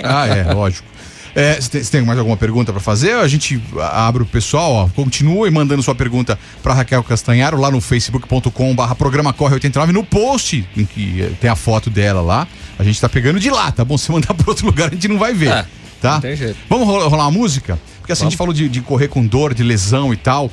Ah, 0.03 0.27
é, 0.27 0.53
lógico. 0.53 0.94
É, 1.35 1.61
Você 1.61 1.69
tem, 1.69 1.83
você 1.83 1.91
tem 1.91 2.03
mais 2.03 2.19
alguma 2.19 2.37
pergunta 2.37 2.73
para 2.73 2.81
fazer? 2.81 3.15
A 3.17 3.27
gente 3.27 3.61
abre 3.93 4.23
o 4.23 4.27
pessoal, 4.27 4.73
ó, 4.73 4.89
continue 4.89 5.51
mandando 5.51 5.83
sua 5.83 5.95
pergunta 5.95 6.39
para 6.63 6.75
Raquel 6.75 7.03
Castanharo 7.03 7.59
lá 7.61 7.71
no 7.71 7.81
facebook.com 7.81 8.75
barra 8.75 8.95
programa 8.95 9.33
corre 9.33 9.55
89 9.55 9.93
no 9.93 10.05
post 10.05 10.65
em 10.77 10.85
que 10.85 11.23
eh, 11.23 11.33
tem 11.41 11.51
a 11.51 11.57
foto 11.57 11.91
dela 11.91 12.21
lá. 12.21 12.47
A 12.79 12.85
gente 12.85 13.01
tá 13.01 13.09
pegando 13.09 13.41
de 13.41 13.51
lá, 13.51 13.73
tá 13.73 13.85
bom? 13.85 13.99
Se 13.99 14.11
mandar 14.13 14.33
para 14.35 14.49
outro 14.49 14.67
lugar 14.67 14.89
a 14.91 14.95
gente 14.95 15.09
não 15.09 15.19
vai 15.19 15.35
ver, 15.35 15.49
É, 15.51 15.67
tá? 16.01 16.13
não 16.15 16.21
tem 16.21 16.37
jeito. 16.37 16.57
Vamos 16.69 16.87
rolar, 16.87 17.09
uma 17.09 17.31
música? 17.33 17.79
Porque 18.01 18.13
assim, 18.13 18.27
a 18.27 18.29
gente 18.29 18.37
falou 18.39 18.53
de, 18.55 18.69
de 18.69 18.81
correr 18.81 19.09
com 19.09 19.27
dor, 19.27 19.55
de 19.55 19.63
lesão 19.65 20.13
e 20.13 20.17
tal. 20.17 20.51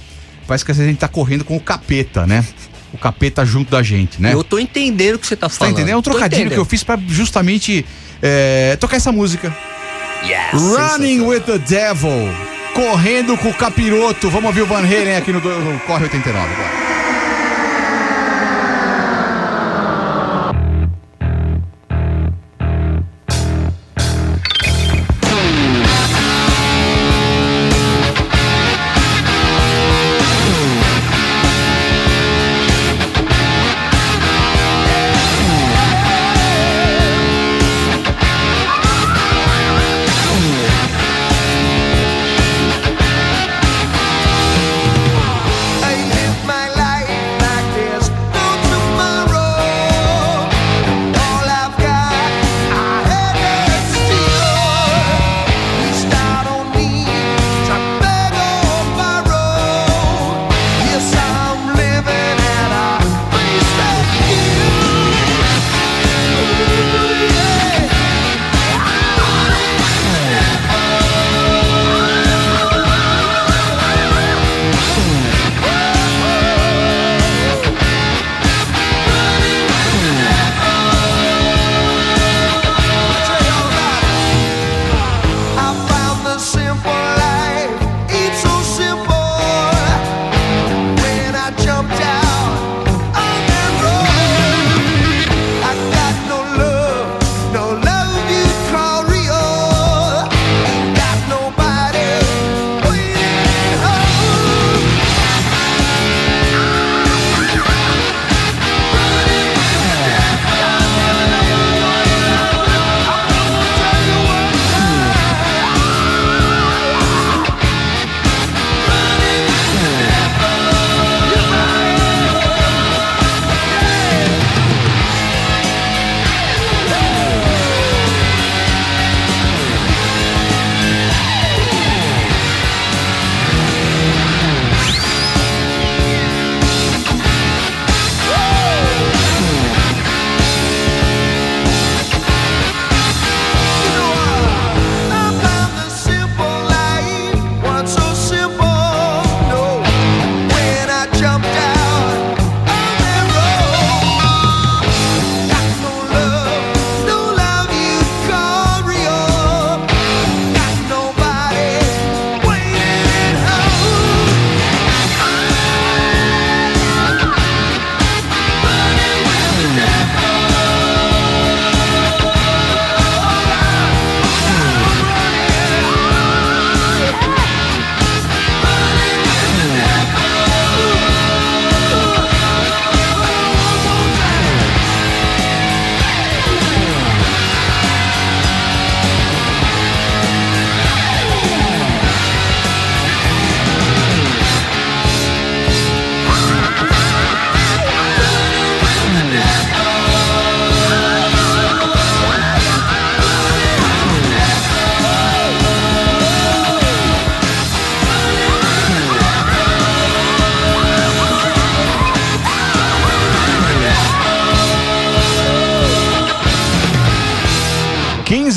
Parece 0.48 0.66
que 0.66 0.72
às 0.72 0.78
vezes 0.78 0.88
a 0.88 0.92
gente 0.92 1.00
tá 1.00 1.08
correndo 1.08 1.44
com 1.46 1.56
o 1.56 1.60
capeta, 1.60 2.26
né? 2.26 2.44
O 2.94 2.98
capeta 2.98 3.46
junto 3.46 3.70
da 3.70 3.84
gente, 3.84 4.22
né? 4.22 4.34
Eu 4.34 4.44
tô 4.44 4.58
entendendo 4.58 5.16
o 5.16 5.20
que 5.20 5.28
você 5.28 5.36
tá 5.36 5.48
tá 5.48 5.54
falando. 5.56 5.74
entendendo? 5.74 5.94
É 5.94 5.98
um 5.98 6.02
trocadilho 6.02 6.50
que 6.50 6.58
eu 6.58 6.66
fiz 6.66 6.84
pra 6.84 6.98
justamente 7.08 7.86
é, 8.22 8.76
tocar 8.78 8.98
essa 8.98 9.12
música. 9.12 9.56
Yes, 10.24 10.54
Running 10.54 11.26
with 11.26 11.46
the 11.46 11.58
Devil. 11.58 12.30
Correndo 12.76 13.36
com 13.38 13.50
o 13.50 13.54
capiroto. 13.54 14.30
Vamos 14.30 14.46
ouvir 14.50 14.62
o 14.62 14.66
Van 14.66 14.84
Halen 14.84 15.16
aqui 15.16 15.32
no, 15.32 15.40
no 15.40 15.80
Corre 15.82 16.06
89 16.06 16.54
agora. 16.54 16.91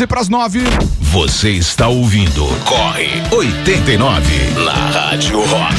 15 0.05 0.07
para 0.07 0.21
as 0.21 0.29
9. 0.29 0.61
Você 1.01 1.51
está 1.51 1.89
ouvindo 1.89 2.47
Corre 2.65 3.09
89 3.31 4.51
na 4.65 4.73
Rádio 4.73 5.41
Rock. 5.45 5.75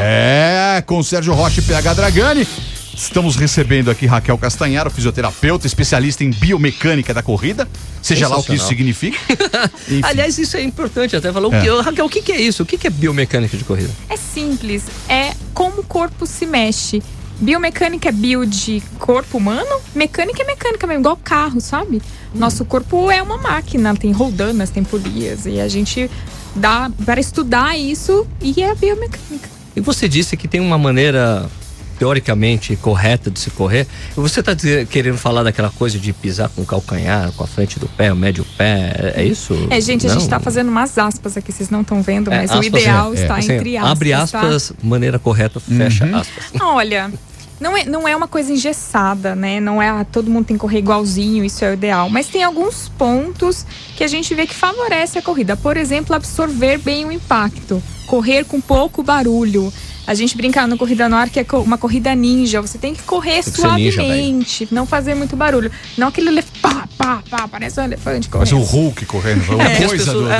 É, 0.00 0.82
com 0.86 1.02
Sérgio 1.02 1.34
Rocha 1.34 1.60
e 1.60 1.62
PH 1.62 1.94
Dragani. 1.94 2.46
Estamos 2.94 3.36
recebendo 3.36 3.90
aqui 3.90 4.06
Raquel 4.06 4.36
Castanharo, 4.38 4.90
fisioterapeuta, 4.90 5.66
especialista 5.66 6.22
em 6.22 6.30
biomecânica 6.30 7.12
da 7.14 7.22
corrida. 7.22 7.66
Seja 8.02 8.28
lá 8.28 8.36
o 8.38 8.42
que 8.42 8.54
isso 8.54 8.68
significa. 8.68 9.18
Aliás, 10.02 10.38
isso 10.38 10.56
é 10.56 10.62
importante 10.62 11.16
até 11.16 11.32
falar. 11.32 11.48
O 11.48 11.54
É. 11.54 11.60
que, 11.62 11.68
Raquel, 11.82 12.04
o 12.04 12.08
que, 12.08 12.22
que 12.22 12.32
é 12.32 12.40
isso? 12.40 12.62
O 12.62 12.66
que, 12.66 12.76
que 12.78 12.86
é 12.86 12.90
biomecânica 12.90 13.56
de 13.56 13.64
corrida? 13.64 13.90
É 14.08 14.16
simples, 14.16 14.84
é 15.08 15.32
como 15.54 15.80
o 15.80 15.84
corpo 15.84 16.26
se 16.26 16.46
mexe. 16.46 17.02
Biomecânica 17.42 18.08
é 18.08 18.12
bio 18.12 18.46
de 18.46 18.80
corpo 19.00 19.36
humano, 19.36 19.80
mecânica 19.96 20.42
é 20.42 20.46
mecânica 20.46 20.86
mesmo, 20.86 21.00
igual 21.00 21.16
carro, 21.16 21.60
sabe? 21.60 22.00
Nosso 22.32 22.64
corpo 22.64 23.10
é 23.10 23.20
uma 23.20 23.36
máquina, 23.36 23.96
tem 23.96 24.12
roldanas, 24.12 24.70
tem 24.70 24.84
polias, 24.84 25.44
e 25.44 25.60
a 25.60 25.66
gente 25.66 26.08
dá 26.54 26.88
para 27.04 27.20
estudar 27.20 27.76
isso 27.76 28.24
e 28.40 28.62
é 28.62 28.72
biomecânica. 28.76 29.50
E 29.74 29.80
você 29.80 30.08
disse 30.08 30.36
que 30.36 30.46
tem 30.46 30.60
uma 30.60 30.78
maneira 30.78 31.50
teoricamente 31.98 32.76
correta 32.76 33.30
de 33.30 33.38
se 33.40 33.50
correr. 33.50 33.86
Você 34.14 34.40
está 34.40 34.54
querendo 34.88 35.18
falar 35.18 35.42
daquela 35.42 35.70
coisa 35.70 35.98
de 35.98 36.12
pisar 36.12 36.48
com 36.48 36.62
o 36.62 36.66
calcanhar, 36.66 37.32
com 37.32 37.42
a 37.42 37.46
frente 37.46 37.78
do 37.78 37.88
pé, 37.88 38.12
o 38.12 38.16
médio 38.16 38.44
pé? 38.56 39.12
É, 39.16 39.22
é 39.22 39.24
isso? 39.24 39.54
É, 39.68 39.80
gente, 39.80 40.06
a 40.06 40.10
Não? 40.10 40.20
gente 40.20 40.28
tá 40.28 40.38
fazendo 40.38 40.68
umas 40.68 40.96
aspas 40.96 41.36
aqui, 41.36 41.52
vocês 41.52 41.70
não 41.70 41.80
estão 41.82 42.02
vendo, 42.02 42.32
É, 42.32 42.38
mas 42.38 42.50
o 42.50 42.54
aspas, 42.54 42.66
ideal 42.66 43.14
é, 43.14 43.16
é. 43.16 43.22
está 43.22 43.36
Assim, 43.36 43.52
entre 43.52 43.76
aspas. 43.76 43.90
Abre 43.92 44.10
tá? 44.10 44.22
aspas, 44.22 44.72
maneira 44.82 45.18
correta, 45.18 45.58
fecha 45.60 46.04
aspas. 46.06 46.44
Olha, 46.60 47.12
não 47.62 47.76
é, 47.76 47.84
não 47.84 48.08
é 48.08 48.14
uma 48.14 48.26
coisa 48.26 48.52
engessada, 48.52 49.36
né? 49.36 49.60
Não 49.60 49.80
é 49.80 49.88
ah, 49.88 50.04
todo 50.04 50.28
mundo 50.28 50.46
tem 50.46 50.56
que 50.56 50.60
correr 50.60 50.80
igualzinho, 50.80 51.44
isso 51.44 51.64
é 51.64 51.70
o 51.70 51.74
ideal. 51.74 52.10
Mas 52.10 52.26
tem 52.26 52.42
alguns 52.42 52.88
pontos 52.88 53.64
que 53.96 54.02
a 54.02 54.08
gente 54.08 54.34
vê 54.34 54.46
que 54.46 54.54
favorece 54.54 55.16
a 55.16 55.22
corrida. 55.22 55.56
Por 55.56 55.76
exemplo, 55.76 56.14
absorver 56.14 56.78
bem 56.78 57.06
o 57.06 57.12
impacto, 57.12 57.80
correr 58.06 58.44
com 58.44 58.60
pouco 58.60 59.02
barulho. 59.02 59.72
A 60.06 60.14
gente 60.14 60.36
brinca 60.36 60.66
no 60.66 60.76
Corrida 60.76 61.08
no 61.08 61.14
Ar 61.16 61.30
que 61.30 61.38
é 61.38 61.46
uma 61.54 61.78
corrida 61.78 62.12
ninja. 62.14 62.60
Você 62.60 62.76
tem 62.76 62.92
que 62.94 63.02
correr 63.02 63.42
Tem 63.42 63.52
que 63.52 63.60
ser 63.60 63.68
ninja, 63.74 64.02
suavemente, 64.02 64.68
não 64.72 64.84
fazer 64.84 65.14
muito 65.14 65.36
barulho. 65.36 65.70
Não 65.96 66.08
aquele 66.08 66.28
elef- 66.28 66.50
pá, 66.60 66.88
pá, 66.98 67.22
pá, 67.30 67.46
parece 67.46 67.80
um 67.80 67.84
elefante 67.84 68.28
correndo. 68.28 68.56
o 68.56 68.62
Hulk 68.62 69.06
correndo. 69.06 69.54
Uma 69.54 69.62
É. 69.64 69.76
coisa 69.86 70.04
pessoas- 70.04 70.38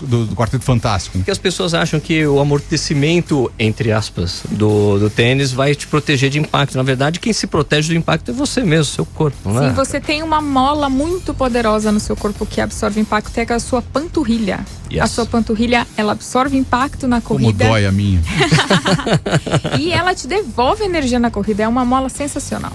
do, 0.00 0.06
do, 0.06 0.06
do- 0.06 0.26
do 0.26 0.34
Quarteto 0.36 0.64
Fantástico. 0.64 1.16
né? 1.18 1.22
Porque 1.22 1.30
as 1.30 1.38
pessoas 1.38 1.72
acham 1.72 2.00
que 2.00 2.26
o 2.26 2.40
amortecimento, 2.40 3.50
entre 3.58 3.92
aspas, 3.92 4.42
do, 4.50 4.98
do 4.98 5.08
tênis 5.08 5.52
vai 5.52 5.74
te 5.74 5.86
proteger 5.86 6.28
de 6.30 6.38
impacto. 6.40 6.76
Na 6.76 6.82
verdade, 6.82 7.20
quem 7.20 7.32
se 7.32 7.46
protege 7.46 7.92
do 7.92 7.98
impacto 7.98 8.30
é 8.30 8.34
você 8.34 8.62
mesmo, 8.62 8.86
seu 8.86 9.06
corpo, 9.06 9.50
né? 9.52 9.68
Sim, 9.68 9.74
você 9.74 10.00
tem 10.00 10.22
uma 10.22 10.40
mola 10.40 10.88
muito 10.88 11.32
poderosa 11.32 11.92
no 11.92 12.00
seu 12.00 12.16
corpo 12.16 12.44
que 12.44 12.60
absorve 12.60 13.00
impacto, 13.00 13.30
que 13.32 13.40
é 13.40 13.54
a 13.54 13.58
sua 13.60 13.80
panturrilha. 13.82 14.60
Yes. 14.90 15.02
A 15.02 15.06
sua 15.06 15.26
panturrilha, 15.26 15.86
ela 15.96 16.12
absorve 16.12 16.56
impacto 16.56 17.06
na 17.06 17.20
Como 17.20 17.40
corrida 17.40 17.66
dói 17.66 17.86
a 17.86 17.92
minha. 17.92 18.20
e 19.78 19.92
ela 19.92 20.14
te 20.14 20.26
devolve 20.26 20.82
energia 20.82 21.18
na 21.18 21.30
corrida. 21.30 21.62
É 21.62 21.68
uma 21.68 21.84
mola 21.84 22.08
sensacional. 22.08 22.72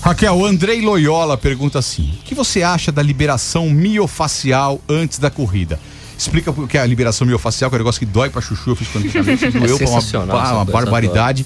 Raquel, 0.00 0.36
o 0.36 0.46
Andrei 0.46 0.80
Loyola 0.80 1.36
pergunta 1.36 1.80
assim: 1.80 2.14
o 2.20 2.24
que 2.24 2.34
você 2.34 2.62
acha 2.62 2.92
da 2.92 3.02
liberação 3.02 3.68
miofacial 3.70 4.80
antes 4.88 5.18
da 5.18 5.30
corrida? 5.30 5.80
Explica 6.16 6.50
o 6.50 6.66
que 6.66 6.78
é 6.78 6.80
a 6.80 6.86
liberação 6.86 7.26
miofacial, 7.26 7.68
que 7.68 7.74
é 7.74 7.78
um 7.78 7.80
negócio 7.80 7.98
que 7.98 8.06
dói 8.06 8.30
pra 8.30 8.40
chuchu, 8.40 8.70
eu 8.70 8.76
fiz 8.76 8.88
quando 8.88 9.10
doeu 9.12 9.76
pra 9.76 9.88
uma, 9.88 9.98
uma 9.98 10.26
coisa, 10.26 10.64
barbaridade. 10.64 11.44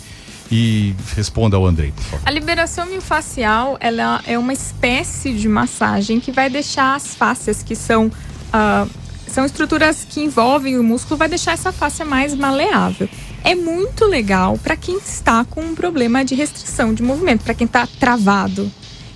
E 0.53 0.95
responda 1.17 1.57
ao 1.57 1.65
Andrei, 1.65 1.93
por 1.93 2.03
favor. 2.03 2.21
A 2.27 2.31
liberação 2.31 2.85
miofascial, 2.85 3.77
ela 3.81 4.21
é 4.27 4.37
uma 4.37 4.53
espécie 4.53 5.33
de 5.33 5.49
massagem 5.49 6.19
que 6.19 6.33
vai 6.33 6.51
deixar 6.51 6.97
as 6.97 7.15
fáscias, 7.15 7.63
que 7.63 7.77
são, 7.77 8.11
ah, 8.53 8.85
são 9.31 9.45
estruturas 9.45 10.07
que 10.09 10.21
envolvem 10.21 10.79
o 10.79 10.83
músculo, 10.83 11.17
vai 11.17 11.29
deixar 11.29 11.53
essa 11.53 11.73
fáscia 11.73 12.05
mais 12.05 12.35
maleável. 12.35 13.09
É 13.43 13.55
muito 13.55 14.05
legal 14.05 14.59
para 14.59 14.77
quem 14.77 14.99
está 14.99 15.45
com 15.45 15.63
um 15.63 15.75
problema 15.75 16.25
de 16.25 16.35
restrição 16.35 16.93
de 16.93 17.03
movimento, 17.03 17.45
para 17.45 17.55
quem 17.55 17.67
está 17.67 17.87
travado. 17.87 18.71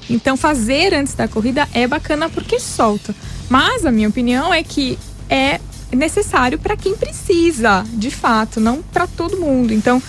Então, 0.09 0.37
fazer 0.37 0.95
antes 0.95 1.15
da 1.15 1.27
corrida 1.27 1.69
é 1.73 1.87
bacana 1.87 2.29
porque 2.29 2.59
solta. 2.61 3.15
Mas 3.49 3.85
a 3.85 3.91
minha 3.91 4.09
opinião 4.09 4.53
é 4.53 4.63
que 4.63 4.99
é 5.29 5.61
necessário 5.93 6.59
para 6.59 6.77
quem 6.77 6.95
precisa, 6.97 7.85
de 7.93 8.11
fato, 8.11 8.61
não 8.61 8.83
para 8.83 9.07
todo 9.07 9.39
mundo. 9.39 9.73
Então, 9.73 10.03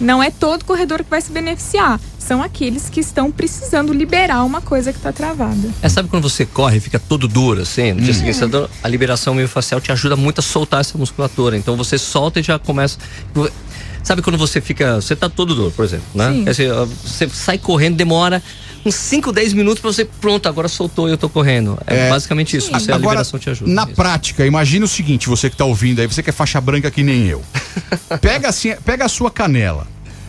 não 0.00 0.22
é 0.22 0.30
todo 0.30 0.64
corredor 0.64 1.04
que 1.04 1.10
vai 1.10 1.20
se 1.20 1.30
beneficiar. 1.30 2.00
São 2.18 2.42
aqueles 2.42 2.88
que 2.88 3.00
estão 3.00 3.30
precisando 3.30 3.92
liberar 3.92 4.44
uma 4.44 4.60
coisa 4.60 4.92
que 4.92 4.98
está 4.98 5.12
travada. 5.12 5.68
É, 5.82 5.88
sabe 5.88 6.08
quando 6.08 6.22
você 6.28 6.46
corre 6.46 6.78
e 6.78 6.80
fica 6.80 6.98
todo 6.98 7.26
duro 7.28 7.60
assim? 7.62 7.92
No 7.92 8.00
dia 8.00 8.12
Hum. 8.12 8.14
seguinte, 8.14 8.68
a 8.82 8.88
liberação 8.88 9.34
miofascial 9.34 9.80
te 9.80 9.90
ajuda 9.92 10.16
muito 10.16 10.38
a 10.38 10.42
soltar 10.42 10.80
essa 10.80 10.96
musculatura. 10.96 11.56
Então 11.56 11.76
você 11.76 11.98
solta 11.98 12.40
e 12.40 12.42
já 12.42 12.58
começa. 12.58 12.98
Sabe 14.02 14.22
quando 14.22 14.38
você 14.38 14.60
fica. 14.60 14.96
Você 15.00 15.14
tá 15.14 15.28
todo 15.28 15.54
duro, 15.54 15.70
por 15.72 15.84
exemplo, 15.84 16.06
né? 16.14 16.32
Sim. 16.32 16.44
Quer 16.44 16.50
dizer, 16.50 16.72
ó, 16.72 16.86
Você 16.86 17.28
sai 17.28 17.58
correndo, 17.58 17.96
demora 17.96 18.42
uns 18.84 18.94
5, 18.94 19.32
10 19.32 19.52
minutos 19.52 19.80
pra 19.80 19.92
você. 19.92 20.04
Pronto, 20.04 20.48
agora 20.48 20.68
soltou 20.68 21.08
e 21.08 21.12
eu 21.12 21.18
tô 21.18 21.28
correndo. 21.28 21.78
É, 21.86 22.06
É, 22.06 22.10
basicamente 22.10 22.56
isso. 22.56 22.70
Você, 22.70 22.90
a 22.90 22.94
Agora, 22.96 23.10
liberação 23.12 23.38
te 23.38 23.50
ajuda. 23.50 23.70
na 23.70 23.84
nisso. 23.84 23.96
prática, 23.96 24.46
imagina 24.46 24.84
o 24.84 24.88
seguinte, 24.88 25.28
você 25.28 25.48
que 25.50 25.56
tá 25.56 25.64
ouvindo 25.64 26.00
aí, 26.00 26.06
você 26.06 26.22
que 26.22 26.30
é 26.30 26.32
faixa 26.32 26.60
branca 26.60 26.90
que 26.90 27.02
nem 27.02 27.26
eu. 27.26 27.42
Pega 28.20 28.48
assim, 28.48 28.74
pega 28.84 29.04
a 29.04 29.08
sua 29.08 29.30
canela. 29.30 29.86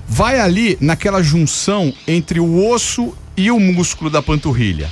Vai 0.08 0.40
ali 0.40 0.78
naquela 0.82 1.24
junção 1.24 1.94
entre 2.08 2.40
o 2.40 2.68
osso 2.70 3.14
e 3.38 3.50
o 3.50 3.60
músculo 3.60 4.10
da 4.10 4.22
panturrilha. 4.22 4.90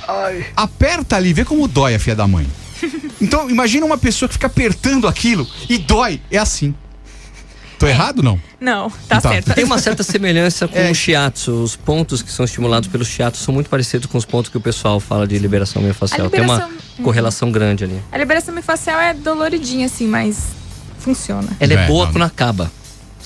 Aperta 0.56 1.16
ali, 1.16 1.32
vê 1.32 1.44
como 1.44 1.68
dói 1.68 1.94
a 1.94 1.98
filha 1.98 2.16
da 2.16 2.26
mãe. 2.26 2.46
Então, 3.22 3.50
imagina 3.50 3.84
uma 3.84 3.98
pessoa 3.98 4.26
que 4.26 4.32
fica 4.32 4.46
apertando 4.46 5.06
aquilo 5.06 5.46
e 5.68 5.76
dói. 5.76 6.22
É 6.30 6.38
assim. 6.38 6.74
Tô 7.80 7.86
errado 7.88 8.22
não? 8.22 8.38
Não, 8.60 8.90
tá, 9.08 9.20
Tá. 9.22 9.30
certo. 9.30 9.54
Tem 9.54 9.64
uma 9.64 9.78
certa 9.78 10.02
semelhança 10.02 10.68
com 10.68 10.78
É. 10.78 10.90
o 10.90 10.94
shiatsu. 10.94 11.50
Os 11.62 11.74
pontos 11.76 12.20
que 12.22 12.30
são 12.30 12.44
estimulados 12.44 12.88
pelo 12.88 13.04
shiatsu 13.04 13.42
são 13.42 13.52
muito 13.54 13.70
parecidos 13.70 14.06
com 14.06 14.18
os 14.18 14.24
pontos 14.26 14.50
que 14.50 14.56
o 14.58 14.60
pessoal 14.60 15.00
fala 15.00 15.26
de 15.26 15.38
liberação 15.38 15.80
miofascial. 15.80 16.26
Liberação- 16.26 16.68
Tem 16.68 16.68
uma 16.98 17.02
correlação 17.04 17.50
grande 17.50 17.84
ali. 17.84 17.98
A 18.12 18.18
liberação 18.18 18.52
miofascial 18.52 19.00
é 19.00 19.14
doloridinha, 19.14 19.86
assim, 19.86 20.06
mas 20.06 20.48
funciona. 20.98 21.48
Ela 21.58 21.72
é, 21.72 21.76
É, 21.84 21.86
boa 21.86 22.04
não. 22.04 22.12
quando 22.12 22.24
acaba. 22.24 22.70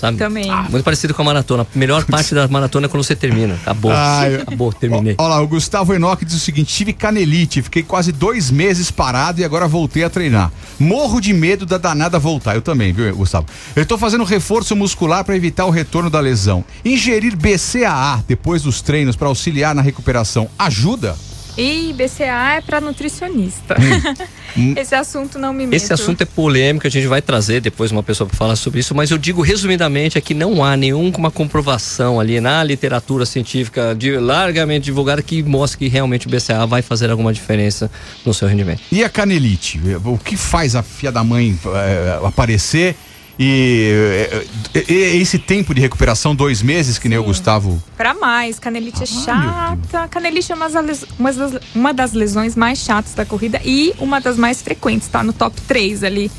Sabe? 0.01 0.19
Também. 0.19 0.51
Muito 0.71 0.83
parecido 0.85 1.15
com 1.15 1.23
a 1.23 1.25
maratona. 1.25 1.63
A 1.63 1.79
melhor 1.79 2.05
parte 2.07 2.35
da 2.35 2.47
maratona 2.49 2.87
é 2.87 2.89
quando 2.89 3.03
você 3.05 3.15
termina. 3.17 3.55
Acabou. 3.55 3.93
Ah, 3.95 4.29
eu- 4.31 4.43
Acabou, 4.43 4.73
terminei. 4.73 5.15
Olha 5.19 5.29
lá, 5.37 5.41
o 5.41 5.47
Gustavo 5.49 5.95
Enoch 5.95 6.25
diz 6.25 6.35
o 6.35 6.41
seguinte: 6.41 6.75
tive 6.75 6.93
canelite, 6.93 7.63
fiquei 7.63 7.83
quase 7.83 8.13
dois 8.13 8.51
meses 8.51 8.91
parado 8.91 9.41
e 9.41 9.45
agora 9.45 9.67
voltei 9.69 10.05
a 10.05 10.11
treinar. 10.11 10.51
Morro 10.79 11.21
de 11.21 11.33
medo 11.33 11.65
da 11.65 11.79
danada 11.79 12.19
voltar. 12.19 12.55
Eu 12.55 12.63
também, 12.63 12.93
viu, 12.93 13.15
Gustavo? 13.15 13.47
Eu 13.77 13.87
tô 13.87 13.97
fazendo 13.97 14.25
reforço 14.25 14.75
muscular 14.75 15.25
para 15.25 15.37
evitar 15.37 15.65
o 15.67 15.71
retorno 15.71 16.11
da 16.11 16.21
lesão. 16.21 16.65
Ingerir 16.85 17.37
BCAA 17.37 18.25
depois 18.27 18.63
dos 18.63 18.81
treinos 18.83 19.17
para 19.17 19.29
auxiliar 19.29 19.75
na 19.75 19.83
recuperação 19.83 20.49
ajuda? 20.59 21.17
E 21.57 21.93
BCA 21.93 22.57
é 22.57 22.61
para 22.61 22.81
nutricionista. 22.81 23.77
Esse 24.77 24.95
assunto 24.95 25.39
não 25.39 25.53
me 25.53 25.67
meto. 25.67 25.75
Esse 25.75 25.93
assunto 25.93 26.21
é 26.23 26.25
polêmico, 26.25 26.87
a 26.87 26.91
gente 26.91 27.07
vai 27.07 27.23
trazer 27.23 27.61
depois 27.61 27.91
uma 27.91 28.03
pessoa 28.03 28.29
para 28.29 28.37
falar 28.37 28.57
sobre 28.57 28.81
isso, 28.81 28.95
mas 28.95 29.11
eu 29.11 29.19
digo 29.19 29.43
resumidamente 29.43 30.19
é 30.19 30.21
que 30.21 30.35
não 30.35 30.65
há 30.65 30.77
nenhuma 30.77 31.31
comprovação 31.31 32.21
ali 32.21 32.41
na 32.41 32.63
literatura 32.63 33.27
científica 33.27 33.95
de, 33.95 34.17
largamente 34.17 34.85
divulgada 34.85 35.23
que 35.23 35.43
mostre 35.43 35.79
que 35.79 35.89
realmente 35.89 36.27
o 36.27 36.31
BCA 36.31 36.67
vai 36.67 36.83
fazer 36.83 37.11
alguma 37.11 37.33
diferença 37.33 37.91
no 38.25 38.35
seu 38.35 38.47
rendimento. 38.49 38.83
E 38.91 39.03
a 39.03 39.09
canelite? 39.09 39.81
O 40.05 40.19
que 40.19 40.37
faz 40.37 40.75
a 40.77 40.83
filha 40.83 41.11
da 41.11 41.25
mãe 41.25 41.59
eh, 41.67 42.21
aparecer? 42.25 42.97
E 43.39 43.91
eh, 44.33 44.47
eh, 44.75 44.85
eh, 44.89 45.17
esse 45.17 45.39
tempo 45.39 45.75
de 45.75 45.81
recuperação, 45.81 46.35
dois 46.37 46.63
meses, 46.63 46.99
que 46.99 47.09
nem 47.09 47.19
o 47.19 47.25
Gustavo. 47.25 47.83
Pra 47.97 48.15
mais, 48.15 48.59
canelite 48.61 49.03
é 49.03 49.07
Ah, 49.29 49.77
meu 49.77 49.89
chata. 49.91 50.09
Canelite 50.09 50.53
é 50.53 50.55
uma 50.55 50.69
das, 50.71 51.05
uma 51.19 51.33
das- 51.33 51.63
uma 51.75 51.93
das 51.95 52.13
lesões 52.13 52.55
mais 52.55 52.79
chatas 52.79 53.13
da 53.15 53.25
corrida 53.25 53.61
e 53.65 53.93
uma 53.99 54.21
das 54.21 54.37
mais 54.37 54.63
frequentes, 54.63 55.09
tá 55.09 55.23
no 55.23 55.33
top 55.33 55.61
3 55.63 56.05
ali. 56.05 56.31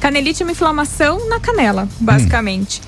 Canelite 0.00 0.42
é 0.42 0.46
uma 0.46 0.52
inflamação 0.52 1.28
na 1.28 1.38
canela, 1.38 1.88
basicamente. 2.00 2.80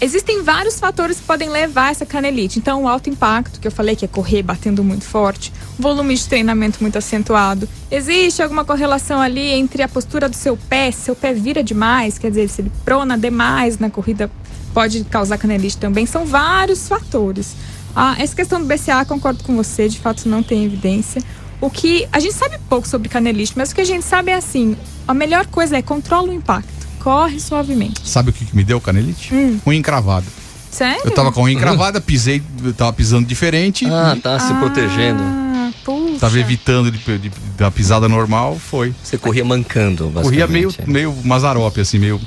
Existem 0.00 0.44
vários 0.44 0.78
fatores 0.78 1.18
que 1.18 1.26
podem 1.26 1.48
levar 1.48 1.88
a 1.88 1.90
essa 1.90 2.06
canelite. 2.06 2.60
Então, 2.60 2.84
o 2.84 2.88
alto 2.88 3.10
impacto, 3.10 3.58
que 3.58 3.66
eu 3.66 3.72
falei 3.72 3.96
que 3.96 4.04
é 4.04 4.08
correr 4.08 4.44
batendo 4.44 4.84
muito 4.84 5.04
forte, 5.04 5.52
volume 5.76 6.14
de 6.14 6.28
treinamento 6.28 6.78
muito 6.80 6.96
acentuado. 6.96 7.68
Existe 7.90 8.40
alguma 8.40 8.64
correlação 8.64 9.20
ali 9.20 9.50
entre 9.50 9.82
a 9.82 9.88
postura 9.88 10.28
do 10.28 10.36
seu 10.36 10.56
pé, 10.56 10.92
se 10.92 11.00
seu 11.00 11.16
pé 11.16 11.34
vira 11.34 11.64
demais, 11.64 12.16
quer 12.16 12.30
dizer, 12.30 12.48
se 12.48 12.60
ele 12.60 12.70
prona 12.84 13.18
demais 13.18 13.80
na 13.80 13.90
corrida, 13.90 14.30
pode 14.72 15.02
causar 15.02 15.36
canelite 15.36 15.76
também. 15.76 16.06
São 16.06 16.24
vários 16.24 16.86
fatores. 16.86 17.56
Ah, 17.94 18.14
essa 18.20 18.36
questão 18.36 18.60
do 18.60 18.66
BCA, 18.66 19.04
concordo 19.04 19.42
com 19.42 19.56
você, 19.56 19.88
de 19.88 19.98
fato 19.98 20.28
não 20.28 20.44
tem 20.44 20.64
evidência. 20.64 21.20
O 21.60 21.68
que 21.68 22.06
a 22.12 22.20
gente 22.20 22.34
sabe 22.34 22.56
pouco 22.68 22.86
sobre 22.86 23.08
canelite, 23.08 23.54
mas 23.56 23.72
o 23.72 23.74
que 23.74 23.80
a 23.80 23.84
gente 23.84 24.04
sabe 24.04 24.30
é 24.30 24.34
assim: 24.36 24.76
a 25.08 25.12
melhor 25.12 25.46
coisa 25.46 25.76
é 25.76 25.82
controla 25.82 26.28
o 26.28 26.32
impacto, 26.32 26.77
corre 26.98 27.40
suavemente. 27.40 28.00
Sabe 28.04 28.30
o 28.30 28.32
que, 28.32 28.44
que 28.44 28.56
me 28.56 28.64
deu 28.64 28.80
canelite? 28.80 29.32
Unha 29.66 29.76
encravada. 29.78 30.26
Sério? 30.70 31.00
Eu 31.04 31.10
tava 31.10 31.32
com 31.32 31.40
a 31.40 31.44
unha 31.44 31.54
encravada, 31.54 32.00
pisei, 32.00 32.42
tava 32.76 32.92
pisando 32.92 33.26
diferente. 33.26 33.86
Ah, 33.86 34.16
tá 34.22 34.38
se 34.38 34.52
protegendo. 34.54 35.22
Ah, 35.22 35.70
putz. 35.84 36.20
tava 36.20 36.38
evitando 36.38 36.90
de, 36.90 37.18
de, 37.18 37.32
da 37.56 37.70
pisada 37.70 38.08
normal, 38.08 38.58
foi. 38.58 38.94
Você 39.02 39.16
corria 39.16 39.44
mancando, 39.44 40.10
Corria 40.10 40.46
meio, 40.46 40.66
basicamente. 40.68 40.92
meio 40.92 41.14
mazarope, 41.24 41.80
assim, 41.80 41.98
meio. 41.98 42.20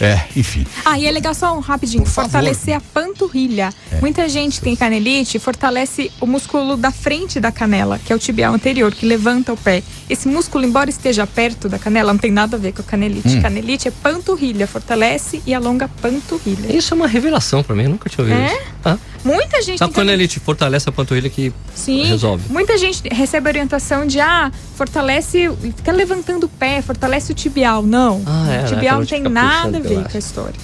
É, 0.00 0.20
enfim. 0.36 0.66
Ah, 0.84 0.98
e 0.98 1.06
é 1.06 1.10
legal 1.10 1.32
só 1.34 1.56
um 1.56 1.60
rapidinho, 1.60 2.02
Por 2.02 2.10
favor. 2.10 2.28
É. 2.28 2.32
fortalecer 2.32 2.74
a 2.76 2.80
panturrilha. 2.80 3.72
Muita 4.00 4.28
gente 4.28 4.60
tem 4.60 4.74
canelite, 4.74 5.38
fortalece 5.38 6.10
o 6.20 6.26
músculo 6.26 6.76
da 6.76 6.90
frente 6.90 7.38
da 7.38 7.52
canela, 7.52 7.98
que 8.04 8.12
é 8.12 8.16
o 8.16 8.18
tibial 8.18 8.52
anterior, 8.54 8.92
que 8.92 9.06
levanta 9.06 9.52
o 9.52 9.56
pé. 9.56 9.82
Esse 10.10 10.26
músculo, 10.28 10.64
embora 10.64 10.90
esteja 10.90 11.26
perto 11.26 11.68
da 11.68 11.78
canela, 11.78 12.12
não 12.12 12.18
tem 12.18 12.30
nada 12.30 12.56
a 12.56 12.60
ver 12.60 12.72
com 12.72 12.82
a 12.82 12.84
canelite. 12.84 13.28
Hum. 13.28 13.42
Canelite 13.42 13.88
é 13.88 13.90
panturrilha, 13.90 14.66
fortalece 14.66 15.40
e 15.46 15.54
alonga 15.54 15.84
a 15.86 15.88
panturrilha. 15.88 16.76
Isso 16.76 16.92
é 16.92 16.96
uma 16.96 17.06
revelação 17.06 17.62
pra 17.62 17.74
mim, 17.76 17.84
eu 17.84 17.90
nunca 17.90 18.10
tinha 18.10 18.24
ouvido 18.26 18.40
É? 18.40 18.46
isso. 18.52 18.62
Ah, 18.84 18.98
Muita 19.24 19.62
gente 19.62 19.78
sabe 19.78 19.92
tem 19.92 20.02
quando 20.04 20.10
ele 20.10 20.28
te 20.28 20.38
fortalece 20.38 20.88
a 20.88 20.92
panturrilha 20.92 21.30
que 21.30 21.52
Sim. 21.74 22.04
resolve? 22.04 22.44
Muita 22.50 22.76
gente 22.76 23.02
recebe 23.10 23.48
orientação 23.48 24.06
de 24.06 24.20
ah, 24.20 24.52
fortalece, 24.76 25.50
fica 25.76 25.92
levantando 25.92 26.44
o 26.44 26.48
pé, 26.48 26.82
fortalece 26.82 27.32
o 27.32 27.34
tibial. 27.34 27.82
Não. 27.82 28.22
Ah, 28.26 28.46
é, 28.52 28.58
o 28.58 28.62
né? 28.62 28.68
tibial 28.68 28.96
Pra 28.96 28.98
não 29.00 29.06
tem 29.06 29.20
nada 29.22 29.78
a 29.78 29.80
ver 29.80 30.04
com 30.08 30.16
a 30.16 30.18
história. 30.18 30.54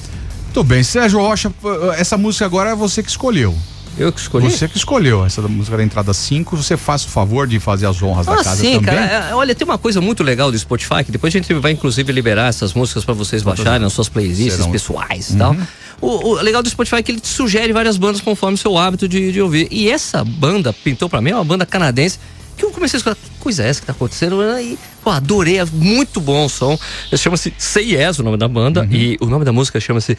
Tudo 0.53 0.65
bem, 0.69 0.83
Sérgio 0.83 1.21
Rocha, 1.21 1.53
essa 1.97 2.19
música 2.19 2.45
agora 2.45 2.71
é 2.71 2.75
você 2.75 3.03
que 3.03 3.09
escolheu. 3.11 3.57
Eu 3.99 4.13
que 4.13 4.21
escolhi. 4.21 4.51
Você 4.51 4.69
que 4.69 4.77
escolheu 4.77 5.25
essa 5.27 5.43
música 5.43 5.77
da 5.77 5.83
entrada 5.83 6.15
5. 6.15 6.57
Você 6.57 6.77
faz 6.77 7.05
o 7.05 7.09
favor 7.09 7.47
de 7.47 7.59
fazer 7.59 7.87
as 7.87 8.01
honras 8.01 8.25
da 8.25 8.33
Ah, 8.35 8.37
casa 8.45 8.57
sim, 8.63 8.75
também. 8.75 8.95
cara. 8.95 9.29
É, 9.31 9.35
Olha, 9.35 9.55
tem 9.55 9.67
uma 9.67 9.77
coisa 9.79 10.01
muito 10.01 10.23
legal 10.23 10.51
do 10.51 10.59
Spotify, 10.59 11.05
que 11.05 11.11
depois 11.13 11.35
a 11.35 11.39
gente 11.39 11.53
vai 11.55 11.73
inclusive 11.73 12.11
liberar 12.13 12.49
essas 12.49 12.73
músicas 12.73 13.05
pra 13.05 13.13
vocês 13.15 13.43
baixarem 13.43 13.81
nas 13.81 13.93
suas 13.93 14.09
playlists 14.09 14.55
Serão- 14.55 14.71
pessoais 14.71 15.31
e 15.31 15.37
tal. 15.37 15.57
O, 16.01 16.31
o 16.31 16.35
legal 16.35 16.63
do 16.63 16.71
Spotify 16.71 16.97
é 16.97 17.03
que 17.03 17.13
ele 17.13 17.21
te 17.21 17.29
sugere 17.29 17.73
várias 17.73 17.97
bandas 17.97 18.21
conforme 18.21 18.55
o 18.55 18.59
seu 18.59 18.77
hábito 18.79 19.09
de, 19.09 19.33
de 19.33 19.41
ouvir. 19.41 19.69
E 19.71 19.91
essa 19.91 20.25
banda 20.25 20.73
pintou 20.73 21.09
pra 21.09 21.21
mim, 21.21 21.31
é 21.31 21.35
uma 21.35 21.45
banda 21.45 21.67
canadense, 21.67 22.19
que 22.57 22.65
eu 22.65 22.71
comecei 22.71 22.97
a 22.97 22.99
escutar, 22.99 23.17
que 23.17 23.31
coisa 23.41 23.65
é 23.65 23.69
essa 23.69 23.81
que 23.81 23.87
tá 23.87 23.93
acontecendo? 23.93 24.43
E, 24.59 24.79
pô, 25.03 25.11
adorei, 25.11 25.59
é 25.59 25.65
muito 25.65 26.21
bom 26.21 26.45
o 26.45 26.49
som. 26.49 26.79
Chama-se 27.17 27.53
Say 27.57 27.95
Yes, 27.95 28.19
o 28.19 28.23
nome 28.23 28.37
da 28.37 28.49
banda, 28.49 28.87
e 28.91 29.17
o 29.21 29.27
nome 29.27 29.45
da 29.45 29.53
música 29.53 29.81
chama-se 29.81 30.17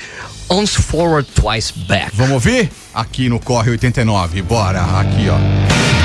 Once 0.50 0.76
Forward, 0.82 1.30
Twice 1.34 1.74
Back. 1.88 2.12
Vamos 2.14 2.34
ouvir? 2.34 2.72
Aqui 2.94 3.30
no 3.30 3.40
Corre 3.40 3.72
89. 3.72 4.42
Bora, 4.42 4.82
aqui, 5.00 5.28
ó. 5.30 6.01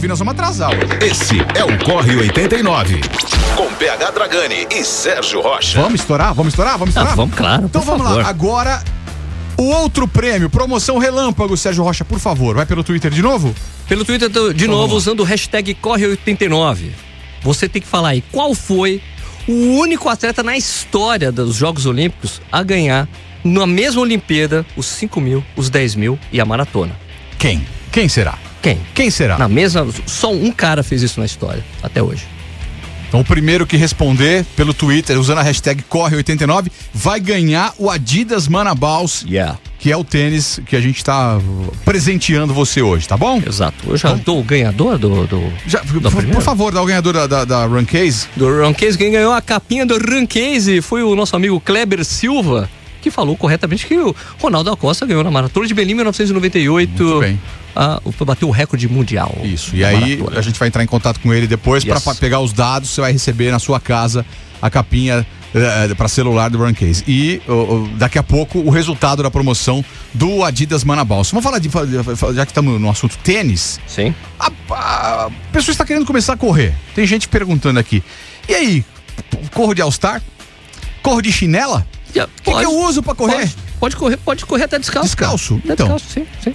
89, 0.00 0.08
nós 0.08 0.18
vamos 0.18 0.32
atrasar. 0.32 0.70
Esse 1.02 1.40
é 1.54 1.64
o 1.64 1.84
Corre 1.84 2.16
89. 2.16 3.00
Com 3.56 3.72
PH 3.74 4.10
Dragani 4.10 4.66
e 4.70 4.82
Sérgio 4.82 5.40
Rocha. 5.42 5.80
Vamos 5.80 6.00
estourar? 6.00 6.34
Vamos 6.34 6.52
estourar? 6.52 6.78
Vamos 6.78 6.90
estourar? 6.90 7.12
Ah, 7.12 7.16
vamos, 7.16 7.36
claro. 7.36 7.64
Então 7.64 7.82
vamos 7.82 8.06
favor. 8.06 8.22
lá. 8.22 8.28
Agora, 8.28 8.82
o 9.58 9.64
outro 9.64 10.08
prêmio, 10.08 10.48
promoção 10.48 10.96
relâmpago, 10.98 11.56
Sérgio 11.56 11.84
Rocha, 11.84 12.04
por 12.04 12.18
favor. 12.18 12.56
Vai 12.56 12.64
pelo 12.64 12.82
Twitter 12.82 13.10
de 13.10 13.20
novo? 13.20 13.54
Pelo 13.88 14.04
Twitter 14.04 14.28
de 14.28 14.64
então 14.64 14.68
novo, 14.68 14.94
usando 14.96 15.20
o 15.20 15.24
hashtag 15.24 15.74
Corre 15.74 16.06
89. 16.06 16.92
Você 17.42 17.68
tem 17.68 17.82
que 17.82 17.88
falar 17.88 18.10
aí 18.10 18.24
qual 18.32 18.54
foi 18.54 19.02
o 19.46 19.52
único 19.52 20.08
atleta 20.08 20.42
na 20.42 20.56
história 20.56 21.30
dos 21.30 21.56
Jogos 21.56 21.84
Olímpicos 21.84 22.40
a 22.50 22.62
ganhar 22.62 23.08
na 23.44 23.66
mesma 23.66 24.00
Olimpíada 24.00 24.64
os 24.76 24.86
5 24.86 25.20
mil, 25.20 25.44
os 25.56 25.68
10 25.68 25.94
mil 25.94 26.18
e 26.32 26.40
a 26.40 26.44
maratona. 26.44 26.96
Quem? 27.38 27.66
Quem 27.90 28.08
será? 28.08 28.38
Quem? 28.62 28.78
Quem 28.94 29.10
será? 29.10 29.38
Na 29.38 29.48
mesma. 29.48 29.86
Só 30.06 30.32
um 30.32 30.50
cara 30.52 30.82
fez 30.82 31.02
isso 31.02 31.18
na 31.20 31.26
história, 31.26 31.64
até 31.82 32.02
hoje. 32.02 32.24
Então, 33.08 33.20
o 33.20 33.24
primeiro 33.24 33.66
que 33.66 33.76
responder 33.76 34.44
pelo 34.54 34.72
Twitter, 34.72 35.18
usando 35.18 35.38
a 35.38 35.42
hashtag 35.42 35.82
Corre89, 35.90 36.68
vai 36.94 37.18
ganhar 37.18 37.74
o 37.76 37.90
Adidas 37.90 38.46
Manabaus, 38.46 39.24
Yeah. 39.26 39.58
que 39.80 39.90
é 39.90 39.96
o 39.96 40.04
tênis 40.04 40.60
que 40.64 40.76
a 40.76 40.80
gente 40.80 40.98
está 40.98 41.40
presenteando 41.84 42.54
você 42.54 42.80
hoje, 42.82 43.08
tá 43.08 43.16
bom? 43.16 43.42
Exato. 43.44 43.76
Eu 43.88 43.96
já 43.96 44.12
dou 44.12 44.38
o 44.38 44.44
ganhador 44.44 44.96
do. 44.96 45.26
do... 45.26 45.52
Já, 45.66 45.80
por, 45.80 46.00
por 46.24 46.42
favor, 46.42 46.72
dá 46.72 46.80
o 46.80 46.86
ganhador 46.86 47.12
da, 47.14 47.26
da, 47.26 47.44
da 47.44 47.64
Run 47.66 47.84
Case. 47.84 48.28
do 48.36 48.46
Run 48.62 48.72
Case. 48.74 48.96
Quem 48.96 49.10
ganhou 49.10 49.32
a 49.32 49.42
capinha 49.42 49.84
do 49.84 49.98
Run 49.98 50.24
Case 50.24 50.80
foi 50.80 51.02
o 51.02 51.16
nosso 51.16 51.34
amigo 51.34 51.58
Kleber 51.60 52.04
Silva, 52.04 52.70
que 53.00 53.10
falou 53.10 53.36
corretamente 53.36 53.86
que 53.86 53.96
o 53.96 54.14
Ronaldo 54.40 54.70
Acosta 54.70 55.06
ganhou 55.06 55.24
na 55.24 55.30
Maratona 55.30 55.66
de 55.66 55.74
Berlim 55.74 55.92
em 55.92 55.96
1998. 55.96 57.02
Muito 57.02 57.20
bem. 57.20 57.40
Ah, 57.74 58.00
bateu 58.26 58.48
o 58.48 58.50
recorde 58.50 58.88
mundial. 58.88 59.36
Isso. 59.44 59.74
E 59.76 59.84
aí 59.84 60.16
maratona. 60.16 60.38
a 60.38 60.42
gente 60.42 60.58
vai 60.58 60.68
entrar 60.68 60.82
em 60.82 60.86
contato 60.86 61.20
com 61.20 61.32
ele 61.32 61.46
depois 61.46 61.84
Yes. 61.84 62.02
para 62.02 62.14
pegar 62.14 62.40
os 62.40 62.52
dados. 62.52 62.90
Você 62.90 63.00
vai 63.00 63.12
receber 63.12 63.50
na 63.50 63.58
sua 63.58 63.78
casa 63.80 64.26
a 64.60 64.68
capinha 64.68 65.24
para 65.96 66.08
celular 66.08 66.48
do 66.48 66.58
Run 66.58 66.74
Case. 66.74 67.02
E 67.08 67.40
daqui 67.96 68.18
a 68.18 68.22
pouco 68.22 68.58
o 68.60 68.70
resultado 68.70 69.22
da 69.22 69.30
promoção 69.30 69.84
do 70.14 70.44
Adidas 70.44 70.84
Manabaus. 70.84 71.30
Vamos 71.30 71.44
falar 71.44 71.58
de 71.58 71.68
já 72.34 72.44
que 72.46 72.50
estamos 72.52 72.80
no 72.80 72.90
assunto 72.90 73.16
tênis. 73.18 73.80
Sim. 73.86 74.14
A, 74.38 74.50
a 74.70 75.30
pessoa 75.52 75.72
está 75.72 75.84
querendo 75.84 76.06
começar 76.06 76.34
a 76.34 76.36
correr. 76.36 76.74
Tem 76.94 77.06
gente 77.06 77.28
perguntando 77.28 77.78
aqui. 77.80 78.02
E 78.48 78.54
aí, 78.54 78.84
corro 79.52 79.74
de 79.74 79.82
All-Star? 79.82 80.22
Corro 81.02 81.22
de 81.22 81.32
chinela? 81.32 81.86
Já, 82.14 82.24
O 82.24 82.28
que, 82.42 82.52
que 82.52 82.64
eu 82.64 82.78
uso 82.80 83.02
para 83.02 83.14
correr? 83.14 83.36
Pode, 83.36 83.56
pode 83.78 83.96
correr, 83.96 84.16
pode 84.18 84.46
correr 84.46 84.64
até 84.64 84.78
descalço. 84.78 85.08
Descalço? 85.08 85.60
Até 85.64 85.72
Então. 85.72 85.86
Descalço, 85.96 86.06
sim, 86.12 86.26
sim. 86.42 86.54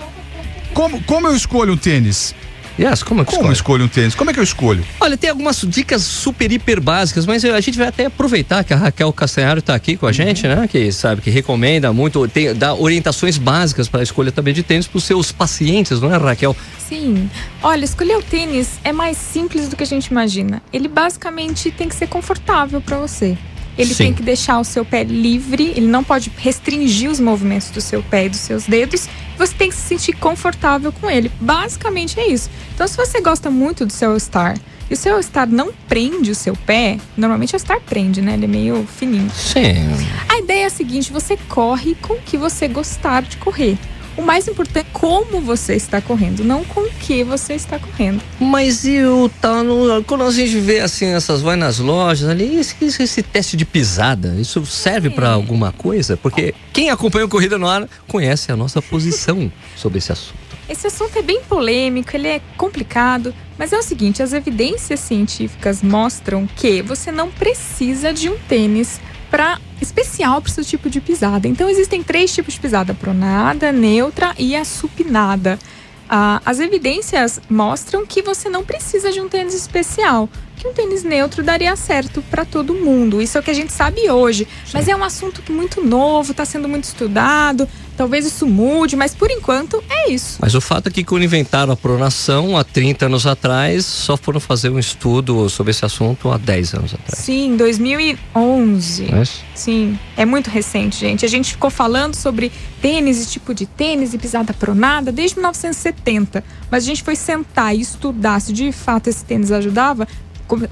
Como, 0.74 1.02
como 1.04 1.28
eu 1.28 1.36
escolho 1.36 1.74
um 1.74 1.78
tênis? 1.78 2.36
Yes, 2.78 3.04
como 3.04 3.22
é 3.22 3.24
que 3.24 3.32
Como 3.32 3.48
eu 3.48 3.54
escolhe? 3.54 3.54
escolho 3.54 3.86
um 3.86 3.88
tênis? 3.88 4.16
Como 4.16 4.30
é 4.30 4.34
que 4.34 4.40
eu 4.40 4.44
escolho? 4.44 4.84
Olha, 5.00 5.16
tem 5.16 5.30
algumas 5.30 5.62
dicas 5.66 6.02
super 6.02 6.52
hiper 6.52 6.82
básicas, 6.82 7.26
mas 7.26 7.46
a 7.46 7.62
gente 7.62 7.78
vai 7.78 7.88
até 7.88 8.08
aproveitar 8.08 8.66
que 8.66 8.74
a 8.74 8.76
Raquel 8.76 9.14
Castanharo 9.14 9.60
está 9.60 9.74
aqui 9.74 9.96
com 9.96 10.06
a 10.06 10.12
gente, 10.12 10.46
né? 10.46 10.68
Que 10.68 10.92
sabe 10.92 11.22
que 11.22 11.30
recomenda 11.30 11.94
muito, 11.94 12.28
tem, 12.28 12.54
dá 12.54 12.74
orientações 12.76 13.38
básicas 13.38 13.88
para 13.88 14.02
a 14.02 14.04
escolha 14.04 14.30
também 14.30 14.54
de 14.54 14.62
tênis 14.62 14.88
para 14.88 14.98
os 14.98 15.06
seus 15.06 15.32
pacientes, 15.32 16.02
não 16.02 16.14
é, 16.14 16.18
Raquel? 16.18 16.54
Sim. 16.78 17.30
Olha, 17.64 17.86
escolher 17.86 18.18
o 18.18 18.22
tênis 18.22 18.72
é 18.84 18.92
mais 18.92 19.16
simples 19.16 19.70
do 19.70 19.78
que 19.78 19.84
a 19.84 19.88
gente 19.88 20.08
imagina. 20.08 20.62
Ele 20.74 20.90
basicamente 20.90 21.72
tem 21.72 21.88
que 21.88 21.96
ser 21.96 22.08
confortável 22.08 22.82
para 22.82 22.98
você. 22.98 23.38
Ele 23.78 23.94
Sim. 23.94 24.06
tem 24.06 24.14
que 24.14 24.24
deixar 24.24 24.60
o 24.60 24.64
seu 24.64 24.86
pé 24.86 25.04
livre, 25.04 25.74
ele 25.76 25.88
não 25.88 26.04
pode 26.04 26.32
restringir 26.38 27.10
os 27.10 27.20
movimentos 27.20 27.70
do 27.70 27.82
seu 27.82 28.02
pé 28.04 28.26
e 28.26 28.30
dos 28.30 28.40
seus 28.40 28.66
dedos. 28.66 29.08
Você 29.38 29.54
tem 29.54 29.70
que 29.70 29.76
se 29.76 29.82
sentir 29.82 30.14
confortável 30.14 30.92
com 30.94 31.10
ele. 31.10 31.30
Basicamente 31.40 32.20
é 32.20 32.28
isso. 32.28 32.50
Então, 32.74 32.88
se 32.88 32.96
você 32.96 33.20
gosta 33.20 33.50
muito 33.50 33.86
do 33.86 33.92
seu 33.92 34.18
Star 34.20 34.58
e 34.90 34.94
o 34.94 34.98
seu 34.98 35.22
Star 35.22 35.50
não 35.50 35.74
prende 35.88 36.32
o 36.32 36.36
seu 36.36 36.56
pé, 36.56 36.98
normalmente 37.18 37.56
o 37.56 37.60
Star 37.60 37.82
prende, 37.82 38.22
né? 38.22 38.36
Ele 38.36 38.46
é 38.46 38.48
meio 38.48 38.88
fininho. 38.88 39.30
Sim. 39.32 39.90
A 40.30 40.38
ideia 40.38 40.64
é 40.64 40.66
a 40.66 40.70
seguinte: 40.70 41.12
você 41.12 41.38
corre 41.50 41.96
com 41.96 42.14
o 42.14 42.22
que 42.22 42.38
você 42.38 42.68
gostar 42.68 43.24
de 43.24 43.38
correr. 43.38 43.78
O 44.18 44.22
mais 44.22 44.48
importante 44.48 44.80
é 44.80 44.86
como 44.94 45.42
você 45.42 45.76
está 45.76 46.00
correndo, 46.00 46.44
não 46.44 46.64
com 46.64 46.82
o 46.82 46.90
que 46.90 47.24
você 47.24 47.54
está 47.54 47.78
correndo. 47.78 48.22
Mas 48.40 48.86
e 48.86 49.04
o 49.04 49.30
tal, 49.42 49.64
no- 49.64 50.04
quando 50.06 50.24
a 50.24 50.32
gente 50.32 50.58
vê 50.60 50.80
assim, 50.80 51.08
essas 51.08 51.42
vai 51.42 51.56
nas 51.58 51.80
lojas 51.80 52.30
ali, 52.30 52.56
esse, 52.58 52.76
esse- 52.82 53.04
esse 53.04 53.22
teste 53.22 53.58
de 53.58 53.66
pisada, 53.66 54.36
isso 54.40 54.66
serve 54.66 55.10
para 55.10 55.30
alguma 55.32 55.72
coisa? 55.74 56.16
Porque 56.16 56.54
quem 56.72 56.90
acompanha 56.90 57.26
o 57.26 57.30
Corrida 57.30 57.58
no 57.58 57.68
Ar 57.68 57.88
conhece 58.08 58.52
a 58.52 58.56
nossa 58.56 58.82
posição 58.82 59.52
sobre 59.76 59.98
esse 59.98 60.12
assunto. 60.12 60.46
Esse 60.68 60.88
assunto 60.88 61.20
é 61.20 61.22
bem 61.22 61.42
polêmico, 61.42 62.16
ele 62.16 62.28
é 62.28 62.42
complicado, 62.58 63.32
mas 63.58 63.72
é 63.72 63.78
o 63.78 63.84
seguinte: 63.84 64.24
as 64.24 64.34
evidências 64.34 65.00
científicas 65.02 65.84
mostram 65.84 66.48
que 66.56 66.82
você 66.82 67.12
não 67.12 67.30
precisa 67.30 68.12
de 68.14 68.30
um 68.30 68.38
tênis 68.48 69.00
para 69.36 69.60
especial 69.82 70.42
para 70.42 70.50
o 70.50 70.54
seu 70.54 70.64
tipo 70.64 70.90
de 70.90 71.02
pisada. 71.02 71.46
Então 71.46 71.68
existem 71.68 72.02
três 72.02 72.34
tipos 72.34 72.54
de 72.54 72.60
pisada: 72.62 72.94
pronada, 72.94 73.70
neutra 73.70 74.34
e 74.40 74.56
a 74.56 74.64
supinada. 74.64 75.60
Ah, 76.08 76.42
as 76.46 76.62
evidências 76.62 77.42
mostram 77.50 78.06
que 78.06 78.22
você 78.22 78.48
não 78.48 78.64
precisa 78.64 79.12
de 79.12 79.20
um 79.20 79.28
tênis 79.28 79.54
especial, 79.54 80.30
que 80.56 80.66
um 80.66 80.72
tênis 80.72 81.04
neutro 81.04 81.44
daria 81.44 81.76
certo 81.76 82.24
para 82.32 82.46
todo 82.46 82.74
mundo. 82.74 83.22
Isso 83.22 83.38
é 83.38 83.42
o 83.42 83.44
que 83.44 83.52
a 83.52 83.56
gente 83.56 83.74
sabe 83.74 84.10
hoje, 84.10 84.48
mas 84.74 84.88
é 84.88 84.96
um 84.96 85.04
assunto 85.04 85.42
que 85.42 85.52
muito 85.52 85.84
novo, 85.84 86.32
está 86.32 86.46
sendo 86.46 86.70
muito 86.70 86.86
estudado. 86.86 87.68
Talvez 87.98 88.26
isso 88.26 88.46
mude, 88.46 88.96
mas 88.96 89.16
por 89.16 89.32
enquanto 89.32 89.84
é 89.90 90.12
isso. 90.12 90.38
Mas 90.42 90.54
o 90.54 90.62
fato 90.62 90.88
é 90.88 90.92
que 90.92 91.04
quando 91.04 91.24
inventaram 91.24 91.72
a 91.72 91.78
pronação 91.78 92.58
há 92.58 92.64
30 92.64 93.06
anos 93.06 93.26
atrás, 93.26 93.86
só 93.86 94.18
foram 94.18 94.40
fazer 94.40 94.70
um 94.70 94.78
estudo 94.78 95.50
sobre 95.50 95.72
esse 95.72 95.86
assunto 95.86 96.30
há 96.30 96.38
10 96.38 96.74
anos 96.74 96.94
atrás. 96.94 97.24
Sim, 97.24 97.56
2011. 97.56 99.12
Não 99.12 99.18
é 99.20 99.22
isso? 99.22 99.44
Sim, 99.54 99.98
é 100.18 100.26
muito 100.26 100.50
recente, 100.50 101.00
gente. 101.00 101.26
A 101.26 101.30
gente 101.30 101.52
ficou 101.52 101.70
falando 101.70 102.16
sobre 102.16 102.52
tênis 102.82 103.24
e 103.24 103.30
tipo 103.30 103.54
de 103.54 103.66
tênis 103.66 104.14
e 104.14 104.18
pisada 104.18 104.54
pronada 104.54 105.12
desde 105.12 105.38
1970. 105.38 106.44
Mas 106.70 106.84
a 106.84 106.88
gente 106.88 107.02
foi 107.04 107.16
sentar 107.16 107.76
e 107.76 107.82
estudar 107.82 108.40
se 108.42 108.52
de 108.52 108.72
fato 108.72 109.08
esse 109.08 109.24
tênis 109.24 109.52
ajudava 109.52 110.08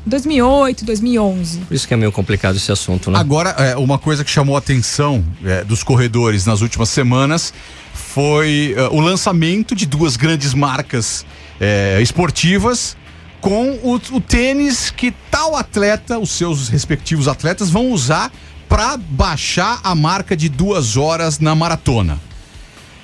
2008, 0.05 0.85
2011. 0.85 1.59
Por 1.59 1.73
isso 1.73 1.87
que 1.87 1.93
é 1.93 1.97
meio 1.97 2.11
complicado 2.11 2.55
esse 2.55 2.71
assunto, 2.71 3.09
né? 3.09 3.19
Agora, 3.19 3.49
é, 3.51 3.75
uma 3.75 3.97
coisa 3.97 4.23
que 4.23 4.29
chamou 4.29 4.55
a 4.55 4.59
atenção 4.59 5.23
é, 5.43 5.63
dos 5.63 5.83
corredores 5.83 6.45
nas 6.45 6.61
últimas 6.61 6.89
semanas 6.89 7.53
foi 7.93 8.75
é, 8.77 8.83
o 8.89 8.99
lançamento 8.99 9.75
de 9.75 9.85
duas 9.85 10.15
grandes 10.15 10.53
marcas 10.53 11.25
é, 11.59 11.99
esportivas 12.01 12.95
com 13.41 13.71
o, 13.83 13.95
o 13.95 14.21
tênis 14.21 14.89
que 14.89 15.11
tal 15.29 15.55
atleta, 15.55 16.17
os 16.17 16.31
seus 16.31 16.69
respectivos 16.69 17.27
atletas, 17.27 17.69
vão 17.69 17.91
usar 17.91 18.31
para 18.69 18.97
baixar 18.97 19.79
a 19.83 19.93
marca 19.93 20.35
de 20.35 20.47
duas 20.47 20.95
horas 20.95 21.39
na 21.39 21.53
maratona. 21.53 22.19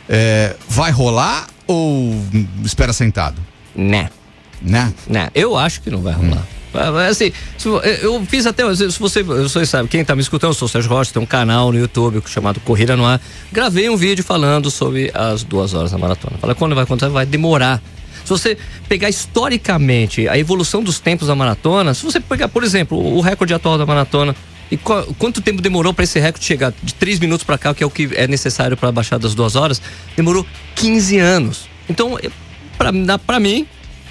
É, 0.08 0.56
vai 0.68 0.92
rolar 0.92 1.48
ou 1.68 2.12
hum, 2.12 2.48
espera 2.64 2.94
sentado? 2.94 3.42
Né. 3.76 4.10
Né? 4.62 4.94
Né, 5.08 5.30
eu 5.36 5.56
acho 5.56 5.82
que 5.82 5.90
não 5.90 6.02
vai 6.02 6.14
rolar. 6.14 6.30
Mas, 6.38 6.59
Assim, 7.10 7.32
se 7.58 7.68
vo- 7.68 7.80
eu 7.80 8.24
fiz 8.26 8.46
até, 8.46 8.64
se 8.76 9.00
você, 9.00 9.24
você 9.24 9.66
sabe, 9.66 9.90
quem 9.90 10.06
tá 10.06 10.16
me 10.16 10.22
escutando, 10.22 10.52
eu 10.52 10.54
sou 10.54 10.68
o 10.68 10.70
Sérgio 10.70 10.90
Rocha, 10.92 11.12
tem 11.12 11.22
um 11.22 11.26
canal 11.26 11.72
no 11.72 11.80
YouTube 11.80 12.22
chamado 12.28 12.60
Corrida 12.60 12.96
no 12.96 13.06
Ar. 13.06 13.20
Gravei 13.52 13.90
um 13.90 13.98
vídeo 13.98 14.24
falando 14.24 14.70
sobre 14.70 15.12
as 15.14 15.44
duas 15.44 15.74
horas 15.74 15.92
da 15.92 15.98
maratona. 15.98 16.38
Fala 16.40 16.54
quando 16.54 16.76
vai 16.76 16.84
acontecer, 16.84 17.12
vai 17.12 17.26
demorar. 17.26 17.82
Se 18.24 18.30
você 18.30 18.58
pegar 18.88 19.10
historicamente 19.10 20.28
a 20.28 20.38
evolução 20.38 20.84
dos 20.84 21.00
tempos 21.00 21.28
da 21.28 21.36
maratona, 21.36 21.94
se 21.96 22.04
você 22.04 22.20
pegar, 22.20 22.48
por 22.48 22.64
exemplo, 22.64 22.98
o 22.98 23.22
recorde 23.22 23.54
atual 23.54 23.78
da 23.78 23.86
maratona, 23.86 24.36
e 24.72 24.78
qual- 24.78 25.04
quanto 25.18 25.42
tempo 25.42 25.64
demorou 25.64 25.92
para 25.96 26.04
esse 26.04 26.20
recorde 26.20 26.46
chegar? 26.46 26.72
De 26.84 26.94
três 26.94 27.18
minutos 27.20 27.44
para 27.44 27.58
cá, 27.58 27.74
que 27.74 27.82
é 27.84 27.88
o 27.88 27.90
que 27.90 28.08
é 28.14 28.28
necessário 28.28 28.78
para 28.78 28.92
baixar 28.92 29.18
das 29.18 29.34
duas 29.34 29.56
horas, 29.56 29.82
demorou 30.16 30.46
15 30.76 31.18
anos. 31.18 31.68
Então, 31.90 32.20
na- 32.94 33.18
pra 33.18 33.40
mim, 33.40 33.66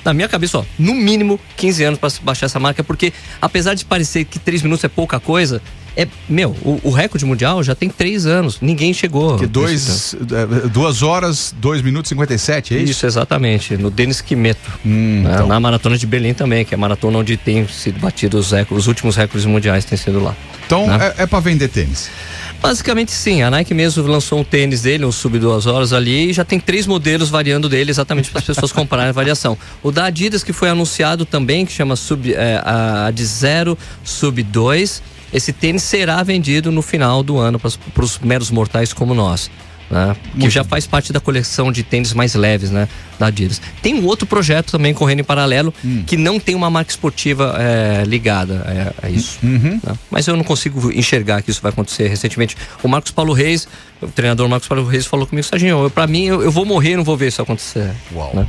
na 0.08 0.14
minha 0.14 0.28
cabeça, 0.28 0.58
ó, 0.58 0.64
no 0.78 0.94
mínimo 0.94 1.38
15 1.56 1.84
anos 1.84 1.98
para 1.98 2.10
baixar 2.22 2.46
essa 2.46 2.58
marca, 2.58 2.82
porque 2.82 3.12
apesar 3.42 3.74
de 3.74 3.84
parecer 3.84 4.24
que 4.24 4.38
3 4.38 4.62
minutos 4.62 4.82
é 4.84 4.88
pouca 4.88 5.20
coisa, 5.20 5.60
é, 5.94 6.06
meu, 6.28 6.50
o, 6.62 6.80
o 6.84 6.90
recorde 6.90 7.26
mundial 7.26 7.62
já 7.62 7.74
tem 7.74 7.90
3 7.90 8.24
anos, 8.24 8.58
ninguém 8.62 8.94
chegou. 8.94 9.36
Que 9.36 9.46
dois, 9.46 10.14
é, 10.14 10.68
duas 10.68 11.02
horas, 11.02 11.54
dois 11.58 11.82
minutos 11.82 12.10
e 12.10 12.14
57, 12.14 12.74
é 12.74 12.78
isso? 12.78 12.92
Isso, 12.92 13.06
exatamente, 13.06 13.76
no 13.76 13.90
Denis 13.90 14.20
Quimeto. 14.20 14.70
Hum, 14.86 15.22
né, 15.24 15.32
então. 15.34 15.46
Na 15.46 15.60
maratona 15.60 15.98
de 15.98 16.06
Berlim 16.06 16.32
também, 16.34 16.64
que 16.64 16.72
é 16.72 16.76
a 16.76 16.78
maratona 16.78 17.18
onde 17.18 17.36
tem 17.36 17.66
sido 17.68 18.00
batido 18.00 18.38
os, 18.38 18.52
recordes, 18.52 18.84
os 18.84 18.86
últimos 18.86 19.16
recordes 19.16 19.44
mundiais 19.44 19.84
têm 19.84 19.98
sido 19.98 20.22
lá. 20.22 20.34
Então 20.66 20.86
Né? 20.86 21.14
é, 21.18 21.24
é 21.24 21.26
para 21.26 21.40
vender 21.40 21.68
tênis. 21.68 22.10
Basicamente 22.60 23.12
sim, 23.12 23.40
a 23.42 23.50
Nike 23.50 23.72
mesmo 23.72 24.04
lançou 24.06 24.40
um 24.40 24.44
tênis 24.44 24.82
dele, 24.82 25.04
um 25.04 25.12
sub 25.12 25.38
duas 25.38 25.66
horas 25.66 25.92
ali, 25.92 26.30
e 26.30 26.32
já 26.32 26.44
tem 26.44 26.58
três 26.58 26.86
modelos 26.86 27.30
variando 27.30 27.68
dele 27.68 27.90
exatamente 27.90 28.30
para 28.30 28.40
as 28.40 28.44
pessoas 28.44 28.72
comprarem 28.72 29.10
a 29.10 29.12
variação. 29.12 29.56
O 29.82 29.92
da 29.92 30.06
Adidas 30.06 30.42
que 30.42 30.52
foi 30.52 30.68
anunciado 30.68 31.24
também, 31.24 31.64
que 31.64 31.72
chama 31.72 31.94
sub, 31.94 32.34
é, 32.34 32.60
a 32.64 33.10
de 33.12 33.24
zero 33.24 33.78
sub 34.02 34.42
2, 34.42 35.02
esse 35.32 35.52
tênis 35.52 35.82
será 35.84 36.22
vendido 36.22 36.72
no 36.72 36.82
final 36.82 37.22
do 37.22 37.38
ano 37.38 37.60
para 37.60 38.04
os 38.04 38.18
meros 38.18 38.50
mortais 38.50 38.92
como 38.92 39.14
nós. 39.14 39.50
Né? 39.90 40.14
Que 40.38 40.50
já 40.50 40.62
faz 40.62 40.86
parte 40.86 41.12
da 41.12 41.20
coleção 41.20 41.72
de 41.72 41.82
tênis 41.82 42.12
mais 42.12 42.34
leves, 42.34 42.70
né? 42.70 42.86
Da 43.18 43.26
Adidas. 43.28 43.60
Tem 43.82 43.94
um 43.94 44.04
outro 44.04 44.26
projeto 44.26 44.70
também 44.70 44.92
correndo 44.92 45.20
em 45.20 45.24
paralelo 45.24 45.72
Hum. 45.84 46.04
que 46.06 46.16
não 46.16 46.38
tem 46.38 46.54
uma 46.54 46.68
marca 46.68 46.90
esportiva 46.90 47.54
é, 47.58 48.04
ligada 48.04 48.92
a, 49.02 49.06
a 49.06 49.10
isso. 49.10 49.38
Uhum. 49.42 49.80
né? 49.82 49.94
Mas 50.10 50.26
eu 50.26 50.36
não 50.36 50.44
consigo 50.44 50.92
enxergar 50.92 51.40
que 51.42 51.50
isso 51.50 51.62
vai 51.62 51.70
acontecer 51.72 52.06
recentemente. 52.08 52.54
O 52.82 52.88
Marcos 52.88 53.10
Paulo 53.12 53.32
Reis, 53.32 53.66
o 54.02 54.08
treinador 54.08 54.46
Marcos 54.48 54.68
Paulo 54.68 54.84
Reis 54.86 55.06
falou 55.06 55.26
comigo, 55.26 55.46
Serginho, 55.46 55.88
pra 55.90 56.06
mim 56.06 56.24
eu, 56.26 56.42
eu 56.42 56.50
vou 56.50 56.64
morrer, 56.66 56.96
não 56.96 57.04
vou 57.04 57.16
ver 57.16 57.28
isso 57.28 57.40
acontecer. 57.40 57.90
Uau. 58.14 58.30
né? 58.34 58.46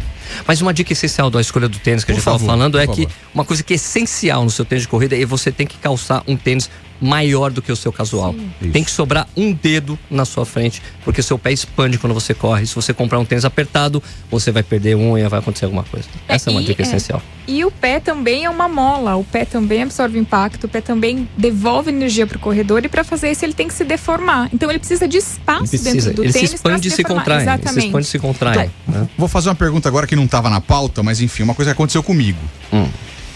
Mas 0.48 0.62
uma 0.62 0.74
dica 0.74 0.94
essencial 0.94 1.30
da 1.30 1.40
escolha 1.42 1.68
do 1.68 1.78
tênis 1.80 2.04
que 2.04 2.12
a 2.12 2.14
Por 2.14 2.20
gente 2.20 2.22
estava 2.22 2.40
favor, 2.40 2.52
falando 2.52 2.80
é 2.80 2.86
por 2.86 2.96
que 2.96 3.04
favor. 3.04 3.18
uma 3.34 3.46
coisa 3.46 3.64
que 3.64 3.74
é 3.74 3.76
essencial 3.76 4.44
no 4.44 4.50
seu 4.50 4.66
tênis 4.66 4.84
de 4.84 4.88
corrida 4.88 5.16
é 5.20 5.26
você 5.26 5.52
tem 5.52 5.66
que 5.68 5.78
calçar 5.78 6.24
um 6.28 6.36
tênis 6.36 6.70
maior 7.02 7.50
do 7.50 7.62
que 7.62 7.72
o 7.72 7.78
seu 7.78 7.94
casual. 7.94 8.36
Isso. 8.62 8.72
Tem 8.74 8.84
que 8.84 8.92
sobrar 8.92 9.26
um 9.38 9.54
dedo 9.54 9.98
na 10.12 10.26
sua 10.26 10.46
frente, 10.46 10.82
porque 11.06 11.22
seu 11.24 11.40
pé 11.40 11.54
expande 11.54 11.98
quando 11.98 12.14
você 12.14 12.34
corre. 12.34 12.66
Se 12.68 12.76
você 12.76 12.94
comprar 12.94 13.18
um 13.20 13.24
tênis 13.24 13.46
apertado, 13.46 14.04
você 14.30 14.52
vai 14.52 14.64
perder 14.64 14.96
unha, 14.98 15.30
vai 15.30 15.40
acontecer 15.40 15.64
alguma 15.64 15.84
coisa. 15.84 16.10
Essa 16.28 16.50
é 16.50 16.52
uma 16.52 16.62
e- 16.62 16.66
dica 16.66 16.84
é. 16.84 16.86
essencial. 16.86 17.22
E 17.48 17.64
o 17.64 17.72
pé 17.72 18.02
também 18.02 18.44
é 18.44 18.50
uma 18.50 18.68
mola. 18.68 19.16
O 19.16 19.24
pé 19.24 19.46
também 19.46 19.82
absorve 19.82 20.20
impacto, 20.20 20.66
o 20.66 20.68
pé 20.68 20.82
também 20.82 21.28
devolve 21.38 21.90
energia 21.90 22.28
pro 22.28 22.38
corredor 22.38 22.84
e 22.84 22.90
para 22.90 23.04
fazer 23.06 23.32
isso 23.32 23.46
ele 23.46 23.54
tem 23.54 23.70
que 23.70 23.74
se 23.74 23.86
deformar. 23.86 24.50
Então 24.54 24.70
ele 24.70 24.78
precisa 24.78 25.08
de 25.08 25.18
espaço 25.18 25.74
Ele 25.74 25.82
precisa, 25.82 25.94
dentro 26.10 26.14
do 26.16 26.24
ele 26.24 26.34
se 26.34 26.40
tênis 26.40 26.50
pra 26.62 26.72
expande 26.74 26.88
e 26.90 26.92
se 26.92 26.98
deformar. 26.98 27.24
contrai. 27.24 27.48
Ele 27.48 27.68
se 27.70 27.80
expande 27.80 28.06
e 28.06 28.10
se 28.10 28.20
contrai. 28.20 28.72
né? 28.88 29.08
Vou 29.18 29.30
fazer 29.30 29.48
uma 29.50 29.56
pergunta 29.56 29.88
agora 29.88 30.06
que 30.06 30.18
não 30.20 30.26
estava 30.26 30.50
na 30.50 30.62
pauta, 30.62 31.02
mas 31.02 31.22
enfim, 31.22 31.44
uma 31.44 31.56
coisa 31.56 31.72
que 31.72 31.74
aconteceu 31.74 32.04
comigo. 32.04 32.40
Hum. 32.72 32.88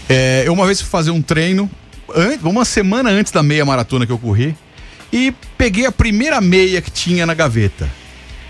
É, 0.08 0.44
eu 0.46 0.52
uma 0.52 0.66
vez 0.66 0.80
fui 0.80 0.90
fazer 0.90 1.10
um 1.10 1.20
treino, 1.22 1.68
uma 2.42 2.64
semana 2.64 3.10
antes 3.10 3.32
da 3.32 3.42
meia 3.42 3.64
maratona 3.64 4.06
que 4.06 4.12
eu 4.12 4.18
corri, 4.18 4.54
e 5.12 5.32
peguei 5.56 5.86
a 5.86 5.92
primeira 5.92 6.40
meia 6.40 6.80
que 6.80 6.90
tinha 6.90 7.24
na 7.26 7.34
gaveta. 7.34 7.88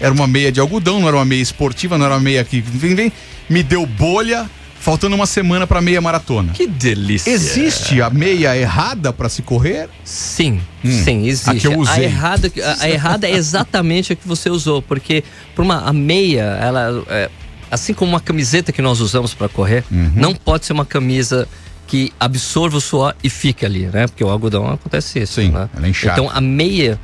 Era 0.00 0.12
uma 0.12 0.26
meia 0.26 0.50
de 0.50 0.58
algodão, 0.60 1.00
não 1.00 1.08
era 1.08 1.16
uma 1.16 1.24
meia 1.24 1.40
esportiva, 1.42 1.96
não 1.96 2.04
era 2.04 2.14
uma 2.14 2.20
meia 2.20 2.42
que. 2.42 2.60
Vem, 2.60 2.94
vem, 2.94 3.12
me 3.48 3.62
deu 3.62 3.86
bolha, 3.86 4.50
faltando 4.80 5.14
uma 5.14 5.26
semana 5.26 5.66
para 5.66 5.80
meia 5.80 6.00
maratona. 6.00 6.52
Que 6.52 6.66
delícia. 6.66 7.30
Existe 7.30 8.02
a 8.02 8.10
meia 8.10 8.56
errada 8.56 9.12
para 9.12 9.28
se 9.28 9.40
correr? 9.42 9.88
Sim, 10.04 10.60
Hum, 10.84 11.02
sim, 11.04 11.26
existe. 11.26 11.50
a 11.50 11.54
que 11.54 11.66
eu 11.66 11.78
usei. 11.78 12.04
errada, 12.04 12.50
a, 12.62 12.84
a 12.84 12.90
errada 12.90 13.26
é 13.28 13.32
exatamente 13.34 14.12
a 14.12 14.16
que 14.16 14.26
você 14.26 14.50
usou, 14.50 14.82
porque 14.82 15.22
por 15.54 15.62
uma 15.64 15.78
a 15.88 15.92
meia, 15.92 16.58
ela 16.60 17.04
é, 17.08 17.30
assim 17.74 17.92
como 17.92 18.10
uma 18.12 18.20
camiseta 18.20 18.72
que 18.72 18.80
nós 18.80 19.00
usamos 19.00 19.34
para 19.34 19.48
correr, 19.48 19.84
Uhum. 19.90 20.12
não 20.14 20.34
pode 20.34 20.64
ser 20.66 20.72
uma 20.72 20.84
camisa 20.86 21.46
que 21.86 22.12
absorva 22.18 22.76
o 22.78 22.80
suor 22.80 23.14
e 23.22 23.28
fique 23.28 23.66
ali, 23.66 23.86
né? 23.92 24.06
Porque 24.06 24.24
o 24.24 24.28
algodão 24.30 24.70
acontece 24.70 25.18
isso, 25.20 25.34
Sim, 25.40 25.50
né? 25.50 25.68
ela 25.76 25.88
encharca. 25.88 26.20
Então 26.20 26.32
a 26.34 26.40
meia 26.40 26.98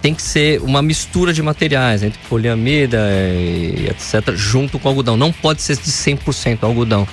tem 0.00 0.14
que 0.14 0.22
ser 0.22 0.60
uma 0.62 0.80
mistura 0.80 1.32
de 1.32 1.42
materiais, 1.42 2.02
entre 2.02 2.18
poliamida 2.28 2.98
e 3.34 3.88
etc, 3.90 4.34
junto 4.34 4.78
com 4.78 4.88
o 4.88 4.90
algodão. 4.92 5.16
Não 5.16 5.32
pode 5.32 5.60
ser 5.62 5.76
de 5.76 5.90
100% 5.90 6.62
algodão. 6.62 7.06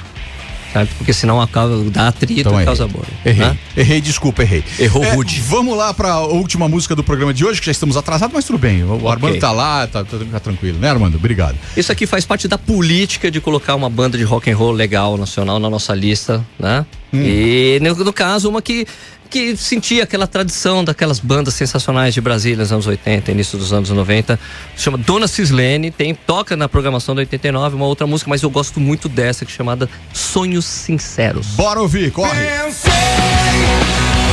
Certo? 0.73 0.95
Porque 0.97 1.13
senão 1.13 1.41
acaba, 1.41 1.75
dá 1.89 2.09
atrito 2.09 2.41
Então 2.41 2.61
e 2.61 2.65
causa 2.65 2.87
bolha. 2.87 3.07
Errei. 3.25 3.45
né? 3.47 3.57
Errei, 3.75 4.01
desculpa, 4.01 4.41
errei. 4.41 4.63
Errou 4.79 5.03
É, 5.03 5.13
rude. 5.13 5.41
Vamos 5.41 5.77
lá 5.77 5.93
para 5.93 6.11
a 6.11 6.25
última 6.25 6.67
música 6.67 6.95
do 6.95 7.03
programa 7.03 7.33
de 7.33 7.45
hoje, 7.45 7.59
que 7.59 7.65
já 7.65 7.71
estamos 7.71 7.95
atrasados, 7.97 8.33
mas 8.33 8.45
tudo 8.45 8.59
bem. 8.59 8.83
O 8.83 9.07
Armando 9.09 9.39
tá 9.39 9.51
lá, 9.51 9.87
tá, 9.87 10.03
tá, 10.03 10.17
tá 10.31 10.39
tranquilo, 10.39 10.77
né, 10.79 10.89
Armando? 10.89 11.15
Obrigado. 11.15 11.55
Isso 11.75 11.91
aqui 11.91 12.05
faz 12.05 12.25
parte 12.25 12.47
da 12.47 12.57
política 12.57 13.31
de 13.31 13.39
colocar 13.39 13.75
uma 13.75 13.89
banda 13.89 14.17
de 14.17 14.23
rock 14.23 14.49
and 14.51 14.57
roll 14.57 14.71
legal 14.71 15.17
nacional 15.17 15.59
na 15.59 15.69
nossa 15.69 15.93
lista, 15.95 16.45
né? 16.59 16.85
E 17.13 17.79
no, 17.81 17.95
no 17.95 18.13
caso, 18.13 18.49
uma 18.49 18.61
que, 18.61 18.85
que 19.27 19.55
sentia 19.55 20.03
aquela 20.03 20.25
tradição 20.25 20.83
daquelas 20.83 21.19
bandas 21.19 21.53
sensacionais 21.53 22.13
de 22.13 22.21
Brasília 22.21 22.57
nos 22.57 22.71
anos 22.71 22.87
80, 22.87 23.31
início 23.31 23.57
dos 23.57 23.73
anos 23.73 23.89
90. 23.89 24.39
Se 24.75 24.83
chama 24.83 24.97
Dona 24.97 25.27
Cislene, 25.27 25.91
tem, 25.91 26.15
toca 26.15 26.55
na 26.55 26.67
programação 26.67 27.13
do 27.13 27.19
89, 27.19 27.75
uma 27.75 27.85
outra 27.85 28.07
música, 28.07 28.29
mas 28.29 28.41
eu 28.41 28.49
gosto 28.49 28.79
muito 28.79 29.07
dessa, 29.07 29.45
que 29.45 29.51
é 29.51 29.55
chamada 29.55 29.89
Sonhos 30.13 30.65
Sinceros. 30.65 31.47
Bora 31.47 31.81
ouvir, 31.81 32.11
corre. 32.11 32.45
Pensei 32.45 32.91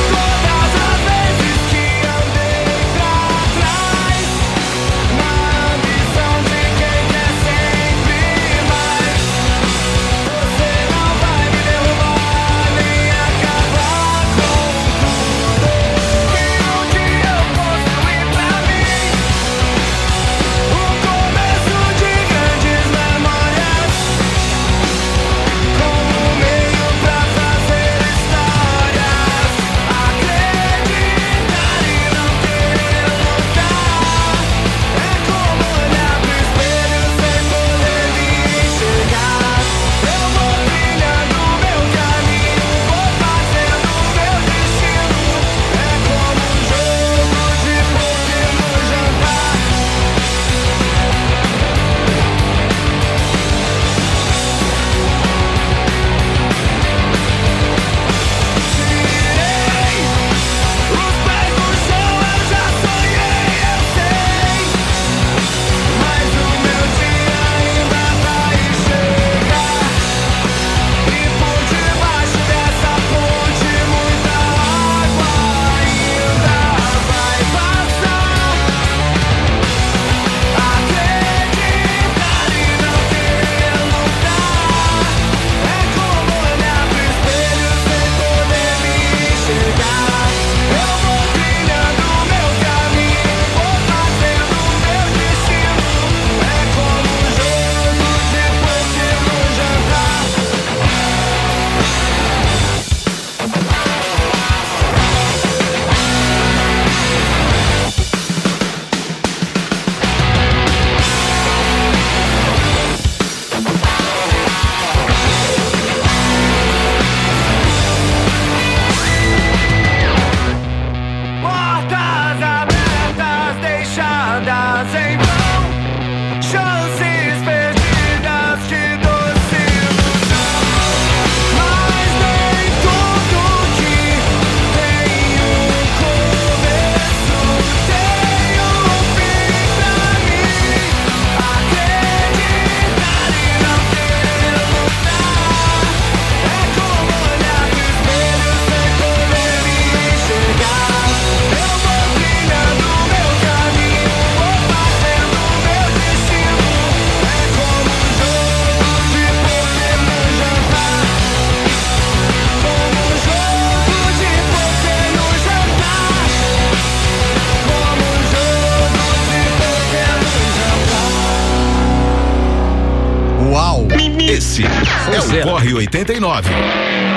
todas 0.09 0.89
as 0.89 0.94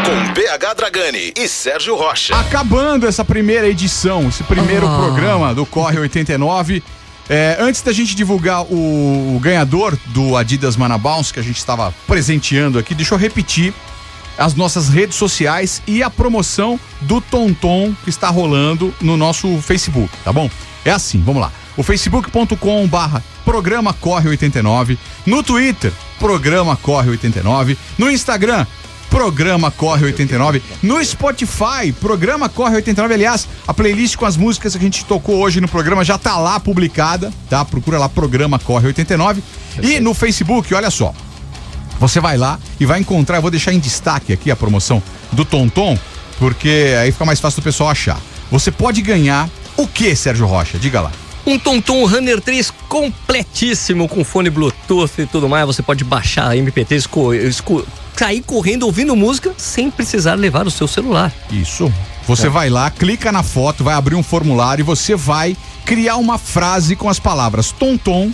Com 0.07 0.33
PH 0.33 0.73
Dragani 0.73 1.33
e 1.37 1.47
Sérgio 1.47 1.95
Rocha. 1.95 2.35
Acabando 2.35 3.07
essa 3.07 3.23
primeira 3.23 3.69
edição, 3.69 4.27
esse 4.31 4.43
primeiro 4.45 4.87
ah. 4.87 4.97
programa 4.97 5.55
do 5.55 5.67
Corre 5.67 5.99
89. 5.99 6.83
É, 7.29 7.59
antes 7.61 7.83
da 7.83 7.93
gente 7.93 8.15
divulgar 8.15 8.63
o, 8.63 9.37
o 9.37 9.39
ganhador 9.41 9.95
do 10.07 10.35
Adidas 10.39 10.75
Manabounce, 10.75 11.35
que 11.35 11.39
a 11.39 11.43
gente 11.43 11.59
estava 11.59 11.95
presenteando 12.07 12.79
aqui, 12.79 12.95
deixa 12.95 13.15
eu 13.15 13.19
repetir 13.19 13.75
as 14.39 14.55
nossas 14.55 14.89
redes 14.89 15.17
sociais 15.17 15.83
e 15.87 16.03
a 16.03 16.09
promoção 16.09 16.81
do 17.03 17.21
Tonton 17.21 17.95
que 18.05 18.09
está 18.09 18.31
rolando 18.31 18.95
no 19.03 19.19
nosso 19.19 19.61
Facebook, 19.61 20.11
tá 20.25 20.33
bom? 20.33 20.51
É 20.83 20.93
assim, 20.93 21.21
vamos 21.21 21.43
lá. 21.43 21.53
O 21.77 21.83
facebook.com 21.83 22.87
barra 22.89 23.23
programa 23.45 23.95
corre 23.95 24.29
89, 24.29 24.99
no 25.25 25.43
Twitter, 25.43 25.93
programa 26.19 26.77
corre 26.77 27.11
89, 27.11 27.79
no 27.97 28.11
Instagram, 28.11 28.67
Programa 29.11 29.71
Corre 29.71 30.07
89. 30.07 30.63
No 30.83 31.03
Spotify, 31.05 31.93
Programa 32.01 32.49
Corre 32.49 32.77
89. 32.77 33.15
Aliás, 33.15 33.49
a 33.67 33.75
playlist 33.75 34.17
com 34.17 34.27
as 34.27 34.37
músicas 34.37 34.73
que 34.73 34.79
a 34.79 34.83
gente 34.83 35.05
tocou 35.05 35.37
hoje 35.37 35.61
no 35.61 35.69
programa 35.69 36.05
já 36.05 36.19
tá 36.19 36.37
lá 36.39 36.61
publicada, 36.61 37.33
tá? 37.49 37.65
Procura 37.65 37.99
lá 37.99 38.09
Programa 38.09 38.59
Corre 38.59 38.89
89. 38.89 39.43
E 39.83 40.01
no 40.01 40.15
Facebook, 40.15 40.73
olha 40.75 40.91
só. 40.91 41.15
Você 41.99 42.21
vai 42.21 42.37
lá 42.37 42.59
e 42.79 42.87
vai 42.87 43.01
encontrar, 43.01 43.39
eu 43.39 43.43
vou 43.43 43.51
deixar 43.51 43.73
em 43.73 43.79
destaque 43.79 44.33
aqui 44.33 44.51
a 44.51 44.57
promoção 44.57 45.03
do 45.33 45.45
Tonton, 45.45 45.99
porque 46.39 46.95
aí 47.01 47.11
fica 47.11 47.25
mais 47.25 47.41
fácil 47.41 47.61
do 47.61 47.65
pessoal 47.65 47.91
achar. 47.91 48.21
Você 48.51 48.71
pode 48.71 49.03
ganhar 49.03 49.49
o 49.77 49.87
que, 49.87 50.15
Sérgio 50.15 50.47
Rocha? 50.47 50.79
Diga 50.79 51.01
lá. 51.01 51.11
Um 51.47 51.59
Tonton 51.59 52.05
Runner 52.05 52.41
3 52.41 52.73
completíssimo, 52.89 54.07
com 54.07 54.23
fone 54.23 54.51
Bluetooth 54.51 55.23
e 55.23 55.27
tudo 55.27 55.49
mais. 55.49 55.67
Você 55.67 55.83
pode 55.83 56.05
baixar 56.05 56.55
MP3, 56.55 56.93
esco, 56.93 57.35
esco, 57.35 57.87
sair 58.19 58.43
correndo 58.43 58.83
ouvindo 58.83 59.15
música 59.15 59.53
sem 59.57 59.91
precisar 59.91 60.35
levar 60.35 60.67
o 60.67 60.71
seu 60.71 60.89
celular. 60.89 61.33
Isso. 61.51 61.93
Você 62.27 62.49
vai 62.49 62.69
lá, 62.69 62.91
clica 62.91 63.31
na 63.33 63.43
foto, 63.43 63.85
vai 63.85 63.95
abrir 63.95 64.15
um 64.17 64.23
formulário 64.23 64.83
e 64.83 64.85
você 64.85 65.15
vai 65.15 65.57
criar 65.85 66.17
uma 66.17 66.37
frase 66.37 66.95
com 66.97 67.09
as 67.09 67.19
palavras 67.19 67.71
Tonton, 67.73 68.31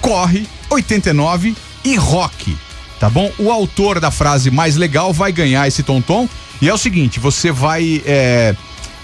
Corre, 0.00 0.46
89 0.68 1.54
e 1.84 1.94
Rock. 1.96 2.56
Tá 3.00 3.08
bom? 3.08 3.30
O 3.38 3.50
autor 3.50 4.00
da 4.00 4.10
frase 4.10 4.50
mais 4.50 4.74
legal 4.76 5.12
vai 5.12 5.30
ganhar 5.32 5.66
esse 5.68 5.82
Tonton. 5.82 6.28
E 6.60 6.68
é 6.68 6.74
o 6.74 6.78
seguinte: 6.78 7.20
você 7.20 7.52
vai 7.52 8.02
é, 8.04 8.54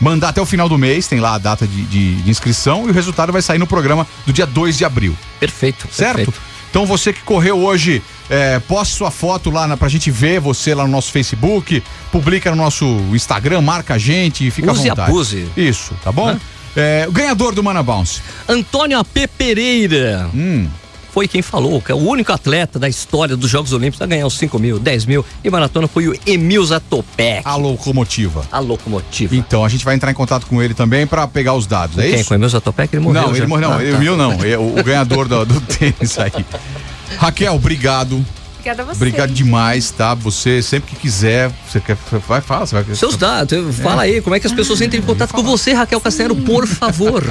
mandar 0.01 0.31
até 0.31 0.41
o 0.43 0.47
final 0.47 0.69
do 0.69 0.77
mês, 0.77 1.07
tem 1.07 1.21
lá 1.21 1.35
a 1.35 1.39
data 1.39 1.67
de, 1.67 1.83
de- 1.85 2.23
de 2.23 2.31
inscrição, 2.31 2.87
e 2.87 2.91
o 2.91 2.93
resultado 2.93 3.33
vai 3.33 3.41
sair 3.41 3.59
no 3.59 3.67
programa 3.69 4.05
do 4.27 4.33
dia 4.33 4.47
2 4.47 4.77
de 4.77 4.85
abril. 4.85 5.17
Perfeito. 5.39 5.87
Certo? 5.93 6.17
perfeito. 6.17 6.41
Então 6.75 6.85
você 6.85 7.13
que 7.13 7.23
correu 7.23 7.61
hoje, 7.61 8.03
é, 8.29 8.59
poste 8.59 8.97
sua 8.97 9.09
foto 9.09 9.49
lá 9.49 9.65
na, 9.65 9.77
pra 9.77 9.89
gente 9.89 10.11
ver 10.11 10.41
você 10.41 10.75
lá 10.75 10.83
no 10.83 10.91
nosso 10.91 11.13
Facebook, 11.13 11.81
publica 12.11 12.51
no 12.51 12.57
nosso 12.57 12.85
Instagram, 13.13 13.61
marca 13.61 13.95
a 13.95 13.99
gente 13.99 14.45
e 14.45 14.51
fica 14.51 14.73
Use 14.73 14.81
à 14.81 14.91
vontade. 14.91 15.09
abuse. 15.09 15.49
Isso, 15.57 15.95
tá 16.03 16.11
bom? 16.11 16.37
É, 16.75 17.05
o 17.09 17.13
ganhador 17.13 17.55
do 17.55 17.63
Mana 17.63 17.81
Bounce. 17.81 18.21
Antônio 18.49 18.99
AP 18.99 19.29
Pereira. 19.39 20.29
Hum, 20.35 20.67
Foi 21.15 21.29
quem 21.29 21.43
falou 21.43 21.81
que 21.81 21.93
é 21.93 21.95
o 21.95 21.99
único 21.99 22.33
atleta 22.33 22.77
da 22.77 22.89
história 22.89 23.37
dos 23.37 23.49
Jogos 23.49 23.73
Olímpicos 23.73 24.03
a 24.03 24.07
ganhar 24.07 24.27
os 24.27 24.37
5 24.37 24.59
mil, 24.59 24.81
10 24.81 25.07
mil 25.07 25.25
e 25.45 25.49
maratona 25.49 25.87
foi 25.87 26.09
o 26.09 26.21
Emil 26.27 26.65
Zatopek. 26.65 27.43
a 27.45 27.55
locomotiva. 27.55 28.45
A 28.51 28.59
locomotiva. 28.59 29.37
Então 29.37 29.65
a 29.65 29.69
gente 29.69 29.85
vai 29.85 29.95
entrar 29.95 30.11
em 30.11 30.15
contato 30.15 30.45
com 30.47 30.61
ele 30.61 30.75
também 30.75 31.07
pra 31.07 31.29
pegar 31.29 31.55
os 31.55 31.69
dados, 31.69 31.97
é 31.99 32.03
Quem? 32.03 32.15
isso? 32.17 32.25
Com 32.29 32.35
o 32.35 32.37
Emil 32.37 32.49
Zatopek? 32.49 32.97
Ele 32.97 33.05
morreu 33.05 33.23
Não, 33.23 33.31
já. 33.31 33.37
ele 33.37 33.47
morreu, 33.47 33.71
não, 33.71 33.77
Ah, 33.79 33.83
ele 33.83 33.93
tá. 33.93 33.97
Emil 33.99 34.17
não, 34.17 34.33
é 34.45 34.59
o, 34.59 34.77
o 34.77 34.83
ganhador 34.83 35.29
do, 35.29 35.47
do 35.47 35.61
tênis 35.61 36.19
aí. 36.19 36.45
Raquel, 37.17 37.55
obrigado. 37.55 38.27
Obrigada 38.59 38.83
a 38.83 38.85
você. 38.87 38.97
Obrigado 38.97 39.33
demais, 39.33 39.93
tá? 39.93 40.15
Você 40.15 40.63
sempre 40.63 40.91
que 40.91 40.97
quiser, 40.97 41.53
você 41.71 41.79
quer, 41.79 41.97
vai, 42.27 42.41
fala, 42.41 42.67
você 42.67 42.83
vai. 42.83 42.95
Seus 42.97 43.17
dados, 43.17 43.77
fala 43.77 44.03
aí, 44.03 44.21
como 44.21 44.35
é 44.35 44.41
que 44.41 44.49
as 44.49 44.53
pessoas 44.53 44.81
entram 44.81 44.99
em 44.99 45.05
contato 45.05 45.33
com 45.33 45.45
você, 45.45 45.75
Raquel 45.75 46.01
Castelo, 46.01 46.35
por 46.35 46.67
favor. 46.67 47.23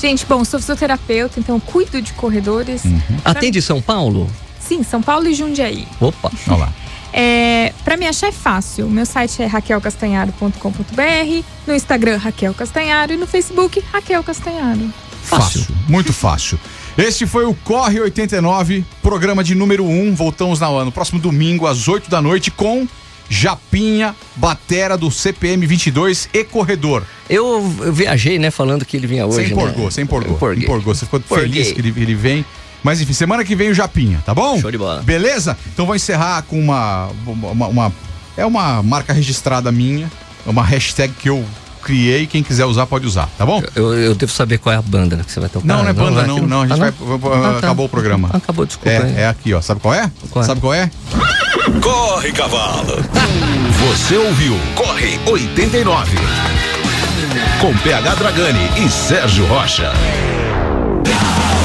Gente, 0.00 0.24
bom, 0.26 0.44
sou 0.44 0.60
fisioterapeuta, 0.60 1.40
então 1.40 1.58
cuido 1.58 2.00
de 2.00 2.12
corredores. 2.12 2.84
Uhum. 2.84 3.00
Atende 3.24 3.60
São 3.60 3.82
Paulo? 3.82 4.30
Sim, 4.60 4.82
São 4.82 5.02
Paulo 5.02 5.26
e 5.28 5.34
Jundiaí. 5.34 5.88
Opa. 6.00 6.30
Olha 6.48 6.56
lá. 6.56 6.72
É, 7.10 7.72
para 7.84 7.96
me 7.96 8.06
achar 8.06 8.28
é 8.28 8.32
fácil. 8.32 8.86
Meu 8.88 9.06
site 9.06 9.42
é 9.42 9.46
raquelcastanharo.com.br, 9.46 11.44
no 11.66 11.74
Instagram 11.74 12.18
Raquel 12.18 12.52
Castanharo 12.52 13.14
e 13.14 13.16
no 13.16 13.26
Facebook 13.26 13.82
Raquel 13.90 14.22
Castanharo. 14.22 14.92
Fácil. 15.22 15.62
Fácil, 15.62 15.76
muito 15.88 16.12
fácil. 16.12 16.60
Este 16.98 17.26
foi 17.26 17.46
o 17.46 17.54
Corre 17.54 17.98
89, 18.00 18.84
programa 19.02 19.42
de 19.42 19.54
número 19.54 19.84
1. 19.84 20.14
Voltamos 20.14 20.60
na, 20.60 20.84
no 20.84 20.92
próximo 20.92 21.18
domingo, 21.18 21.66
às 21.66 21.88
8 21.88 22.10
da 22.10 22.20
noite, 22.20 22.50
com 22.50 22.86
Japinha, 23.28 24.14
Batera 24.36 24.96
do 24.96 25.10
CPM 25.10 25.66
22 25.66 26.28
e 26.32 26.44
Corredor. 26.44 27.02
Eu, 27.28 27.74
eu 27.80 27.92
viajei, 27.92 28.38
né, 28.38 28.50
falando 28.50 28.84
que 28.84 28.96
ele 28.96 29.06
vinha 29.06 29.26
hoje. 29.26 29.46
Você 29.48 29.52
empolgou, 29.52 29.84
né? 29.84 29.90
você 29.90 30.02
empolgou. 30.02 30.32
Empolguei. 30.36 30.64
Empolgou. 30.64 30.94
Você 30.94 31.04
ficou 31.04 31.20
Empolguei. 31.20 31.48
feliz 31.48 31.72
que 31.72 31.80
ele, 31.80 31.92
ele 31.96 32.14
vem. 32.14 32.44
Mas 32.82 33.00
enfim, 33.00 33.12
semana 33.12 33.44
que 33.44 33.54
vem 33.56 33.70
o 33.70 33.74
Japinha, 33.74 34.22
tá 34.24 34.34
bom? 34.34 34.58
Show 34.60 34.70
de 34.70 34.78
bola. 34.78 35.02
Beleza? 35.02 35.58
Então 35.72 35.84
vou 35.84 35.96
encerrar 35.96 36.42
com 36.42 36.58
uma, 36.58 37.10
uma, 37.26 37.66
uma- 37.66 37.92
É 38.36 38.46
uma 38.46 38.82
marca 38.82 39.12
registrada 39.12 39.70
minha, 39.72 40.10
é 40.46 40.50
uma 40.50 40.62
hashtag 40.64 41.12
que 41.18 41.28
eu 41.28 41.44
criei. 41.78 42.26
Quem 42.26 42.42
quiser 42.42 42.64
usar, 42.66 42.86
pode 42.86 43.06
usar, 43.06 43.28
tá 43.38 43.46
bom? 43.46 43.62
Eu, 43.74 43.94
eu 43.94 44.14
devo 44.14 44.32
saber 44.32 44.58
qual 44.58 44.74
é 44.74 44.78
a 44.78 44.82
banda 44.82 45.16
que 45.24 45.32
você 45.32 45.40
vai 45.40 45.48
tocar. 45.48 45.66
Não, 45.66 45.82
não 45.82 45.88
é 45.88 45.92
banda, 45.92 46.26
não, 46.26 46.38
não. 46.40 46.62
A 46.62 46.66
gente 46.66 46.76
Ah, 46.76 46.76
vai. 46.76 46.88
Ah, 46.90 47.52
tá. 47.52 47.58
Acabou 47.58 47.86
o 47.86 47.88
programa. 47.88 48.28
Acabou, 48.32 48.66
desculpa. 48.66 48.90
É, 48.90 49.14
é 49.22 49.28
aqui, 49.28 49.54
ó. 49.54 49.60
Sabe 49.60 49.80
qual 49.80 49.94
é? 49.94 50.10
Qual 50.30 50.42
é? 50.44 50.46
Sabe 50.46 50.60
qual 50.60 50.74
é? 50.74 50.90
Corre, 51.82 52.32
cavalo. 52.32 52.96
Você 53.88 54.16
ouviu 54.16 54.56
Corre 54.74 55.18
89. 55.26 56.16
Com 57.60 57.74
PH 57.78 58.14
Dragani 58.14 58.70
e 58.84 58.88
Sérgio 58.88 59.46
Rocha. 59.46 59.92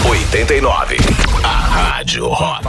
89. 0.05 0.97
A 1.43 1.47
Rádio 1.47 2.27
Rock. 2.27 2.67